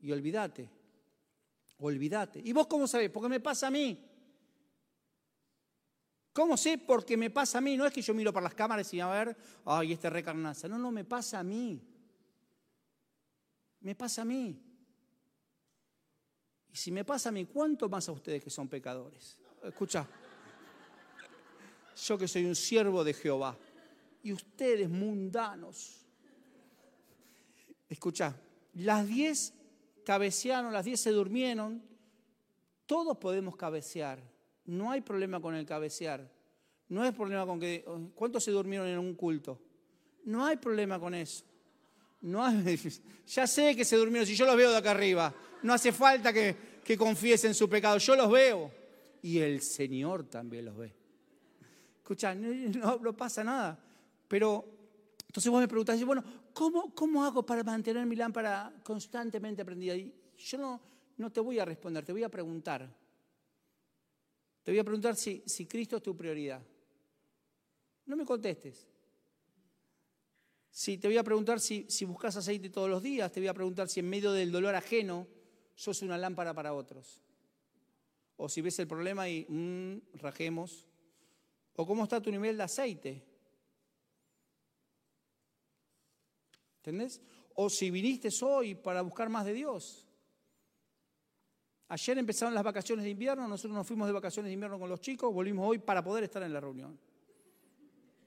y 0.00 0.12
olvídate. 0.12 0.68
Olvídate. 1.78 2.42
¿Y 2.44 2.52
vos 2.52 2.66
cómo 2.66 2.86
sabés? 2.86 3.10
Porque 3.10 3.28
me 3.28 3.40
pasa 3.40 3.68
a 3.68 3.70
mí. 3.70 3.98
¿Cómo 6.32 6.56
sé? 6.56 6.78
Porque 6.78 7.16
me 7.16 7.30
pasa 7.30 7.58
a 7.58 7.60
mí. 7.60 7.76
No 7.76 7.86
es 7.86 7.92
que 7.92 8.02
yo 8.02 8.14
miro 8.14 8.32
para 8.32 8.44
las 8.44 8.54
cámaras 8.54 8.92
y 8.94 9.00
a 9.00 9.08
ver, 9.08 9.36
ay, 9.64 9.92
este 9.92 10.10
recarnaza. 10.10 10.68
No, 10.68 10.78
no, 10.78 10.92
me 10.92 11.04
pasa 11.04 11.40
a 11.40 11.42
mí. 11.42 11.80
Me 13.80 13.94
pasa 13.94 14.22
a 14.22 14.24
mí. 14.24 14.60
Y 16.72 16.76
si 16.76 16.90
me 16.90 17.04
pasa 17.04 17.30
a 17.30 17.32
mí, 17.32 17.46
¿cuánto 17.46 17.88
más 17.88 18.08
a 18.08 18.12
ustedes 18.12 18.42
que 18.44 18.50
son 18.50 18.68
pecadores? 18.68 19.36
Escucha, 19.62 20.06
yo 21.96 22.18
que 22.18 22.28
soy 22.28 22.44
un 22.44 22.54
siervo 22.54 23.02
de 23.04 23.12
Jehová 23.12 23.56
y 24.22 24.32
ustedes 24.32 24.88
mundanos. 24.88 26.06
Escucha, 27.88 28.36
las 28.74 29.06
diez 29.06 29.52
cabecearon, 30.04 30.72
las 30.72 30.84
diez 30.84 31.00
se 31.00 31.10
durmieron, 31.10 31.82
todos 32.86 33.16
podemos 33.18 33.56
cabecear, 33.56 34.22
no 34.64 34.90
hay 34.90 35.00
problema 35.00 35.40
con 35.40 35.54
el 35.54 35.66
cabecear, 35.66 36.30
no 36.88 37.02
hay 37.02 37.12
problema 37.12 37.46
con 37.46 37.58
que, 37.58 37.84
¿cuántos 38.14 38.44
se 38.44 38.50
durmieron 38.50 38.86
en 38.86 38.98
un 38.98 39.14
culto? 39.14 39.60
No 40.24 40.44
hay 40.44 40.56
problema 40.56 40.98
con 41.00 41.14
eso. 41.14 41.44
No 42.22 42.44
ya 43.26 43.46
sé 43.46 43.74
que 43.74 43.84
se 43.84 43.96
durmieron, 43.96 44.26
si 44.26 44.34
yo 44.34 44.44
los 44.44 44.56
veo 44.56 44.70
de 44.70 44.76
acá 44.76 44.90
arriba, 44.90 45.34
no 45.62 45.72
hace 45.72 45.92
falta 45.92 46.32
que, 46.32 46.80
que 46.84 46.96
confiesen 46.96 47.54
su 47.54 47.68
pecado, 47.68 47.98
yo 47.98 48.16
los 48.16 48.30
veo. 48.30 48.70
Y 49.22 49.38
el 49.38 49.60
Señor 49.60 50.24
también 50.24 50.66
los 50.66 50.76
ve. 50.76 50.94
Escucha, 51.98 52.34
no, 52.34 52.98
no 52.98 53.16
pasa 53.16 53.44
nada. 53.44 53.78
Pero 54.26 54.64
entonces 55.26 55.50
vos 55.50 55.60
me 55.60 55.68
preguntás, 55.68 56.02
bueno, 56.04 56.24
¿cómo, 56.52 56.92
¿cómo 56.94 57.24
hago 57.24 57.46
para 57.46 57.62
mantener 57.62 58.04
mi 58.04 58.16
lámpara 58.16 58.72
constantemente 58.82 59.64
prendida? 59.64 59.94
Y 59.94 60.12
yo 60.36 60.58
no, 60.58 60.80
no 61.18 61.30
te 61.30 61.40
voy 61.40 61.58
a 61.58 61.64
responder, 61.64 62.04
te 62.04 62.12
voy 62.12 62.24
a 62.24 62.28
preguntar. 62.28 62.88
Te 64.62 64.72
voy 64.72 64.78
a 64.78 64.84
preguntar 64.84 65.16
si, 65.16 65.42
si 65.46 65.66
Cristo 65.66 65.98
es 65.98 66.02
tu 66.02 66.16
prioridad. 66.16 66.60
No 68.06 68.16
me 68.16 68.24
contestes. 68.24 68.89
Si 70.70 70.98
te 70.98 71.08
voy 71.08 71.18
a 71.18 71.24
preguntar 71.24 71.58
si, 71.60 71.86
buscas 72.04 72.36
aceite 72.36 72.70
todos 72.70 72.88
los 72.88 73.02
días, 73.02 73.30
te 73.32 73.40
voy 73.40 73.48
a 73.48 73.54
preguntar 73.54 73.88
si 73.88 74.00
en 74.00 74.08
medio 74.08 74.32
del 74.32 74.52
dolor 74.52 74.74
ajeno 74.74 75.26
sos 75.74 76.02
una 76.02 76.16
lámpara 76.16 76.54
para 76.54 76.72
otros. 76.72 77.22
O 78.36 78.48
si 78.48 78.60
ves 78.60 78.78
el 78.78 78.86
problema 78.86 79.28
y 79.28 79.46
mmm, 79.48 79.98
rajemos. 80.14 80.86
O 81.74 81.86
cómo 81.86 82.04
está 82.04 82.20
tu 82.20 82.30
nivel 82.30 82.56
de 82.56 82.62
aceite. 82.62 83.24
¿Entendés? 86.76 87.20
O 87.54 87.68
si 87.68 87.90
viniste 87.90 88.28
hoy 88.42 88.74
para 88.74 89.02
buscar 89.02 89.28
más 89.28 89.44
de 89.44 89.52
Dios. 89.52 90.06
Ayer 91.88 92.16
empezaron 92.18 92.54
las 92.54 92.62
vacaciones 92.62 93.04
de 93.04 93.10
invierno, 93.10 93.48
nosotros 93.48 93.74
nos 93.74 93.86
fuimos 93.86 94.06
de 94.06 94.12
vacaciones 94.12 94.48
de 94.48 94.54
invierno 94.54 94.78
con 94.78 94.88
los 94.88 95.00
chicos, 95.00 95.34
volvimos 95.34 95.68
hoy 95.68 95.78
para 95.78 96.04
poder 96.04 96.22
estar 96.24 96.40
en 96.44 96.52
la 96.52 96.60
reunión. 96.60 96.96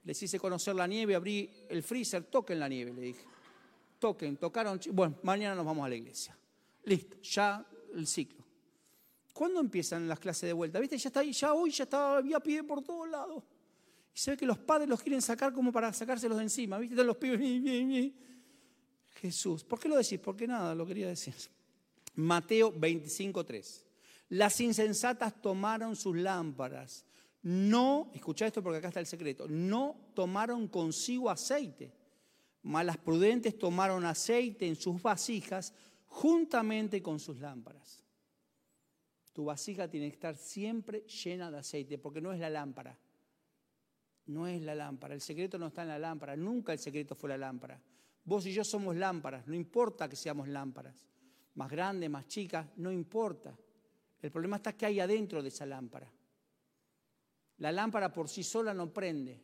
Les 0.05 0.21
hice 0.21 0.39
conocer 0.39 0.75
la 0.75 0.85
nieve, 0.85 1.15
abrí 1.15 1.49
el 1.69 1.81
freezer, 1.81 2.25
toquen 2.25 2.59
la 2.59 2.67
nieve, 2.67 2.93
le 2.93 3.01
dije. 3.01 3.25
Toquen, 3.99 4.35
tocaron. 4.37 4.79
Bueno, 4.91 5.15
mañana 5.23 5.55
nos 5.55 5.65
vamos 5.65 5.85
a 5.85 5.89
la 5.89 5.95
iglesia. 5.95 6.37
Listo, 6.83 7.21
ya 7.21 7.65
el 7.93 8.05
ciclo. 8.05 8.43
¿Cuándo 9.33 9.59
empiezan 9.61 10.07
las 10.07 10.19
clases 10.19 10.47
de 10.47 10.53
vuelta? 10.53 10.79
¿Viste? 10.79 10.97
Ya 10.97 11.09
está 11.09 11.21
ahí, 11.21 11.31
ya 11.31 11.53
hoy 11.53 11.71
ya 11.71 11.85
estaba, 11.85 12.17
había 12.17 12.39
pie 12.39 12.63
por 12.63 12.83
todos 12.83 13.09
lados. 13.09 13.43
Y 14.13 14.19
se 14.19 14.31
ve 14.31 14.37
que 14.37 14.45
los 14.45 14.59
padres 14.59 14.87
los 14.87 15.01
quieren 15.01 15.21
sacar 15.21 15.53
como 15.53 15.71
para 15.71 15.91
sacárselos 15.93 16.37
de 16.37 16.43
encima. 16.43 16.77
¿Viste? 16.77 16.93
Están 16.93 17.07
los 17.07 17.17
pibes, 17.17 18.11
Jesús. 19.21 19.63
¿Por 19.63 19.79
qué 19.79 19.87
lo 19.87 19.95
decís? 19.95 20.19
Porque 20.19 20.45
nada, 20.45 20.75
lo 20.75 20.85
quería 20.85 21.07
decir. 21.07 21.33
Mateo 22.15 22.73
25.3. 22.73 23.83
Las 24.29 24.59
insensatas 24.59 25.41
tomaron 25.41 25.95
sus 25.95 26.15
lámparas 26.17 27.05
no, 27.43 28.09
escucha 28.13 28.47
esto 28.47 28.63
porque 28.63 28.77
acá 28.77 28.87
está 28.87 29.01
el 29.01 29.05
secreto, 29.05 29.47
no 29.47 30.11
tomaron 30.13 30.67
consigo 30.69 31.29
aceite, 31.29 31.93
mas 32.61 32.85
las 32.85 32.97
prudentes 32.97 33.57
tomaron 33.59 34.05
aceite 34.05 34.65
en 34.65 34.77
sus 34.77 35.01
vasijas 35.01 35.73
juntamente 36.05 37.01
con 37.01 37.19
sus 37.19 37.39
lámparas. 37.39 38.01
Tu 39.33 39.43
vasija 39.43 39.89
tiene 39.89 40.07
que 40.07 40.13
estar 40.13 40.37
siempre 40.37 41.01
llena 41.01 41.51
de 41.51 41.57
aceite, 41.57 41.97
porque 41.97 42.21
no 42.21 42.31
es 42.31 42.39
la 42.39 42.49
lámpara. 42.49 42.97
No 44.27 44.47
es 44.47 44.61
la 44.61 44.75
lámpara. 44.75 45.13
El 45.13 45.21
secreto 45.21 45.57
no 45.57 45.67
está 45.67 45.81
en 45.81 45.89
la 45.89 45.99
lámpara. 45.99 46.37
Nunca 46.37 46.71
el 46.71 46.79
secreto 46.79 47.15
fue 47.15 47.29
la 47.29 47.37
lámpara. 47.37 47.81
Vos 48.23 48.45
y 48.45 48.53
yo 48.53 48.63
somos 48.63 48.95
lámparas. 48.95 49.47
No 49.47 49.55
importa 49.55 50.07
que 50.07 50.15
seamos 50.15 50.47
lámparas. 50.47 51.09
Más 51.55 51.69
grandes, 51.69 52.09
más 52.09 52.27
chicas, 52.27 52.67
no 52.77 52.91
importa. 52.91 53.57
El 54.21 54.31
problema 54.31 54.57
está 54.57 54.73
que 54.73 54.85
hay 54.85 54.99
adentro 54.99 55.41
de 55.41 55.49
esa 55.49 55.65
lámpara. 55.65 56.09
La 57.57 57.71
lámpara 57.71 58.11
por 58.11 58.29
sí 58.29 58.43
sola 58.43 58.73
no 58.73 58.91
prende. 58.91 59.39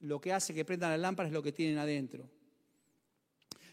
Lo 0.00 0.20
que 0.20 0.32
hace 0.32 0.52
que 0.54 0.64
prenda 0.64 0.88
la 0.88 0.98
lámpara 0.98 1.28
es 1.28 1.32
lo 1.32 1.42
que 1.42 1.52
tienen 1.52 1.78
adentro. 1.78 2.28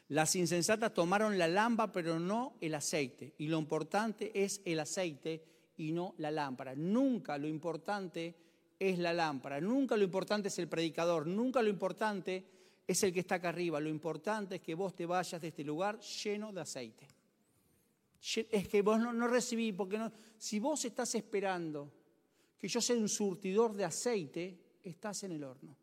Las 0.08 0.36
insensatas 0.36 0.94
tomaron 0.94 1.38
la 1.38 1.48
lámpara, 1.48 1.92
pero 1.92 2.20
no 2.20 2.58
el 2.60 2.76
aceite. 2.76 3.34
Y 3.38 3.48
lo 3.48 3.58
importante 3.60 4.32
es 4.44 4.62
el 4.66 4.80
aceite 4.80 5.44
y 5.78 5.92
no 5.92 6.16
la 6.18 6.32
lámpara. 6.32 6.76
Nunca 6.76 7.38
lo 7.38 7.48
importante 7.48 8.36
es 8.78 9.00
la 9.00 9.14
lámpara. 9.14 9.62
Nunca 9.62 9.96
lo 9.96 10.04
importante 10.04 10.50
es 10.50 10.60
el 10.60 10.68
predicador. 10.68 11.28
Nunca 11.28 11.62
lo 11.62 11.70
importante 11.70 12.46
es 12.86 13.04
el 13.04 13.14
que 13.14 13.22
está 13.22 13.36
acá 13.36 13.50
arriba. 13.50 13.80
Lo 13.80 13.90
importante 13.90 14.56
es 14.56 14.62
que 14.62 14.76
vos 14.76 14.94
te 14.94 15.06
vayas 15.06 15.42
de 15.42 15.48
este 15.48 15.64
lugar 15.64 16.00
lleno 16.00 16.52
de 16.52 16.62
aceite. 16.62 17.08
Es 18.52 18.68
que 18.68 18.82
vos 18.82 19.00
no, 19.00 19.14
no 19.14 19.28
recibí, 19.28 19.72
porque 19.72 20.00
si 20.38 20.60
vos 20.60 20.84
estás 20.84 21.16
esperando 21.16 21.92
que 22.62 22.68
yo 22.68 22.80
sea 22.80 22.96
un 22.96 23.10
surtidor 23.10 23.74
de 23.74 23.84
aceite, 23.84 24.56
estás 24.84 25.24
en 25.24 25.32
el 25.32 25.44
horno. 25.44 25.76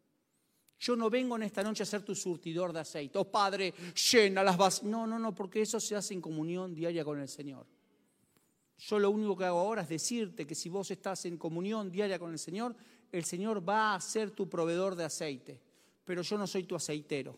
Yo 0.79 0.95
no 0.95 1.11
vengo 1.11 1.35
en 1.35 1.43
esta 1.43 1.61
noche 1.61 1.83
a 1.83 1.87
ser 1.87 2.03
tu 2.03 2.15
surtidor 2.15 2.73
de 2.73 2.79
aceite. 2.79 3.19
Oh 3.19 3.29
Padre, 3.29 3.75
llena 4.13 4.45
las 4.45 4.57
vasijas. 4.57 4.89
No, 4.89 5.05
no, 5.05 5.19
no, 5.19 5.35
porque 5.35 5.63
eso 5.63 5.81
se 5.81 5.97
hace 5.97 6.15
en 6.15 6.21
comunión 6.21 6.73
diaria 6.73 7.05
con 7.05 7.19
el 7.19 7.27
Señor. 7.27 7.67
Yo 8.79 9.01
lo 9.01 9.11
único 9.11 9.37
que 9.37 9.45
hago 9.45 9.59
ahora 9.59 9.83
es 9.83 9.89
decirte 9.89 10.47
que 10.47 10.55
si 10.55 10.69
vos 10.69 10.89
estás 10.93 11.25
en 11.25 11.37
comunión 11.37 11.91
diaria 11.91 12.17
con 12.17 12.31
el 12.31 12.39
Señor, 12.39 12.77
el 13.11 13.25
Señor 13.25 13.69
va 13.69 13.97
a 13.97 14.01
ser 14.01 14.31
tu 14.31 14.49
proveedor 14.49 14.95
de 14.95 15.03
aceite. 15.03 15.61
Pero 16.05 16.23
yo 16.23 16.39
no 16.39 16.47
soy 16.47 16.63
tu 16.63 16.77
aceitero. 16.77 17.37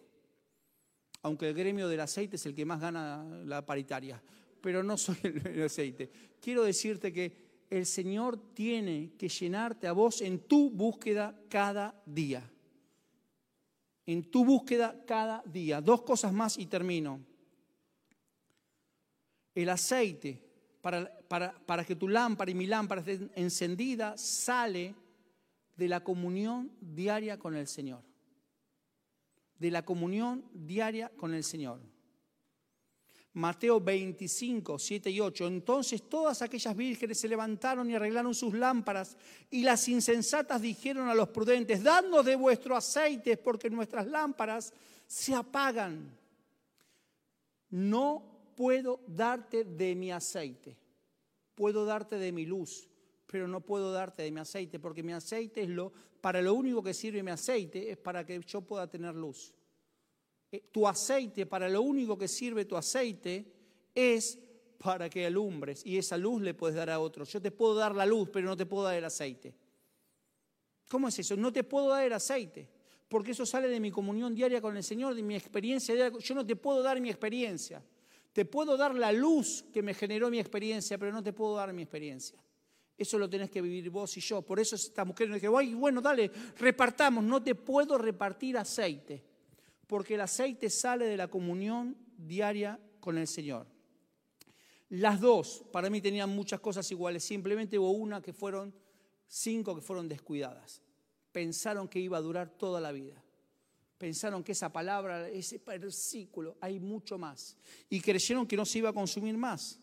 Aunque 1.23 1.49
el 1.49 1.55
gremio 1.55 1.89
del 1.89 2.01
aceite 2.01 2.37
es 2.37 2.45
el 2.45 2.55
que 2.55 2.67
más 2.67 2.79
gana 2.79 3.25
la 3.47 3.65
paritaria. 3.65 4.23
Pero 4.61 4.83
no 4.83 4.99
soy 4.99 5.17
el 5.23 5.63
aceite. 5.65 6.11
Quiero 6.43 6.63
decirte 6.63 7.11
que 7.11 7.50
el 7.71 7.87
Señor 7.87 8.37
tiene 8.53 9.13
que 9.17 9.29
llenarte 9.29 9.87
a 9.87 9.93
vos 9.93 10.21
en 10.21 10.41
tu 10.41 10.71
búsqueda 10.71 11.41
cada 11.49 11.95
día. 12.05 12.43
En 14.05 14.29
tu 14.29 14.45
búsqueda 14.45 15.05
cada 15.07 15.43
día. 15.47 15.81
Dos 15.81 16.03
cosas 16.03 16.33
más 16.33 16.59
y 16.59 16.67
termino. 16.67 17.21
El 19.55 19.69
aceite 19.69 20.43
para, 20.81 21.17
para, 21.29 21.85
que 21.85 21.95
tu 21.95 22.09
lámpara 22.09 22.51
y 22.51 22.55
mi 22.55 22.67
lámpara 22.67 23.03
estén 23.03 23.31
encendida 23.37 24.17
sale 24.19 24.95
de 25.77 25.89
la 25.89 26.03
comunión 26.03 26.73
diaria 26.81 27.39
con 27.39 27.55
el 27.55 27.69
Señor. 27.69 28.03
De 29.59 29.71
la 29.71 29.85
comunión 29.85 30.45
diaria 30.53 31.09
con 31.17 31.35
el 31.35 31.45
Señor. 31.45 31.81
Mateo 33.33 33.81
25, 33.81 34.79
7 34.79 35.11
y 35.11 35.21
8. 35.21 35.47
Entonces 35.47 36.09
todas 36.09 36.43
aquellas 36.43 36.77
vírgenes 36.77 37.19
se 37.19 37.29
levantaron 37.29 37.89
y 37.89 37.95
arreglaron 37.95 38.35
sus 38.35 38.55
lámparas, 38.55 39.17
y 39.51 39.63
las 39.63 39.87
insensatas 39.89 40.61
dijeron 40.61 41.09
a 41.09 41.15
los 41.15 41.29
prudentes, 41.29 41.83
dadnos 41.83 42.25
de 42.25 42.37
vuestro 42.37 42.77
aceite, 42.77 43.37
porque 43.37 43.71
nuestras 43.71 44.07
lámparas 44.07 44.73
se 45.07 45.35
apagan. 45.35 46.19
No 47.71 48.53
puedo 48.57 49.01
darte 49.07 49.65
de 49.65 49.95
mi 49.95 50.11
aceite, 50.11 50.77
puedo 51.55 51.85
darte 51.85 52.17
de 52.17 52.33
mi 52.33 52.47
luz, 52.47 52.89
pero 53.27 53.47
no 53.47 53.61
puedo 53.61 53.93
darte 53.93 54.25
de 54.25 54.33
mi 54.33 54.41
aceite, 54.41 54.81
porque 54.81 55.05
mi 55.05 55.13
aceite 55.13 55.63
es 55.63 55.69
lo, 55.69 55.93
para 56.21 56.43
lo 56.43 56.53
único 56.55 56.83
que 56.83 56.93
sirve 56.93 57.23
mi 57.23 57.31
aceite 57.31 57.93
es 57.93 57.97
para 57.97 58.27
que 58.27 58.41
yo 58.41 58.61
pueda 58.63 58.89
tener 58.89 59.15
luz. 59.15 59.55
Eh, 60.53 60.65
tu 60.73 60.87
aceite, 60.87 61.47
para 61.47 61.69
lo 61.69 61.83
único 61.83 62.19
que 62.19 62.29
sirve 62.29 62.65
tu 62.65 62.77
aceite, 62.77 63.47
es 63.95 64.39
para 64.79 65.11
que 65.11 65.27
alumbres 65.27 65.85
y 65.85 65.99
esa 65.99 66.17
luz 66.17 66.41
le 66.41 66.55
puedes 66.55 66.77
dar 66.77 66.91
a 66.91 67.01
otros. 67.01 67.31
Yo 67.33 67.41
te 67.41 67.51
puedo 67.51 67.75
dar 67.75 67.95
la 67.95 68.07
luz, 68.07 68.31
pero 68.33 68.49
no 68.49 68.57
te 68.57 68.67
puedo 68.67 68.85
dar 68.85 68.97
el 68.97 69.05
aceite. 69.05 69.55
¿Cómo 70.89 71.09
es 71.09 71.19
eso? 71.19 71.37
No 71.37 71.53
te 71.53 71.65
puedo 71.65 71.89
dar 71.89 72.05
el 72.05 72.13
aceite, 72.13 72.69
porque 73.09 73.33
eso 73.33 73.47
sale 73.47 73.69
de 73.69 73.79
mi 73.79 73.91
comunión 73.91 74.35
diaria 74.35 74.61
con 74.61 74.77
el 74.77 74.83
Señor, 74.83 75.15
de 75.15 75.23
mi 75.23 75.37
experiencia 75.37 75.95
diaria. 75.95 76.19
Yo 76.19 76.35
no 76.35 76.45
te 76.45 76.57
puedo 76.57 76.83
dar 76.83 77.01
mi 77.01 77.11
experiencia. 77.11 77.83
Te 78.33 78.45
puedo 78.45 78.77
dar 78.77 78.95
la 78.95 79.13
luz 79.13 79.65
que 79.73 79.83
me 79.83 79.93
generó 79.93 80.31
mi 80.31 80.39
experiencia, 80.39 80.97
pero 80.99 81.13
no 81.13 81.23
te 81.23 81.33
puedo 81.33 81.57
dar 81.57 81.73
mi 81.73 81.83
experiencia. 81.83 82.43
Eso 82.97 83.19
lo 83.19 83.29
tenés 83.29 83.51
que 83.51 83.63
vivir 83.63 83.91
vos 83.91 84.17
y 84.17 84.21
yo. 84.21 84.43
Por 84.43 84.61
eso 84.61 84.77
esta 84.77 85.05
mujer 85.05 85.29
nos 85.29 85.41
dijo, 85.41 85.57
ay, 85.57 85.75
bueno, 85.75 86.01
dale, 86.01 86.31
repartamos. 86.59 87.25
No 87.25 87.43
te 87.43 87.55
puedo 87.55 87.99
repartir 87.99 88.57
aceite, 88.57 89.25
porque 89.91 90.15
el 90.15 90.21
aceite 90.21 90.71
sale 90.71 91.07
de 91.07 91.17
la 91.17 91.27
comunión 91.27 91.97
diaria 92.17 92.79
con 93.01 93.19
el 93.19 93.27
Señor. 93.27 93.67
Las 94.91 95.21
dos, 95.21 95.65
para 95.73 95.91
mí 95.91 96.01
tenían 96.01 96.31
muchas 96.31 96.61
cosas 96.61 96.89
iguales, 96.93 97.25
simplemente 97.25 97.77
hubo 97.77 97.91
una 97.91 98.23
que 98.23 98.33
fueron, 98.33 98.73
cinco 99.27 99.75
que 99.75 99.81
fueron 99.81 100.09
descuidadas. 100.09 100.81
Pensaron 101.33 101.89
que 101.89 101.99
iba 101.99 102.19
a 102.19 102.21
durar 102.21 102.51
toda 102.51 102.81
la 102.81 102.93
vida. 102.93 103.21
Pensaron 103.99 104.45
que 104.45 104.53
esa 104.53 104.73
palabra, 104.73 105.29
ese 105.29 105.59
versículo, 105.59 106.57
hay 106.61 106.79
mucho 106.79 107.19
más. 107.19 107.57
Y 107.89 108.01
creyeron 108.01 108.47
que 108.47 108.57
no 108.57 108.65
se 108.65 108.79
iba 108.79 108.91
a 108.91 108.95
consumir 108.95 109.37
más 109.37 109.81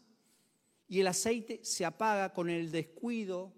y 0.88 1.02
el 1.02 1.08
aceite 1.08 1.60
se 1.64 1.84
apaga 1.84 2.32
con 2.32 2.50
el 2.50 2.72
descuido 2.72 3.54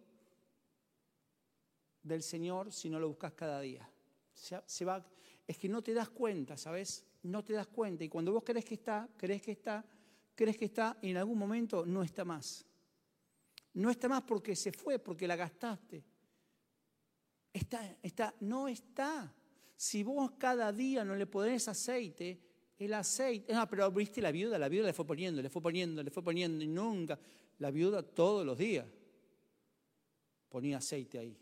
del 2.01 2.23
Señor 2.23 2.73
si 2.73 2.89
no 2.89 2.99
lo 2.99 3.07
buscas 3.07 3.33
cada 3.33 3.61
día. 3.61 3.87
Se, 4.33 4.85
va, 4.85 5.05
es 5.49 5.57
que 5.57 5.67
no 5.67 5.81
te 5.81 5.95
das 5.95 6.09
cuenta, 6.09 6.55
¿sabes? 6.57 7.03
No 7.23 7.43
te 7.43 7.53
das 7.53 7.65
cuenta. 7.65 8.03
Y 8.03 8.07
cuando 8.07 8.31
vos 8.31 8.43
crees 8.45 8.63
que 8.63 8.75
está, 8.75 9.09
crees 9.17 9.41
que 9.41 9.53
está, 9.53 9.83
crees 10.35 10.55
que 10.55 10.65
está, 10.65 10.95
y 11.01 11.09
en 11.09 11.17
algún 11.17 11.39
momento 11.39 11.87
no 11.87 12.03
está 12.03 12.23
más. 12.23 12.63
No 13.73 13.89
está 13.89 14.07
más 14.07 14.21
porque 14.21 14.55
se 14.55 14.71
fue, 14.71 14.99
porque 14.99 15.27
la 15.27 15.35
gastaste. 15.35 16.03
Está, 17.51 17.97
está, 18.03 18.31
no 18.41 18.67
está. 18.67 19.33
Si 19.75 20.03
vos 20.03 20.33
cada 20.37 20.71
día 20.71 21.03
no 21.03 21.15
le 21.15 21.25
pones 21.25 21.67
aceite, 21.67 22.39
el 22.77 22.93
aceite. 22.93 23.51
Ah, 23.51 23.67
pero 23.67 23.89
viste 23.91 24.21
la 24.21 24.31
viuda, 24.31 24.59
la 24.59 24.69
viuda 24.69 24.85
le 24.85 24.93
fue 24.93 25.07
poniendo, 25.07 25.41
le 25.41 25.49
fue 25.49 25.63
poniendo, 25.63 26.03
le 26.03 26.11
fue 26.11 26.21
poniendo 26.21 26.63
y 26.63 26.67
nunca. 26.67 27.19
La 27.57 27.71
viuda 27.71 28.03
todos 28.03 28.45
los 28.45 28.55
días 28.55 28.85
ponía 30.47 30.77
aceite 30.77 31.17
ahí. 31.17 31.35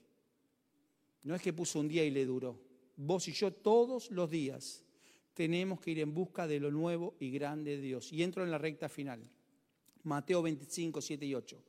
No 1.24 1.36
es 1.36 1.42
que 1.42 1.52
puso 1.52 1.82
un 1.82 1.90
día 1.90 2.06
y 2.06 2.10
le 2.10 2.26
duró. 2.26 2.67
Vos 2.98 3.28
y 3.28 3.32
yo 3.32 3.54
todos 3.54 4.10
los 4.12 4.30
días 4.30 4.84
tenemos 5.36 5.80
que 5.80 5.92
ir 5.92 6.00
en 6.00 6.16
busca 6.16 6.48
de 6.48 6.60
lo 6.60 6.72
nuevo 6.72 7.16
y 7.20 7.30
grande 7.30 7.78
de 7.78 7.82
Dios. 7.82 8.12
Y 8.12 8.24
entro 8.24 8.44
en 8.44 8.50
la 8.50 8.58
recta 8.58 8.90
final. 8.90 9.22
Mateo 10.02 10.42
25, 10.42 11.00
7 11.00 11.26
y 11.26 11.36
8. 11.36 11.64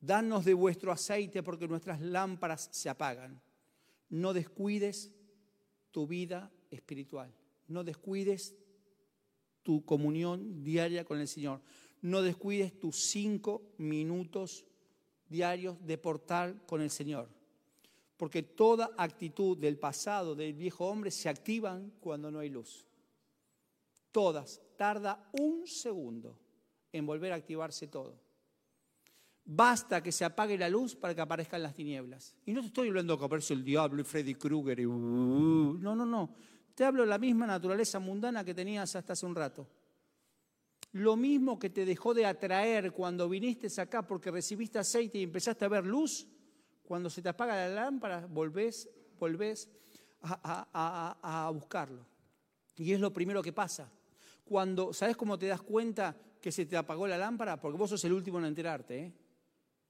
Danos 0.00 0.44
de 0.44 0.52
vuestro 0.52 0.90
aceite 0.90 1.42
porque 1.44 1.68
nuestras 1.68 2.00
lámparas 2.00 2.68
se 2.72 2.88
apagan. 2.88 3.40
No 4.08 4.32
descuides 4.32 5.12
tu 5.92 6.08
vida 6.08 6.52
espiritual. 6.70 7.32
No 7.68 7.84
descuides 7.84 8.56
tu 9.62 9.84
comunión 9.84 10.64
diaria 10.64 11.04
con 11.04 11.20
el 11.20 11.28
Señor. 11.28 11.60
No 12.02 12.20
descuides 12.20 12.78
tus 12.78 12.96
cinco 12.96 13.62
minutos 13.78 14.66
diarios 15.28 15.84
de 15.86 15.98
portal 15.98 16.62
con 16.66 16.82
el 16.82 16.90
Señor. 16.90 17.33
Porque 18.16 18.42
toda 18.42 18.92
actitud 18.96 19.58
del 19.58 19.78
pasado 19.78 20.34
del 20.34 20.54
viejo 20.54 20.86
hombre 20.86 21.10
se 21.10 21.28
activan 21.28 21.92
cuando 22.00 22.30
no 22.30 22.38
hay 22.38 22.48
luz. 22.48 22.86
Todas. 24.12 24.60
Tarda 24.76 25.28
un 25.32 25.66
segundo 25.66 26.38
en 26.92 27.06
volver 27.06 27.32
a 27.32 27.36
activarse 27.36 27.88
todo. 27.88 28.20
Basta 29.46 30.02
que 30.02 30.10
se 30.10 30.24
apague 30.24 30.56
la 30.56 30.68
luz 30.68 30.96
para 30.96 31.14
que 31.14 31.20
aparezcan 31.20 31.62
las 31.62 31.74
tinieblas. 31.74 32.34
Y 32.46 32.52
no 32.52 32.60
te 32.60 32.68
estoy 32.68 32.88
hablando 32.88 33.18
que 33.18 33.24
aparece 33.24 33.52
el 33.52 33.64
diablo 33.64 34.00
y 34.00 34.04
Freddy 34.04 34.34
Krueger 34.36 34.80
y... 34.80 34.86
Uh, 34.86 35.76
no, 35.78 35.94
no, 35.94 36.06
no. 36.06 36.34
Te 36.74 36.84
hablo 36.84 37.02
de 37.02 37.08
la 37.08 37.18
misma 37.18 37.46
naturaleza 37.46 37.98
mundana 37.98 38.44
que 38.44 38.54
tenías 38.54 38.96
hasta 38.96 39.12
hace 39.12 39.26
un 39.26 39.34
rato. 39.34 39.68
Lo 40.92 41.16
mismo 41.16 41.58
que 41.58 41.70
te 41.70 41.84
dejó 41.84 42.14
de 42.14 42.24
atraer 42.24 42.92
cuando 42.92 43.28
viniste 43.28 43.68
acá 43.80 44.06
porque 44.06 44.30
recibiste 44.30 44.78
aceite 44.78 45.18
y 45.18 45.24
empezaste 45.24 45.64
a 45.64 45.68
ver 45.68 45.84
luz, 45.84 46.26
cuando 46.84 47.10
se 47.10 47.22
te 47.22 47.28
apaga 47.28 47.56
la 47.56 47.68
lámpara, 47.68 48.26
volvés, 48.26 48.88
volvés 49.18 49.68
a, 50.22 51.50
buscarlo. 51.52 52.06
Y 52.76 52.92
es 52.92 53.00
lo 53.00 53.12
primero 53.12 53.42
que 53.42 53.52
pasa. 53.52 53.90
Cuando, 54.44 54.92
¿sabes 54.92 55.16
cómo 55.16 55.38
te 55.38 55.46
das 55.46 55.62
cuenta 55.62 56.16
que 56.40 56.52
se 56.52 56.66
te 56.66 56.76
apagó 56.76 57.06
la 57.06 57.18
lámpara? 57.18 57.60
Porque 57.60 57.78
vos 57.78 57.90
sos 57.90 58.04
el 58.04 58.12
último 58.12 58.38
en 58.38 58.46
enterarte. 58.46 58.98
¿eh? 58.98 59.12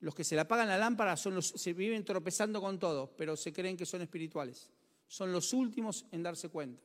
Los 0.01 0.15
que 0.15 0.25
se 0.25 0.35
le 0.35 0.43
apagan 0.43 0.69
la 0.69 0.79
lámpara 0.79 1.17
son 1.17 1.35
los, 1.35 1.49
se 1.49 1.73
viven 1.73 2.05
tropezando 2.05 2.61
con 2.61 2.79
todo, 2.79 3.15
pero 3.17 3.37
se 3.37 3.53
creen 3.53 3.77
que 3.77 3.87
son 3.87 4.03
espirituales 4.03 4.71
son 5.07 5.33
los 5.33 5.53
últimos 5.53 6.07
en 6.11 6.23
darse 6.23 6.49
cuenta. 6.49 6.83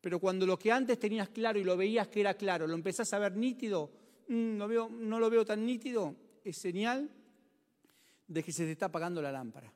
Pero 0.00 0.18
cuando 0.18 0.46
lo 0.46 0.58
que 0.58 0.72
antes 0.72 0.98
tenías 0.98 1.28
claro 1.28 1.58
y 1.58 1.64
lo 1.64 1.76
veías 1.76 2.08
que 2.08 2.20
era 2.20 2.34
claro, 2.34 2.66
lo 2.66 2.74
empezás 2.74 3.12
a 3.12 3.18
ver 3.18 3.36
nítido, 3.36 3.90
mm, 4.28 4.56
no 4.56 5.20
lo 5.20 5.30
veo 5.30 5.44
tan 5.44 5.64
nítido, 5.64 6.16
es 6.44 6.56
señal 6.56 7.10
de 8.28 8.44
que 8.44 8.52
se 8.52 8.64
te 8.64 8.72
está 8.72 8.86
apagando 8.86 9.20
la 9.20 9.32
lámpara. 9.32 9.72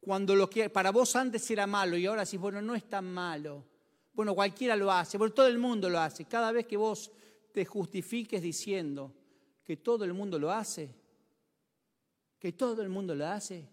Cuando 0.00 0.34
lo 0.36 0.48
que 0.48 0.70
para 0.70 0.92
vos 0.92 1.16
antes 1.16 1.50
era 1.50 1.66
malo 1.66 1.96
y 1.96 2.06
ahora 2.06 2.24
decís, 2.24 2.40
bueno, 2.40 2.62
no 2.62 2.74
es 2.74 2.88
tan 2.88 3.04
malo. 3.12 3.64
Bueno, 4.14 4.34
cualquiera 4.34 4.76
lo 4.76 4.90
hace, 4.90 5.18
bueno, 5.18 5.34
todo 5.34 5.48
el 5.48 5.58
mundo 5.58 5.90
lo 5.90 5.98
hace. 5.98 6.24
Cada 6.24 6.52
vez 6.52 6.66
que 6.66 6.76
vos 6.76 7.10
te 7.52 7.64
justifiques 7.64 8.40
diciendo 8.40 9.12
que 9.62 9.76
todo 9.76 10.04
el 10.04 10.14
mundo 10.14 10.38
lo 10.38 10.50
hace, 10.50 10.94
que 12.38 12.52
todo 12.52 12.80
el 12.82 12.88
mundo 12.88 13.14
lo 13.14 13.26
hace, 13.26 13.68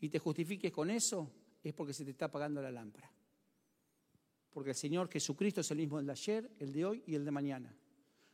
y 0.00 0.08
te 0.08 0.18
justifiques 0.18 0.72
con 0.72 0.90
eso, 0.90 1.30
es 1.62 1.74
porque 1.74 1.92
se 1.92 2.04
te 2.04 2.12
está 2.12 2.24
apagando 2.24 2.62
la 2.62 2.70
lámpara. 2.70 3.12
Porque 4.50 4.70
el 4.70 4.76
Señor 4.76 5.08
Jesucristo 5.10 5.60
es 5.60 5.70
el 5.70 5.78
mismo 5.78 6.00
el 6.00 6.06
de 6.06 6.12
ayer, 6.12 6.50
el 6.58 6.72
de 6.72 6.84
hoy 6.84 7.02
y 7.06 7.14
el 7.14 7.24
de 7.24 7.30
mañana. 7.30 7.76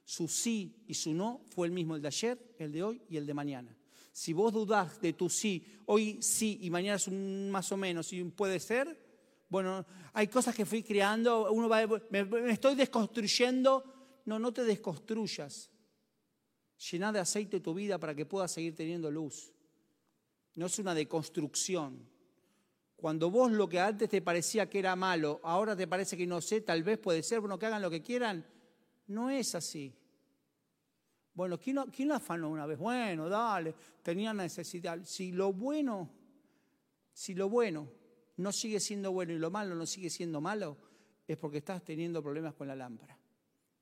Su 0.05 0.29
sí 0.29 0.85
y 0.87 0.95
su 0.95 1.13
no 1.13 1.43
fue 1.51 1.67
el 1.67 1.73
mismo 1.73 1.97
el 1.97 2.03
de 2.03 2.09
ayer, 2.09 2.55
el 2.59 2.73
de 2.73 2.83
hoy 2.85 3.03
y 3.09 3.17
el 3.17 3.27
de 3.27 3.35
mañana. 3.35 3.77
Si 4.17 4.33
vos 4.33 4.51
dudás 4.51 4.99
de 5.03 5.13
tu 5.13 5.29
sí, 5.29 5.63
hoy 5.85 6.23
sí 6.23 6.59
y 6.63 6.71
mañana 6.71 6.97
es 6.97 7.07
un 7.07 7.51
más 7.51 7.71
o 7.71 7.77
menos, 7.77 8.11
y 8.15 8.25
puede 8.25 8.59
ser, 8.61 8.99
bueno, 9.47 9.85
hay 10.15 10.29
cosas 10.29 10.55
que 10.55 10.65
fui 10.65 10.83
creando, 10.83 11.53
uno 11.53 11.69
va, 11.69 11.87
me, 12.09 12.25
me 12.25 12.51
estoy 12.51 12.77
desconstruyendo. 12.77 13.85
No, 14.25 14.39
no 14.39 14.55
te 14.55 14.65
desconstruyas. 14.65 15.71
Llená 16.91 17.13
de 17.13 17.19
aceite 17.19 17.61
tu 17.61 17.75
vida 17.75 17.99
para 17.99 18.15
que 18.15 18.25
puedas 18.25 18.51
seguir 18.53 18.75
teniendo 18.75 19.11
luz. 19.11 19.53
No 20.55 20.65
es 20.65 20.79
una 20.79 20.95
deconstrucción. 20.95 22.09
Cuando 22.97 23.31
vos 23.31 23.53
lo 23.53 23.69
que 23.69 23.81
antes 23.81 24.09
te 24.09 24.23
parecía 24.23 24.71
que 24.71 24.79
era 24.79 24.97
malo, 24.97 25.41
ahora 25.43 25.77
te 25.77 25.87
parece 25.87 26.17
que 26.17 26.27
no 26.27 26.41
sé, 26.41 26.63
tal 26.63 26.83
vez 26.83 26.97
puede 26.97 27.23
ser, 27.23 27.41
bueno, 27.41 27.59
que 27.59 27.67
hagan 27.67 27.83
lo 27.83 27.91
que 27.91 28.01
quieran, 28.01 28.47
no 29.09 29.29
es 29.29 29.55
así. 29.55 29.95
Bueno, 31.37 31.61
¿quién, 31.61 31.77
¿quién 31.95 32.11
afanó 32.13 32.49
una 32.49 32.65
vez? 32.65 32.79
Bueno, 32.79 33.29
dale, 33.29 33.75
tenía 34.03 34.33
necesidad. 34.33 34.99
Si 35.05 35.33
lo 35.33 35.53
bueno, 35.53 36.09
si 37.13 37.35
lo 37.35 37.51
bueno 37.51 37.93
no 38.39 38.53
sigue 38.53 38.81
siendo 38.81 39.13
bueno 39.13 39.35
y 39.35 39.39
lo 39.39 39.51
malo 39.51 39.75
no 39.75 39.85
sigue 39.85 40.09
siendo 40.09 40.41
malo, 40.41 40.79
es 41.29 41.37
porque 41.37 41.59
estás 41.59 41.85
teniendo 41.85 42.23
problemas 42.23 42.55
con 42.55 42.67
la 42.67 42.75
lámpara. 42.75 43.19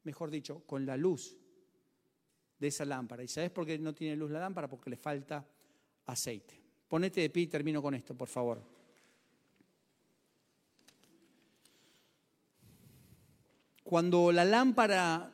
Mejor 0.03 0.33
dicho, 0.33 0.65
con 0.67 0.85
la 0.85 0.97
luz 0.97 1.39
de 2.59 2.67
esa 2.67 2.85
lámpara. 2.85 3.23
¿Y 3.23 3.29
sabes 3.29 3.53
por 3.53 3.65
qué 3.65 3.79
no 3.79 3.95
tiene 3.95 4.17
luz 4.17 4.33
la 4.33 4.41
lámpara? 4.41 4.69
Porque 4.69 4.91
le 4.91 4.97
falta 4.97 5.47
aceite. 6.07 6.61
Ponete 6.89 7.21
de 7.21 7.31
pie 7.31 7.45
y 7.45 7.47
termino 7.47 7.81
con 7.81 7.95
esto, 7.95 8.17
por 8.17 8.29
favor. 8.29 8.61
Cuando 13.85 14.33
la 14.33 14.45
lámpara 14.45 15.34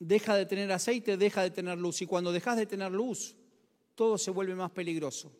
deja 0.00 0.34
de 0.34 0.46
tener 0.46 0.72
aceite, 0.72 1.16
deja 1.16 1.42
de 1.42 1.50
tener 1.50 1.78
luz. 1.78 2.02
Y 2.02 2.06
cuando 2.06 2.32
dejas 2.32 2.56
de 2.56 2.66
tener 2.66 2.90
luz, 2.90 3.36
todo 3.94 4.18
se 4.18 4.32
vuelve 4.32 4.56
más 4.56 4.72
peligroso. 4.72 5.30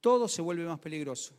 Todo 0.00 0.28
se 0.28 0.40
vuelve 0.42 0.64
más 0.64 0.78
peligroso. 0.78 1.34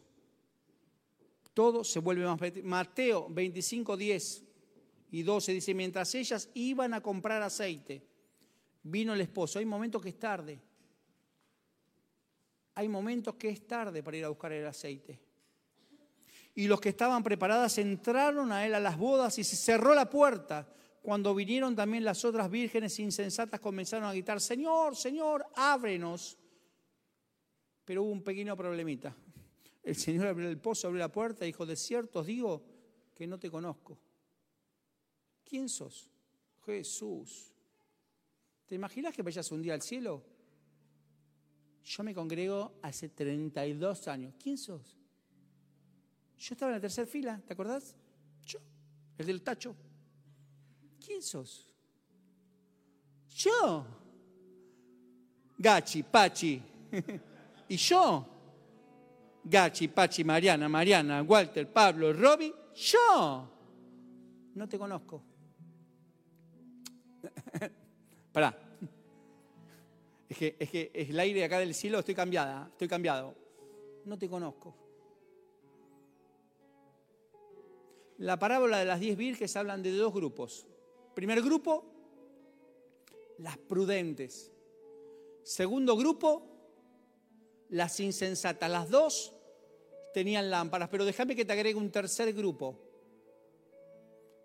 Todo 1.53 1.85
se 1.85 1.99
vuelve 1.99 2.25
más 2.25 2.37
peligroso. 2.37 2.67
Mateo 2.67 3.27
25, 3.29 3.95
10 3.95 4.43
y 5.11 5.23
12 5.23 5.53
dice, 5.53 5.73
mientras 5.73 6.13
ellas 6.15 6.49
iban 6.55 6.93
a 6.93 7.01
comprar 7.01 7.41
aceite, 7.41 8.03
vino 8.83 9.13
el 9.13 9.21
esposo. 9.21 9.59
Hay 9.59 9.65
momentos 9.65 10.01
que 10.01 10.09
es 10.09 10.19
tarde. 10.19 10.59
Hay 12.73 12.89
momentos 12.89 13.35
que 13.35 13.47
es 13.47 13.65
tarde 13.65 14.03
para 14.03 14.17
ir 14.17 14.25
a 14.25 14.29
buscar 14.29 14.51
el 14.51 14.67
aceite 14.67 15.25
y 16.55 16.67
los 16.67 16.79
que 16.79 16.89
estaban 16.89 17.21
preparadas 17.21 17.77
entraron 17.77 18.51
a 18.53 18.65
él 18.65 18.73
a 18.73 18.79
las 18.79 18.97
bodas 18.97 19.37
y 19.37 19.43
se 19.43 19.57
cerró 19.57 19.93
la 19.93 20.09
puerta. 20.09 20.65
Cuando 21.05 21.35
vinieron 21.35 21.75
también 21.75 22.03
las 22.03 22.25
otras 22.25 22.49
vírgenes 22.49 22.97
insensatas 22.97 23.59
comenzaron 23.59 24.09
a 24.09 24.11
gritar, 24.11 24.41
Señor, 24.41 24.95
Señor, 24.95 25.45
ábrenos. 25.53 26.35
Pero 27.85 28.01
hubo 28.01 28.11
un 28.11 28.23
pequeño 28.23 28.57
problemita. 28.57 29.15
El 29.83 29.95
Señor 29.95 30.25
abrió 30.25 30.49
el 30.49 30.57
pozo, 30.57 30.87
abrió 30.87 31.01
la 31.01 31.11
puerta 31.11 31.45
y 31.45 31.49
dijo, 31.49 31.63
de 31.63 31.75
cierto 31.75 32.21
os 32.21 32.25
digo 32.25 32.65
que 33.13 33.27
no 33.27 33.37
te 33.37 33.51
conozco. 33.51 33.99
¿Quién 35.47 35.69
sos? 35.69 36.09
Jesús. 36.65 37.53
¿Te 38.65 38.73
imaginas 38.73 39.13
que 39.13 39.21
vayas 39.21 39.51
un 39.51 39.61
día 39.61 39.75
al 39.75 39.83
cielo? 39.83 40.25
Yo 41.83 42.03
me 42.03 42.15
congrego 42.15 42.79
hace 42.81 43.09
32 43.09 44.07
años. 44.07 44.33
¿Quién 44.41 44.57
sos? 44.57 44.97
Yo 46.39 46.55
estaba 46.55 46.71
en 46.71 46.77
la 46.77 46.81
tercera 46.81 47.05
fila, 47.05 47.39
¿te 47.45 47.53
acordás? 47.53 47.95
Yo, 48.43 48.57
el 49.19 49.27
del 49.27 49.43
tacho. 49.43 49.75
¿Quién 51.05 51.21
sos? 51.21 51.67
Yo. 53.29 53.85
Gachi, 55.57 56.01
Pachi. 56.03 56.61
¿Y 57.69 57.77
yo? 57.77 58.25
Gachi, 59.43 59.87
Pachi, 59.87 60.23
Mariana, 60.23 60.67
Mariana, 60.67 61.21
Walter, 61.21 61.71
Pablo, 61.71 62.11
Robbie. 62.11 62.53
Yo. 62.73 63.47
No 64.55 64.67
te 64.67 64.79
conozco. 64.79 65.21
Pará. 68.31 68.57
Es 70.27 70.37
que, 70.37 70.55
es 70.57 70.69
que 70.71 70.91
es 70.91 71.09
el 71.09 71.19
aire 71.19 71.45
acá 71.45 71.59
del 71.59 71.75
cielo, 71.75 71.99
estoy 71.99 72.15
cambiada, 72.15 72.67
estoy 72.71 72.87
cambiado. 72.87 73.35
No 74.05 74.17
te 74.17 74.27
conozco. 74.27 74.75
La 78.17 78.39
parábola 78.39 78.79
de 78.79 78.85
las 78.85 78.99
diez 78.99 79.15
virges 79.17 79.55
hablan 79.55 79.83
de 79.83 79.91
dos 79.91 80.13
grupos. 80.13 80.65
Primer 81.15 81.41
grupo, 81.41 81.85
las 83.37 83.57
prudentes. 83.57 84.51
Segundo 85.43 85.95
grupo, 85.95 86.55
las 87.69 87.99
insensatas. 88.01 88.69
Las 88.69 88.89
dos 88.89 89.33
tenían 90.13 90.49
lámparas, 90.49 90.89
pero 90.89 91.05
déjame 91.05 91.35
que 91.35 91.45
te 91.45 91.53
agregue 91.53 91.79
un 91.79 91.89
tercer 91.89 92.33
grupo. 92.33 92.77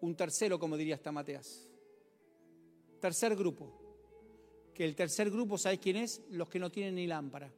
Un 0.00 0.14
tercero, 0.14 0.58
como 0.58 0.76
diría 0.76 0.94
esta 0.94 1.12
Mateas. 1.12 1.68
Tercer 3.00 3.34
grupo. 3.34 3.76
Que 4.72 4.84
el 4.84 4.94
tercer 4.94 5.28
grupo, 5.28 5.58
¿sabes 5.58 5.80
quién 5.80 5.96
es? 5.96 6.22
Los 6.30 6.48
que 6.48 6.60
no 6.60 6.70
tienen 6.70 6.94
ni 6.94 7.06
lámpara. 7.06 7.52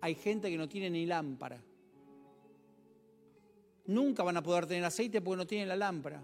Hay 0.00 0.14
gente 0.16 0.50
que 0.50 0.58
no 0.58 0.68
tiene 0.68 0.90
ni 0.90 1.06
lámpara. 1.06 1.62
Nunca 3.86 4.24
van 4.24 4.36
a 4.36 4.42
poder 4.42 4.66
tener 4.66 4.84
aceite 4.84 5.20
porque 5.20 5.36
no 5.36 5.46
tienen 5.46 5.68
la 5.68 5.76
lámpara. 5.76 6.22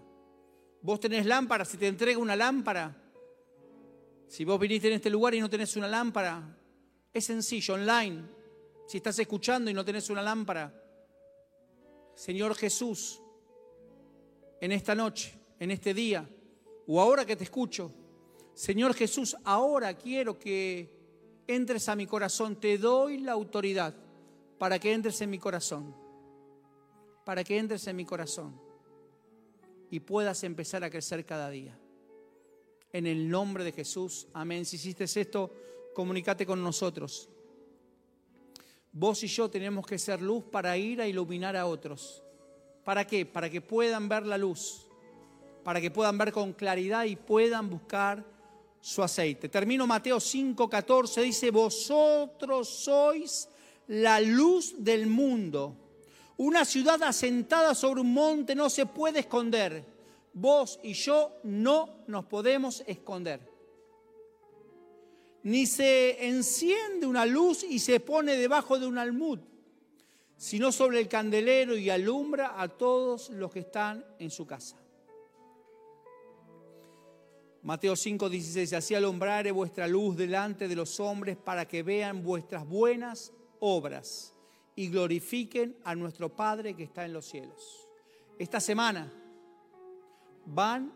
Vos 0.83 0.99
tenés 0.99 1.24
lámpara, 1.26 1.64
si 1.64 1.76
te 1.76 1.87
entrega 1.87 2.18
una 2.18 2.35
lámpara, 2.35 2.97
si 4.26 4.45
vos 4.45 4.59
viniste 4.59 4.89
en 4.89 4.95
este 4.95 5.11
lugar 5.11 5.33
y 5.35 5.41
no 5.41 5.49
tenés 5.49 5.76
una 5.76 5.87
lámpara, 5.87 6.59
es 7.12 7.24
sencillo, 7.24 7.74
online. 7.74 8.24
Si 8.89 8.97
estás 8.97 9.16
escuchando 9.20 9.70
y 9.70 9.74
no 9.74 9.85
tenés 9.85 10.11
una 10.11 10.22
lámpara, 10.22 10.74
Señor 12.16 12.57
Jesús, 12.57 13.22
en 14.61 14.72
esta 14.72 14.95
noche, 14.97 15.39
en 15.61 15.70
este 15.70 15.95
día, 15.95 16.28
o 16.89 17.01
ahora 17.01 17.24
que 17.24 17.37
te 17.37 17.45
escucho, 17.45 17.93
Señor 18.53 18.95
Jesús, 18.95 19.37
ahora 19.45 19.95
quiero 19.95 20.37
que 20.37 20.91
entres 21.47 21.89
a 21.89 21.95
mi 21.95 22.07
corazón, 22.07 22.57
te 22.57 22.76
doy 22.76 23.18
la 23.18 23.33
autoridad 23.33 23.95
para 24.59 24.80
que 24.80 24.93
entres 24.93 25.20
en 25.20 25.30
mi 25.30 25.39
corazón, 25.39 25.95
para 27.24 27.45
que 27.45 27.57
entres 27.57 27.87
en 27.87 27.95
mi 27.95 28.05
corazón 28.05 28.72
y 29.93 30.01
puedas 30.01 30.43
empezar 30.43 30.82
a 30.84 30.88
crecer 30.88 31.26
cada 31.26 31.51
día. 31.51 31.78
En 32.95 33.07
el 33.07 33.28
nombre 33.28 33.62
de 33.62 33.72
Jesús, 33.72 34.26
amén. 34.32 34.64
Si 34.64 34.76
hiciste 34.76 35.05
esto, 35.05 35.53
comunícate 35.95 36.47
con 36.47 36.62
nosotros. 36.62 37.28
Vos 38.90 39.22
y 39.22 39.26
yo 39.26 39.51
tenemos 39.51 39.86
que 39.86 39.99
ser 39.99 40.22
luz 40.22 40.45
para 40.45 40.78
ir 40.78 41.03
a 41.03 41.07
iluminar 41.07 41.59
a 41.59 41.66
otros. 41.66 42.22
¿Para 42.84 43.07
qué? 43.07 43.26
Para 43.26 43.51
que 43.51 43.61
puedan 43.61 44.09
ver 44.09 44.24
la 44.24 44.38
luz, 44.38 44.86
para 45.62 45.78
que 45.78 45.90
puedan 45.90 46.16
ver 46.16 46.32
con 46.32 46.55
claridad 46.55 47.05
y 47.05 47.16
puedan 47.16 47.68
buscar 47.68 48.24
su 48.80 49.03
aceite. 49.03 49.51
Termino 49.51 49.86
Mateo 49.86 50.16
5:14, 50.16 51.20
dice, 51.20 51.51
vosotros 51.51 52.66
sois 52.66 53.47
la 53.88 54.20
luz 54.20 54.74
del 54.78 55.07
mundo. 55.07 55.76
Una 56.43 56.64
ciudad 56.64 57.01
asentada 57.05 57.72
sobre 57.72 58.01
un 58.01 58.12
monte 58.12 58.57
no 58.57 58.68
se 58.68 58.84
puede 58.84 59.20
esconder. 59.20 59.84
Vos 60.32 60.80
y 60.82 60.93
yo 60.93 61.36
no 61.45 62.03
nos 62.09 62.24
podemos 62.24 62.82
esconder. 62.88 63.49
Ni 65.45 65.66
se 65.66 66.26
enciende 66.26 67.07
una 67.07 67.26
luz 67.26 67.62
y 67.62 67.78
se 67.78 68.01
pone 68.01 68.36
debajo 68.36 68.76
de 68.80 68.88
un 68.88 68.99
almud, 68.99 69.38
sino 70.36 70.72
sobre 70.72 70.99
el 70.99 71.07
candelero 71.07 71.76
y 71.76 71.90
alumbra 71.90 72.61
a 72.61 72.66
todos 72.66 73.30
los 73.30 73.53
que 73.53 73.61
están 73.61 74.05
en 74.18 74.32
su 74.32 74.45
casa. 74.45 74.82
Mateo 77.62 77.95
5, 77.95 78.28
16, 78.28 78.72
así 78.72 78.97
alumbraré 78.97 79.53
vuestra 79.53 79.86
luz 79.86 80.16
delante 80.16 80.66
de 80.66 80.74
los 80.74 80.99
hombres 80.99 81.36
para 81.36 81.68
que 81.68 81.84
vean 81.84 82.24
vuestras 82.24 82.66
buenas 82.66 83.32
obras 83.61 84.34
y 84.75 84.89
glorifiquen 84.89 85.77
a 85.85 85.95
nuestro 85.95 86.35
Padre 86.35 86.75
que 86.75 86.85
está 86.85 87.05
en 87.05 87.12
los 87.12 87.27
cielos. 87.27 87.89
Esta 88.39 88.61
semana 88.61 89.12
van 90.47 90.93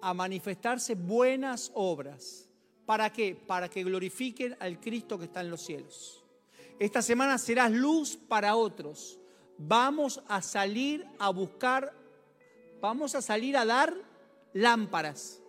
a 0.00 0.14
manifestarse 0.14 0.94
buenas 0.94 1.70
obras. 1.74 2.48
¿Para 2.84 3.12
qué? 3.12 3.34
Para 3.34 3.68
que 3.68 3.82
glorifiquen 3.82 4.56
al 4.60 4.80
Cristo 4.80 5.18
que 5.18 5.24
está 5.24 5.40
en 5.40 5.50
los 5.50 5.62
cielos. 5.62 6.24
Esta 6.78 7.02
semana 7.02 7.38
serás 7.38 7.72
luz 7.72 8.16
para 8.16 8.54
otros. 8.54 9.18
Vamos 9.58 10.22
a 10.28 10.42
salir 10.42 11.06
a 11.18 11.30
buscar, 11.30 11.92
vamos 12.80 13.14
a 13.14 13.22
salir 13.22 13.56
a 13.56 13.64
dar 13.64 13.94
lámparas 14.52 15.40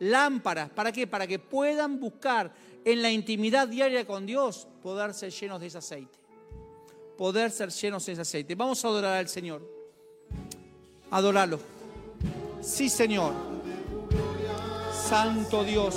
lámparas. 0.00 0.70
¿Para 0.70 0.90
qué? 0.90 1.06
Para 1.06 1.26
que 1.26 1.38
puedan 1.38 2.00
buscar 2.00 2.52
en 2.84 3.02
la 3.02 3.10
intimidad 3.10 3.68
diaria 3.68 4.04
con 4.06 4.26
Dios 4.26 4.66
poder 4.82 5.14
ser 5.14 5.30
llenos 5.30 5.60
de 5.60 5.68
ese 5.68 5.78
aceite. 5.78 6.18
Poder 7.20 7.50
ser 7.50 7.68
llenos 7.70 8.06
de 8.06 8.12
ese 8.12 8.22
aceite. 8.22 8.54
Vamos 8.54 8.82
a 8.82 8.88
adorar 8.88 9.18
al 9.18 9.28
Señor. 9.28 9.60
Adorarlo. 11.10 11.60
Sí, 12.62 12.88
Señor. 12.88 13.34
Santo 15.06 15.62
Dios. 15.62 15.96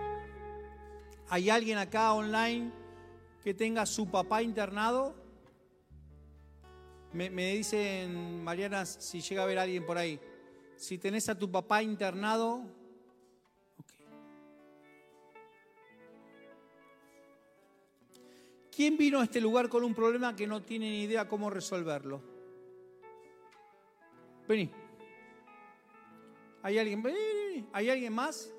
¿Hay 1.31 1.49
alguien 1.49 1.77
acá 1.77 2.11
online 2.11 2.73
que 3.41 3.53
tenga 3.53 3.85
su 3.85 4.11
papá 4.11 4.43
internado? 4.43 5.15
Me, 7.13 7.29
dicen, 7.53 8.43
Mariana, 8.43 8.85
si 8.85 9.21
llega 9.21 9.43
a 9.43 9.45
ver 9.45 9.57
alguien 9.57 9.85
por 9.85 9.97
ahí. 9.97 10.19
Si 10.75 10.97
tenés 10.97 11.29
a 11.29 11.39
tu 11.39 11.49
papá 11.49 11.81
internado, 11.81 12.65
¿Quién 18.75 18.97
vino 18.97 19.21
a 19.21 19.23
este 19.23 19.39
lugar 19.39 19.69
con 19.69 19.85
un 19.85 19.93
problema 19.93 20.35
que 20.35 20.47
no 20.47 20.61
tiene 20.63 20.89
ni 20.89 21.03
idea 21.03 21.29
cómo 21.29 21.49
resolverlo? 21.49 22.21
Vení. 24.49 24.69
¿Hay 26.61 26.77
alguien? 26.77 27.03
¿Hay 27.71 27.89
alguien 27.89 28.13
más? 28.13 28.51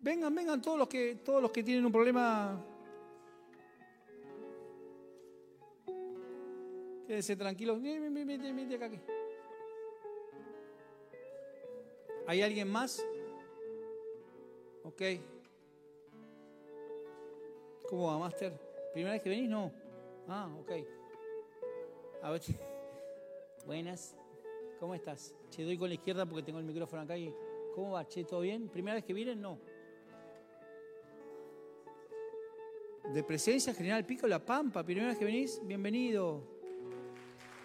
Vengan, 0.00 0.34
vengan 0.34 0.62
todos 0.62 0.78
los 0.78 0.88
que 0.88 1.16
todos 1.16 1.42
los 1.42 1.50
que 1.50 1.62
tienen 1.62 1.84
un 1.84 1.92
problema. 1.92 2.58
Quédense 7.06 7.36
tranquilos. 7.36 7.82
Vete 7.82 8.74
acá. 8.76 8.90
¿Hay 12.26 12.40
alguien 12.42 12.70
más? 12.70 13.04
Ok. 14.84 15.02
¿Cómo 17.88 18.06
va, 18.06 18.18
Master? 18.18 18.52
¿Primera 18.92 19.14
vez 19.14 19.22
que 19.22 19.28
venís? 19.28 19.50
No. 19.50 19.72
Ah, 20.28 20.48
ok. 20.60 20.70
A 22.22 22.30
ver. 22.30 22.42
Buenas. 23.66 24.16
¿Cómo 24.78 24.94
estás? 24.94 25.34
Che, 25.50 25.64
doy 25.64 25.76
con 25.76 25.88
la 25.88 25.94
izquierda 25.94 26.24
porque 26.24 26.44
tengo 26.44 26.60
el 26.60 26.64
micrófono 26.64 27.02
acá 27.02 27.18
y. 27.18 27.34
¿Cómo 27.74 27.92
va? 27.92 28.06
Che, 28.06 28.24
¿todo 28.24 28.40
bien? 28.40 28.68
¿Primera 28.68 28.94
vez 28.94 29.04
que 29.04 29.12
vienen? 29.12 29.42
No. 29.42 29.58
De 33.12 33.24
presencia 33.24 33.74
General 33.74 34.06
Pico 34.06 34.28
La 34.28 34.38
Pampa. 34.38 34.84
¿Primera 34.84 35.08
vez 35.08 35.18
que 35.18 35.24
venís? 35.24 35.60
Bienvenido. 35.64 36.42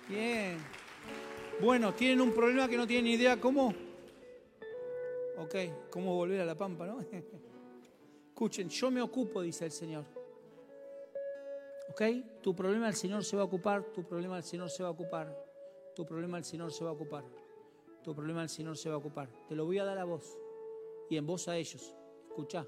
Bien. 0.10 0.58
Bueno, 1.62 1.94
tienen 1.94 2.20
un 2.20 2.34
problema 2.34 2.68
que 2.68 2.76
no 2.76 2.88
tienen 2.88 3.06
ni 3.06 3.14
idea 3.14 3.40
cómo. 3.40 3.72
Ok, 5.38 5.56
cómo 5.92 6.16
volver 6.16 6.42
a 6.42 6.46
La 6.46 6.56
Pampa, 6.56 6.88
¿no? 6.88 7.00
Escuchen, 8.30 8.70
yo 8.70 8.90
me 8.90 9.04
ocupo, 9.04 9.44
dice 9.44 9.66
el 9.66 9.72
Señor. 9.72 10.04
¿Ok? 11.90 12.02
Tu 12.42 12.56
problema 12.56 12.88
el 12.88 12.96
Señor 12.96 13.24
se 13.24 13.36
va 13.36 13.44
a 13.44 13.46
ocupar, 13.46 13.84
tu 13.94 14.04
problema 14.04 14.38
el 14.38 14.44
Señor 14.44 14.72
se 14.72 14.82
va 14.82 14.90
a 14.90 14.94
ocupar, 14.94 15.32
tu 15.96 16.08
problema 16.08 16.40
el 16.40 16.44
Señor 16.44 16.72
se 16.72 16.84
va 16.84 16.90
a 16.90 16.94
ocupar, 16.94 17.24
tu 18.04 18.16
problema 18.16 18.42
el 18.42 18.50
Señor 18.50 18.78
se 18.78 18.90
va 18.90 18.96
a 18.96 18.98
ocupar. 18.98 19.30
Te 19.48 19.56
lo 19.56 19.66
voy 19.66 19.78
a 19.78 19.86
dar 19.86 20.00
a 20.00 20.06
vos 20.06 20.40
y 21.08 21.18
en 21.18 21.28
vos 21.28 21.48
a 21.48 21.56
ellos. 21.56 21.94
Escucha. 22.30 22.66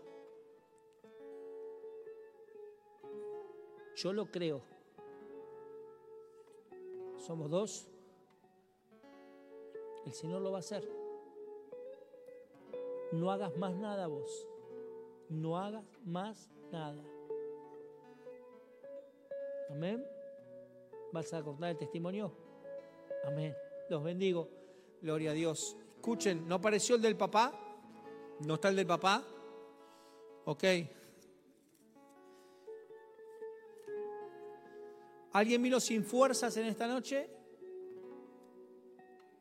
Yo 3.98 4.14
lo 4.14 4.32
creo. 4.32 4.62
Somos 7.18 7.52
dos. 7.52 7.90
El 10.06 10.14
Señor 10.14 10.42
lo 10.42 10.52
va 10.52 10.58
a 10.58 10.60
hacer. 10.60 10.90
No 13.12 13.32
hagas 13.32 13.56
más 13.58 13.76
nada 13.76 14.08
vos 14.08 14.48
no 15.30 15.58
hagas 15.58 15.86
más 16.06 16.50
nada. 16.72 17.04
Amén. 19.70 20.06
¿Vas 21.12 21.34
a 21.34 21.44
cortar 21.44 21.72
el 21.72 21.78
testimonio? 21.78 22.32
Amén. 23.26 23.56
Los 23.90 24.04
bendigo. 24.04 24.50
Gloria 25.02 25.32
a 25.32 25.34
Dios. 25.34 25.76
Escuchen, 25.96 26.48
¿no 26.48 26.56
apareció 26.56 26.96
el 26.96 27.02
del 27.02 27.18
papá? 27.18 27.54
¿No 28.46 28.56
está 28.56 28.70
el 28.70 28.76
del 28.76 28.88
papá? 28.88 29.24
Ok. 30.46 30.64
¿Alguien 35.38 35.62
vino 35.62 35.80
sin 35.80 36.04
fuerzas 36.04 36.58
en 36.58 36.66
esta 36.66 36.88
noche? 36.88 37.30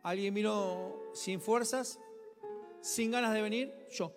¿Alguien 0.03 0.35
vino 0.35 0.95
sin 1.15 1.41
fuerzas? 1.41 1.99
¿Sin 2.83 3.11
ganas 3.11 3.33
de 3.33 3.41
venir? 3.41 3.73
Yo. 3.89 4.13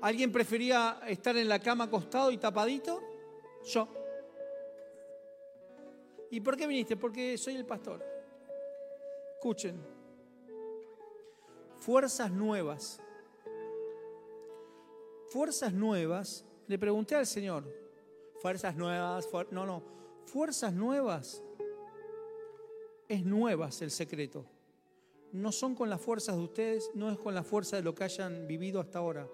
¿Alguien 0.00 0.32
prefería 0.32 1.02
estar 1.06 1.36
en 1.36 1.46
la 1.46 1.58
cama 1.58 1.84
acostado 1.84 2.30
y 2.30 2.38
tapadito? 2.38 3.02
Yo. 3.66 3.86
¿Y 6.30 6.40
por 6.40 6.56
qué 6.56 6.66
viniste? 6.66 6.96
Porque 6.96 7.36
soy 7.36 7.56
el 7.56 7.66
pastor. 7.66 8.02
Escuchen. 9.34 9.78
Fuerzas 11.76 12.30
nuevas. 12.30 12.98
Fuerzas 15.28 15.70
nuevas. 15.74 16.46
Le 16.66 16.78
pregunté 16.78 17.14
al 17.14 17.26
Señor. 17.26 17.79
Fuerzas 18.40 18.76
nuevas. 18.76 19.28
no, 19.50 19.66
no. 19.66 19.82
Fuerzas 20.26 20.72
nuevas. 20.72 21.42
Es 23.08 23.24
nuevas 23.24 23.82
el 23.82 23.90
secreto. 23.90 24.46
No 25.32 25.52
son 25.52 25.74
con 25.74 25.90
las 25.90 26.00
fuerzas 26.00 26.36
de 26.36 26.42
ustedes, 26.42 26.90
no 26.94 27.10
es 27.10 27.18
con 27.18 27.34
la 27.34 27.42
fuerza 27.42 27.76
de 27.76 27.82
lo 27.82 27.94
que 27.94 28.04
hayan 28.04 28.46
vivido 28.46 28.80
hasta 28.80 28.98
ahora 28.98 29.28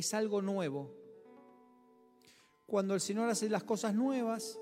es 0.00 0.14
algo 0.14 0.42
nuevo. 0.42 0.90
Cuando 2.66 2.94
el 2.94 3.00
Señor 3.00 3.28
hace 3.28 3.48
las 3.48 3.64
cosas 3.64 3.94
nuevas, 3.94 4.58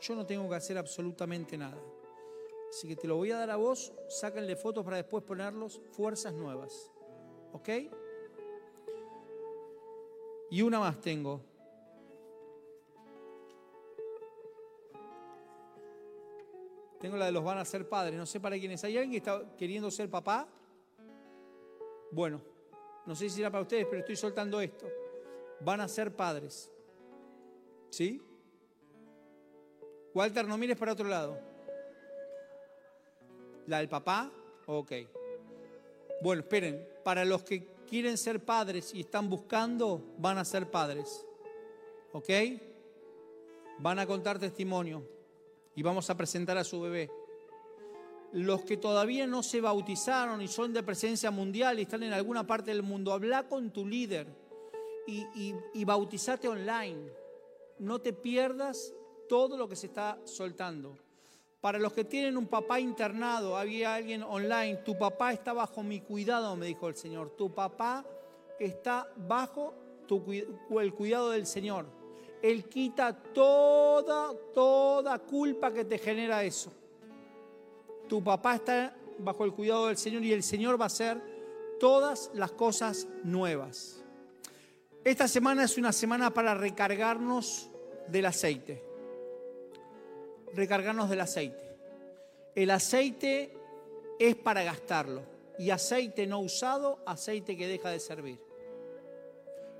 yo 0.00 0.14
no 0.14 0.26
tengo 0.26 0.48
que 0.48 0.54
hacer 0.54 0.78
absolutamente 0.78 1.56
nada. 1.56 1.80
Así 2.70 2.88
que 2.88 2.96
te 2.96 3.06
lo 3.06 3.16
voy 3.16 3.30
a 3.30 3.38
dar 3.38 3.50
a 3.50 3.56
vos, 3.56 3.92
sáquenle 4.08 4.56
fotos 4.56 4.84
para 4.84 4.98
después 4.98 5.24
ponerlos, 5.24 5.80
fuerzas 5.92 6.32
nuevas. 6.34 6.90
¿Ok? 7.52 7.68
Y 10.50 10.62
una 10.62 10.80
más 10.80 11.00
tengo. 11.00 11.40
Tengo 17.04 17.18
la 17.18 17.26
de 17.26 17.32
los 17.32 17.44
van 17.44 17.58
a 17.58 17.66
ser 17.66 17.86
padres. 17.86 18.16
No 18.16 18.24
sé 18.24 18.40
para 18.40 18.58
quiénes. 18.58 18.82
¿Hay 18.82 18.96
alguien 18.96 19.10
que 19.10 19.18
está 19.18 19.54
queriendo 19.58 19.90
ser 19.90 20.08
papá? 20.08 20.48
Bueno, 22.10 22.40
no 23.04 23.14
sé 23.14 23.28
si 23.28 23.36
será 23.36 23.50
para 23.50 23.60
ustedes, 23.60 23.84
pero 23.84 23.98
estoy 23.98 24.16
soltando 24.16 24.58
esto. 24.58 24.86
Van 25.60 25.82
a 25.82 25.86
ser 25.86 26.16
padres. 26.16 26.72
¿Sí? 27.90 28.22
Walter, 30.14 30.48
no 30.48 30.56
mires 30.56 30.78
para 30.78 30.94
otro 30.94 31.06
lado. 31.06 31.38
¿La 33.66 33.80
del 33.80 33.88
papá? 33.90 34.32
Ok. 34.64 34.92
Bueno, 36.22 36.40
esperen. 36.40 36.88
Para 37.04 37.26
los 37.26 37.42
que 37.42 37.66
quieren 37.86 38.16
ser 38.16 38.42
padres 38.42 38.94
y 38.94 39.00
están 39.00 39.28
buscando, 39.28 40.14
van 40.16 40.38
a 40.38 40.44
ser 40.46 40.70
padres. 40.70 41.26
¿Ok? 42.12 42.30
Van 43.80 43.98
a 43.98 44.06
contar 44.06 44.38
testimonio 44.38 45.12
y 45.74 45.82
vamos 45.82 46.10
a 46.10 46.16
presentar 46.16 46.56
a 46.58 46.64
su 46.64 46.80
bebé 46.80 47.10
los 48.34 48.62
que 48.62 48.76
todavía 48.76 49.28
no 49.28 49.44
se 49.44 49.60
bautizaron 49.60 50.42
y 50.42 50.48
son 50.48 50.72
de 50.72 50.82
presencia 50.82 51.30
mundial 51.30 51.78
y 51.78 51.82
están 51.82 52.02
en 52.02 52.12
alguna 52.12 52.44
parte 52.44 52.72
del 52.72 52.82
mundo, 52.82 53.12
habla 53.12 53.46
con 53.48 53.70
tu 53.70 53.86
líder 53.86 54.26
y, 55.06 55.84
bautizate 55.84 56.48
online. 56.48 57.12
No 57.78 58.00
te 58.00 58.12
pierdas 58.12 58.92
todo 59.28 59.56
lo 59.56 59.68
que 59.68 59.76
se 59.76 59.86
está 59.86 60.18
soltando. 60.24 60.98
Para 61.60 61.78
los 61.78 61.92
que 61.92 62.04
tienen 62.04 62.36
un 62.36 62.48
papá 62.48 62.80
internado, 62.80 63.56
había 63.56 63.94
alguien 63.94 64.24
online, 64.24 64.78
tu 64.78 64.98
papá 64.98 65.32
está 65.32 65.52
bajo 65.52 65.84
mi 65.84 66.00
cuidado, 66.00 66.56
me 66.56 66.66
dijo 66.66 66.88
el 66.88 66.96
Señor. 66.96 67.36
Tu 67.36 67.54
papá 67.54 68.04
está 68.58 69.12
bajo 69.16 69.74
el 70.80 70.92
cuidado 70.92 71.30
del 71.30 71.46
Señor. 71.46 71.86
Él 72.44 72.64
quita 72.68 73.12
toda, 73.12 74.32
toda 74.52 75.18
culpa 75.18 75.72
que 75.72 75.84
te 75.84 75.98
genera 75.98 76.44
eso 76.44 76.70
tu 78.08 78.22
papá 78.22 78.56
está 78.56 78.94
bajo 79.18 79.44
el 79.44 79.52
cuidado 79.52 79.86
del 79.86 79.96
Señor 79.96 80.22
y 80.24 80.32
el 80.32 80.42
Señor 80.42 80.78
va 80.80 80.84
a 80.84 80.86
hacer 80.86 81.20
todas 81.80 82.30
las 82.34 82.52
cosas 82.52 83.08
nuevas. 83.22 84.02
Esta 85.04 85.28
semana 85.28 85.64
es 85.64 85.76
una 85.76 85.92
semana 85.92 86.32
para 86.32 86.54
recargarnos 86.54 87.70
del 88.08 88.26
aceite. 88.26 88.82
Recargarnos 90.54 91.10
del 91.10 91.20
aceite. 91.20 91.76
El 92.54 92.70
aceite 92.70 93.52
es 94.18 94.36
para 94.36 94.62
gastarlo. 94.62 95.22
Y 95.58 95.70
aceite 95.70 96.26
no 96.26 96.40
usado, 96.40 96.98
aceite 97.06 97.56
que 97.56 97.66
deja 97.66 97.90
de 97.90 98.00
servir. 98.00 98.40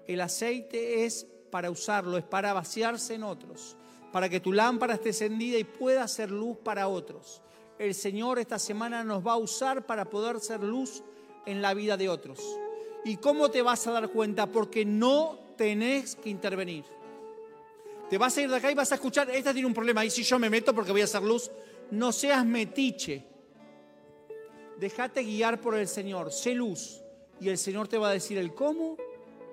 El 0.07 0.21
aceite 0.21 1.05
es 1.05 1.27
para 1.55 1.71
usarlo, 1.71 2.19
es 2.19 2.25
para 2.25 2.53
vaciarse 2.53 3.15
en 3.15 3.23
otros, 3.23 3.77
para 4.11 4.29
que 4.29 4.41
tu 4.41 4.53
lámpara 4.53 4.95
esté 4.95 5.11
encendida 5.11 5.57
y 5.57 5.63
pueda 5.63 6.03
hacer 6.03 6.29
luz 6.29 6.57
para 6.65 6.89
otros 6.89 7.41
el 7.79 7.95
Señor 7.95 8.39
esta 8.39 8.59
semana 8.59 9.03
nos 9.05 9.27
va 9.27 9.33
a 9.33 9.37
usar 9.37 9.85
para 9.85 10.09
poder 10.09 10.41
ser 10.41 10.63
luz 10.63 11.03
en 11.47 11.61
la 11.61 11.75
vida 11.75 11.97
de 11.97 12.09
otros. 12.09 12.41
¿Y 13.05 13.17
cómo 13.17 13.51
te 13.51 13.63
vas 13.63 13.87
a 13.87 13.93
dar 13.93 14.09
cuenta? 14.09 14.47
Porque 14.47 14.85
no 14.85 15.39
tenés 15.57 16.17
que 16.17 16.31
intervenir. 16.31 16.85
Te 18.09 18.19
vas 18.19 18.37
a 18.37 18.43
ir 18.43 18.51
de 18.51 18.57
acá 18.57 18.71
y 18.71 18.75
vas 18.75 18.93
a 18.93 18.97
escuchar, 18.97 19.31
esta 19.31 19.53
tiene 19.53 19.67
un 19.67 19.75
problema, 19.75 20.05
y 20.05 20.11
si 20.11 20.23
yo 20.23 20.39
me 20.39 20.51
meto 20.51 20.75
porque 20.75 20.93
voy 20.93 21.01
a 21.01 21.05
hacer 21.05 21.23
luz, 21.23 21.51
no 21.91 22.13
seas 22.13 22.45
metiche. 22.45 23.25
Déjate 24.79 25.23
guiar 25.23 25.61
por 25.61 25.77
el 25.77 25.89
Señor, 25.89 26.33
sé 26.33 26.55
luz, 26.55 27.01
y 27.41 27.49
el 27.49 27.59
Señor 27.59 27.89
te 27.89 27.99
va 27.99 28.11
a 28.11 28.13
decir 28.13 28.39
el 28.39 28.55
cómo 28.55 28.97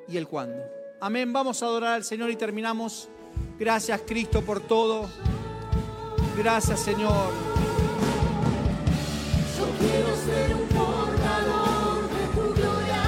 y 0.08 0.18
el 0.18 0.28
cuándo. 0.28 0.81
Amén. 1.04 1.34
Vamos 1.34 1.64
a 1.64 1.66
adorar 1.66 1.93
al 1.93 2.04
Señor 2.04 2.30
y 2.30 2.36
terminamos. 2.36 3.10
Gracias 3.58 4.02
Cristo 4.06 4.43
por 4.43 4.60
todo. 4.60 5.10
Gracias 6.38 6.80
Señor. 6.80 7.34
Yo 9.58 9.66
quiero 9.80 10.16
ser 10.16 10.56
un 10.56 10.68
portador 10.68 12.08
de 12.08 12.28
tu 12.36 12.54
gloria, 12.54 13.04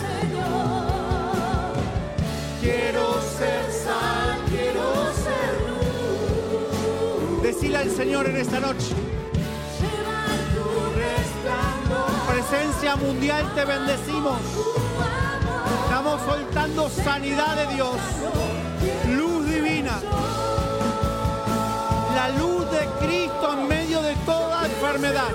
Señor. 0.00 1.74
Quiero 2.62 3.20
ser 3.36 3.70
sal, 3.70 4.40
quiero 4.48 5.12
ser 5.12 5.52
luz. 5.68 7.42
Decile 7.42 7.76
al 7.76 7.90
Señor 7.90 8.30
en 8.30 8.36
esta 8.38 8.60
noche. 8.60 8.94
Llevar 9.78 10.38
tu 10.54 10.64
resplandor, 10.98 12.10
Presencia 12.32 12.96
mundial 12.96 13.54
te 13.54 13.66
bendecimos. 13.66 14.40
Soltando 16.24 16.88
sanidad 16.88 17.56
de 17.56 17.74
Dios. 17.74 17.96
Luz 19.10 19.46
divina. 19.46 20.00
La 22.14 22.28
luz 22.30 22.70
de 22.70 22.86
Cristo 23.04 23.52
en 23.52 23.68
medio 23.68 24.02
de 24.02 24.14
toda 24.26 24.66
enfermedad. 24.66 25.32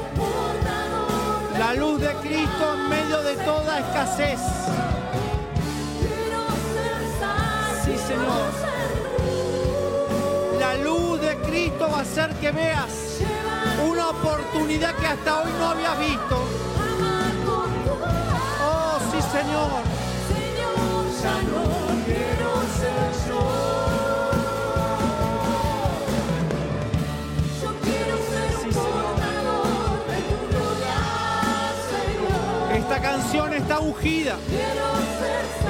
La 1.57 1.73
luz 1.73 2.01
de 2.01 2.13
Cristo 2.15 2.73
en 2.75 2.89
medio 2.89 3.21
de 3.21 3.35
toda 3.37 3.79
escasez. 3.79 4.39
Sí, 7.83 7.95
Señor. 8.07 8.49
La 10.59 10.75
luz 10.75 11.21
de 11.21 11.37
Cristo 11.37 11.89
va 11.91 11.99
a 11.99 12.01
hacer 12.01 12.33
que 12.35 12.51
veas 12.51 13.19
una 13.89 14.09
oportunidad 14.09 14.95
que 14.95 15.07
hasta 15.07 15.41
hoy 15.41 15.51
no 15.59 15.69
habías 15.69 15.99
visto. 15.99 16.37
Oh, 18.61 18.99
sí, 19.11 19.21
Señor. 19.31 20.08
Canción 33.29 33.53
está 33.53 33.79
ungida. 33.79 34.37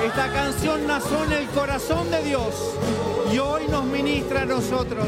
Esta 0.06 0.32
canción 0.32 0.88
nació 0.88 1.24
en 1.26 1.34
el 1.34 1.48
corazón 1.50 2.10
de 2.10 2.24
Dios 2.24 2.54
y 3.34 3.38
hoy 3.38 3.68
nos 3.68 3.84
ministra 3.86 4.44
a 4.44 4.46
nosotros. 4.46 5.08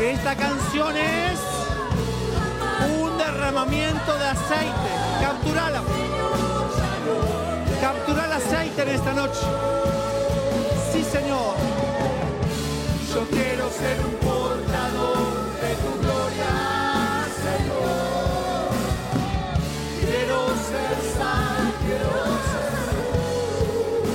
Esta 0.00 0.36
canción 0.36 0.96
es 0.96 1.38
un 3.00 3.16
derramamiento 3.18 4.18
de 4.18 4.24
aceite. 4.26 4.90
Capturala. 5.20 5.82
Captura 7.82 8.26
el 8.26 8.32
aceite 8.32 8.82
en 8.82 8.88
esta 8.90 9.12
noche. 9.12 9.40
Sí, 10.92 11.02
Señor. 11.02 11.56
Yo 13.12 13.26
quiero 13.28 13.68
ser 13.70 13.98
un 14.06 14.14
portador 14.24 15.18
de 15.60 15.74
tu 15.82 15.90
gloria, 16.00 17.26
Señor. 17.42 18.70
Quiero 19.98 20.38
ser 20.68 20.94
sal, 21.18 21.74
quiero 21.84 22.12
ser 22.52 22.72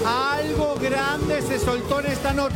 Algo 0.08 0.76
grande 0.80 1.42
se 1.42 1.60
soltó 1.60 2.00
en 2.00 2.06
esta 2.06 2.32
noche. 2.32 2.56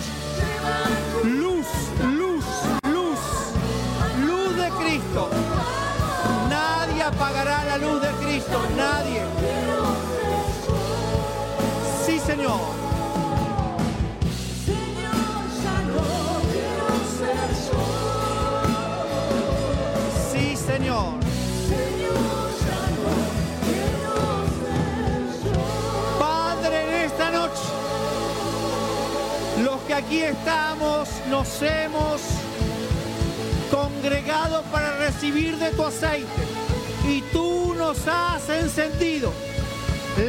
Luz, 1.26 1.68
luz, 2.06 2.46
luz. 2.90 3.20
Luz 4.26 4.56
de 4.56 4.70
Cristo. 4.82 5.30
Nadie 6.50 7.04
apagará 7.04 7.66
la 7.66 7.78
luz 7.80 8.02
de 8.02 8.12
Cristo. 8.24 8.62
Nadie. 8.78 9.26
Aquí 30.12 30.24
estamos 30.24 31.08
nos 31.30 31.62
hemos 31.62 32.22
congregado 33.72 34.62
para 34.64 34.98
recibir 34.98 35.56
de 35.56 35.72
tu 35.72 35.86
aceite 35.86 36.28
y 37.08 37.22
tú 37.32 37.74
nos 37.76 38.06
has 38.10 38.50
encendido. 38.50 39.32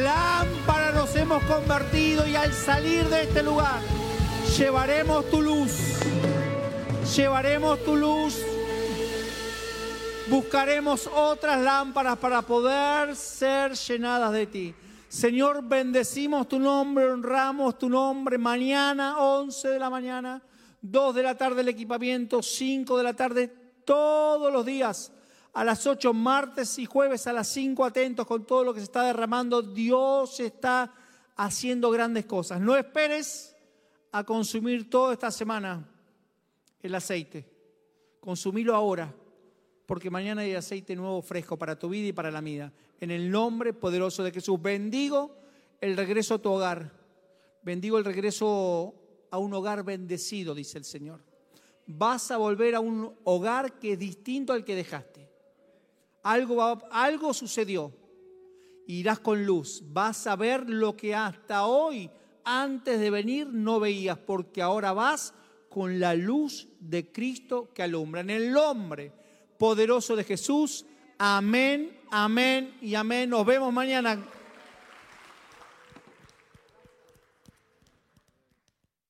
Lámpara 0.01 0.93
nos 0.93 1.13
hemos 1.17 1.43
convertido 1.43 2.25
y 2.25 2.33
al 2.33 2.53
salir 2.53 3.09
de 3.09 3.23
este 3.23 3.43
lugar 3.43 3.81
llevaremos 4.57 5.29
tu 5.29 5.41
luz. 5.41 5.73
Llevaremos 7.17 7.83
tu 7.83 7.97
luz. 7.97 8.37
Buscaremos 10.29 11.09
otras 11.13 11.59
lámparas 11.59 12.17
para 12.19 12.41
poder 12.41 13.17
ser 13.17 13.73
llenadas 13.73 14.31
de 14.31 14.47
ti. 14.47 14.75
Señor, 15.13 15.63
bendecimos 15.63 16.47
tu 16.47 16.57
nombre, 16.57 17.05
honramos 17.05 17.77
tu 17.77 17.87
nombre. 17.87 18.39
Mañana, 18.39 19.19
11 19.19 19.69
de 19.69 19.77
la 19.77 19.87
mañana, 19.87 20.41
2 20.81 21.13
de 21.13 21.21
la 21.21 21.37
tarde 21.37 21.61
el 21.61 21.67
equipamiento, 21.67 22.41
5 22.41 22.97
de 22.97 23.03
la 23.03 23.13
tarde, 23.13 23.47
todos 23.85 24.51
los 24.51 24.65
días. 24.65 25.13
A 25.53 25.63
las 25.63 25.85
8, 25.85 26.15
martes 26.15 26.79
y 26.79 26.87
jueves 26.87 27.27
a 27.27 27.33
las 27.33 27.47
5, 27.49 27.85
atentos 27.85 28.25
con 28.25 28.43
todo 28.43 28.63
lo 28.63 28.73
que 28.73 28.79
se 28.79 28.85
está 28.85 29.03
derramando. 29.03 29.61
Dios 29.61 30.39
está 30.39 30.91
haciendo 31.35 31.91
grandes 31.91 32.25
cosas. 32.25 32.59
No 32.59 32.75
esperes 32.75 33.55
a 34.11 34.23
consumir 34.23 34.89
toda 34.89 35.13
esta 35.13 35.29
semana 35.29 35.87
el 36.81 36.95
aceite. 36.95 37.47
Consumilo 38.19 38.73
ahora, 38.73 39.13
porque 39.85 40.09
mañana 40.09 40.41
hay 40.41 40.55
aceite 40.55 40.95
nuevo 40.95 41.21
fresco 41.21 41.55
para 41.55 41.77
tu 41.77 41.89
vida 41.89 42.07
y 42.07 42.13
para 42.13 42.31
la 42.31 42.41
mía. 42.41 42.73
En 43.03 43.11
el 43.11 43.29
nombre 43.29 43.73
poderoso 43.73 44.23
de 44.23 44.31
Jesús, 44.31 44.61
bendigo 44.61 45.35
el 45.81 45.97
regreso 45.97 46.35
a 46.35 46.41
tu 46.41 46.49
hogar. 46.49 46.89
Bendigo 47.61 47.97
el 47.97 48.05
regreso 48.05 48.95
a 49.29 49.37
un 49.39 49.53
hogar 49.53 49.83
bendecido, 49.83 50.55
dice 50.55 50.77
el 50.77 50.85
Señor. 50.85 51.21
Vas 51.85 52.31
a 52.31 52.37
volver 52.37 52.75
a 52.75 52.79
un 52.79 53.13
hogar 53.25 53.77
que 53.77 53.91
es 53.91 53.99
distinto 53.99 54.53
al 54.53 54.63
que 54.63 54.75
dejaste. 54.75 55.29
Algo, 56.21 56.63
algo 56.91 57.33
sucedió. 57.33 57.93
Irás 58.87 59.19
con 59.19 59.45
luz. 59.45 59.83
Vas 59.85 60.25
a 60.25 60.37
ver 60.37 60.69
lo 60.69 60.95
que 60.95 61.13
hasta 61.13 61.65
hoy, 61.65 62.09
antes 62.45 63.01
de 63.01 63.09
venir, 63.09 63.47
no 63.47 63.81
veías, 63.81 64.17
porque 64.17 64.61
ahora 64.61 64.93
vas 64.93 65.33
con 65.67 65.99
la 65.99 66.15
luz 66.15 66.69
de 66.79 67.11
Cristo 67.11 67.69
que 67.73 67.83
alumbra. 67.83 68.21
En 68.21 68.29
el 68.29 68.53
nombre 68.53 69.11
poderoso 69.57 70.15
de 70.15 70.23
Jesús. 70.23 70.85
Amén, 71.25 71.89
amén 72.11 72.75
y 72.81 72.95
amén. 72.95 73.29
Nos 73.29 73.45
vemos 73.45 73.71
mañana. 73.71 74.17